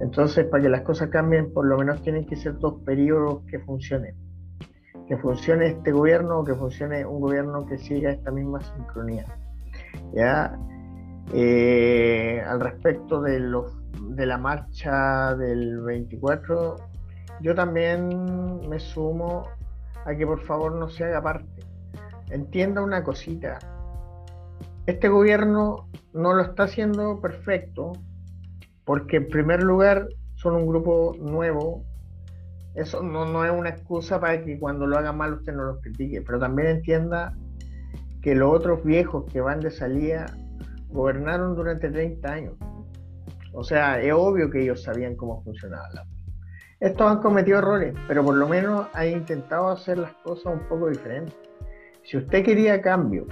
[0.00, 3.58] Entonces, para que las cosas cambien, por lo menos tienen que ser dos periodos que
[3.58, 4.14] funcionen.
[5.06, 9.26] Que funcione este gobierno o que funcione un gobierno que siga esta misma sincronía.
[10.14, 10.56] ¿Ya?
[11.34, 13.72] Eh, al respecto de, los,
[14.14, 16.76] de la marcha del 24,
[17.40, 19.48] yo también me sumo
[20.04, 21.64] a que por favor no se haga parte.
[22.30, 23.58] Entienda una cosita.
[24.86, 27.92] Este gobierno no lo está haciendo perfecto
[28.84, 31.82] porque en primer lugar son un grupo nuevo.
[32.74, 35.80] Eso no, no es una excusa para que cuando lo haga mal usted no los
[35.80, 37.34] critique, pero también entienda
[38.20, 40.26] que los otros viejos que van de salida
[40.92, 42.54] gobernaron durante 30 años.
[43.52, 46.06] O sea, es obvio que ellos sabían cómo funcionaba la
[46.82, 50.88] estos han cometido errores, pero por lo menos han intentado hacer las cosas un poco
[50.88, 51.32] diferentes.
[52.02, 53.28] Si usted quería cambio,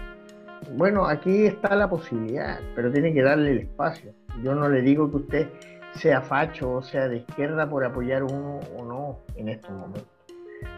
[0.76, 4.14] bueno, aquí está la posibilidad, pero tiene que darle el espacio.
[4.44, 5.48] Yo no le digo que usted
[5.96, 10.06] sea facho o sea de izquierda por apoyar uno o no en estos momentos.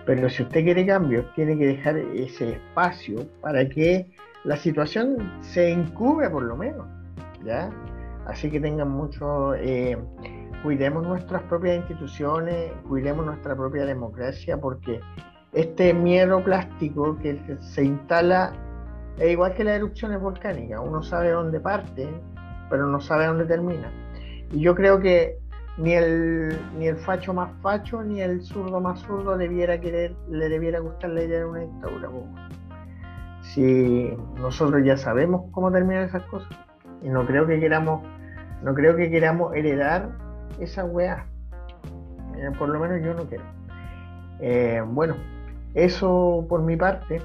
[0.06, 4.11] Pero si usted quiere cambio, tiene que dejar ese espacio para que
[4.44, 6.86] la situación se incube por lo menos.
[7.44, 7.70] ¿ya?
[8.26, 9.54] Así que tengan mucho...
[9.54, 9.98] Eh,
[10.62, 15.00] cuidemos nuestras propias instituciones, cuidemos nuestra propia democracia, porque
[15.52, 18.52] este miedo plástico que se instala
[19.18, 22.08] es igual que las erupciones volcánicas, uno sabe dónde parte,
[22.70, 23.90] pero no sabe dónde termina.
[24.52, 25.38] Y yo creo que
[25.78, 30.48] ni el, ni el facho más facho, ni el zurdo más zurdo debiera querer, le
[30.48, 32.08] debiera gustar la idea de una dictadura.
[33.54, 36.48] Si nosotros ya sabemos cómo terminan esas cosas,
[37.02, 38.02] y no creo que queramos,
[38.62, 40.10] no creo que queramos heredar
[40.58, 41.26] esa weá.
[42.36, 43.44] Eh, por lo menos yo no quiero.
[44.40, 45.16] Eh, bueno,
[45.74, 47.20] eso por mi parte.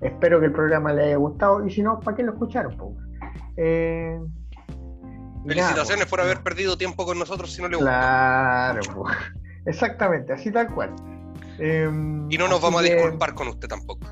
[0.00, 2.74] Espero que el programa les haya gustado y si no, ¿para qué lo escucharon?
[3.56, 4.18] Eh,
[5.46, 7.90] Felicitaciones por haber perdido tiempo con nosotros si no le gustó.
[7.90, 8.80] Claro,
[9.66, 10.94] exactamente, así tal cual.
[11.58, 14.06] Em, y no nos vamos a disculpar con usted tampoco.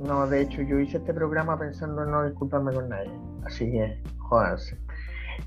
[0.00, 3.12] No, de hecho, yo hice este programa pensando en no disculparme con nadie.
[3.44, 4.78] Así que, jódanse.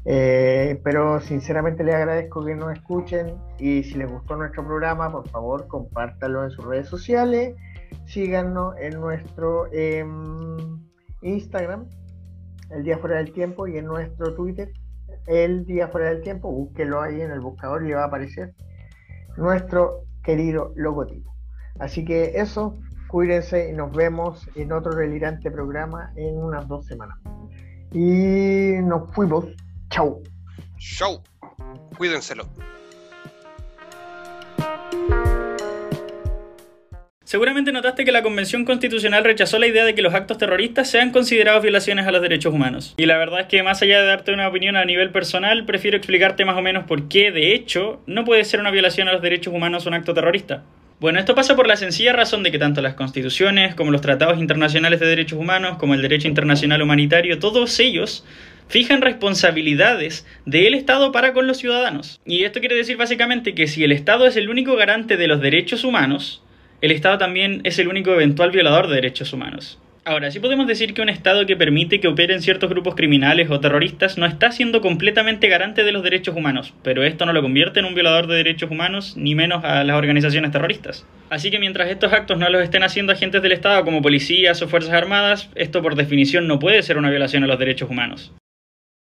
[0.05, 5.27] Eh, pero sinceramente les agradezco que nos escuchen y si les gustó nuestro programa, por
[5.29, 7.55] favor, compártalo en sus redes sociales.
[8.05, 10.57] Síganos en nuestro em,
[11.21, 11.87] Instagram,
[12.69, 14.71] El Día Fuera del Tiempo, y en nuestro Twitter,
[15.25, 16.51] El Día Fuera del Tiempo.
[16.51, 18.53] Búsquelo ahí en el buscador y le va a aparecer
[19.37, 21.33] nuestro querido logotipo.
[21.79, 22.77] Así que eso,
[23.13, 27.19] cuídense y nos vemos en otro delirante programa en unas dos semanas.
[27.91, 29.45] Y nos fuimos.
[29.91, 30.23] Chau.
[30.79, 31.21] Chau.
[31.95, 32.49] Cuídenselo.
[37.23, 41.11] Seguramente notaste que la Convención Constitucional rechazó la idea de que los actos terroristas sean
[41.11, 42.95] considerados violaciones a los derechos humanos.
[42.97, 45.97] Y la verdad es que más allá de darte una opinión a nivel personal, prefiero
[45.97, 49.21] explicarte más o menos por qué, de hecho, no puede ser una violación a los
[49.21, 50.63] derechos humanos un acto terrorista.
[51.03, 54.39] Bueno, esto pasa por la sencilla razón de que tanto las constituciones como los tratados
[54.39, 58.23] internacionales de derechos humanos, como el derecho internacional humanitario, todos ellos
[58.69, 62.21] fijan responsabilidades del Estado para con los ciudadanos.
[62.25, 65.41] Y esto quiere decir básicamente que si el Estado es el único garante de los
[65.41, 66.41] derechos humanos,
[66.79, 69.82] el Estado también es el único eventual violador de derechos humanos.
[70.05, 73.61] Ahora, sí podemos decir que un Estado que permite que operen ciertos grupos criminales o
[73.61, 77.79] terroristas no está siendo completamente garante de los derechos humanos, pero esto no lo convierte
[77.79, 81.05] en un violador de derechos humanos, ni menos a las organizaciones terroristas.
[81.29, 84.67] Así que mientras estos actos no los estén haciendo agentes del Estado como policías o
[84.67, 88.33] fuerzas armadas, esto por definición no puede ser una violación a los derechos humanos.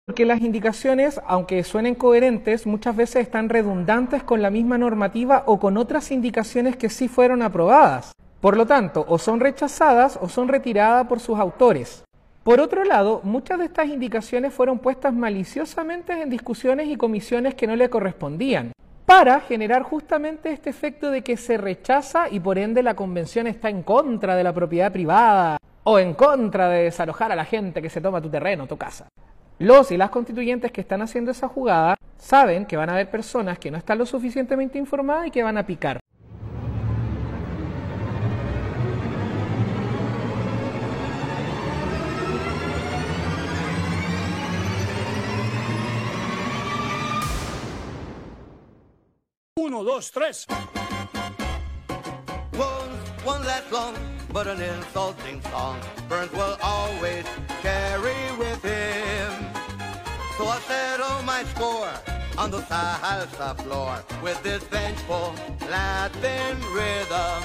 [0.07, 5.61] Porque las indicaciones, aunque suenen coherentes, muchas veces están redundantes con la misma normativa o
[5.61, 8.11] con otras indicaciones que sí fueron aprobadas.
[8.41, 12.05] Por lo tanto, o son rechazadas o son retiradas por sus autores.
[12.43, 17.67] Por otro lado, muchas de estas indicaciones fueron puestas maliciosamente en discusiones y comisiones que
[17.67, 18.73] no le correspondían,
[19.05, 23.69] para generar justamente este efecto de que se rechaza y por ende la convención está
[23.69, 27.91] en contra de la propiedad privada o en contra de desalojar a la gente que
[27.91, 29.09] se toma tu terreno, tu casa.
[29.59, 33.59] Los y las constituyentes que están haciendo esa jugada saben que van a haber personas
[33.59, 36.01] que no están lo suficientemente informadas y que van a picar.
[49.57, 50.47] Uno, dos, tres.
[53.25, 53.95] one last long,
[54.33, 55.79] but an insulting song.
[56.09, 57.25] Burns will always
[57.61, 59.33] carry with him.
[60.39, 61.93] So I settle my score
[62.39, 65.35] on the salsa floor with this vengeful
[65.69, 67.43] Latin rhythm.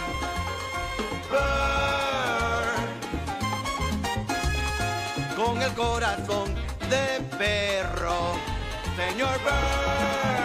[1.29, 2.85] Burn
[5.35, 6.55] con el corazón
[6.89, 8.39] de perro,
[8.95, 10.44] señor Burn.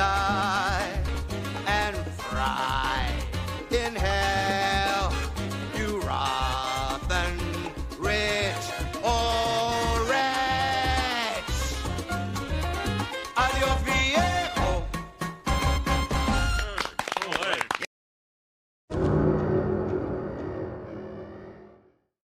[0.00, 0.39] 다.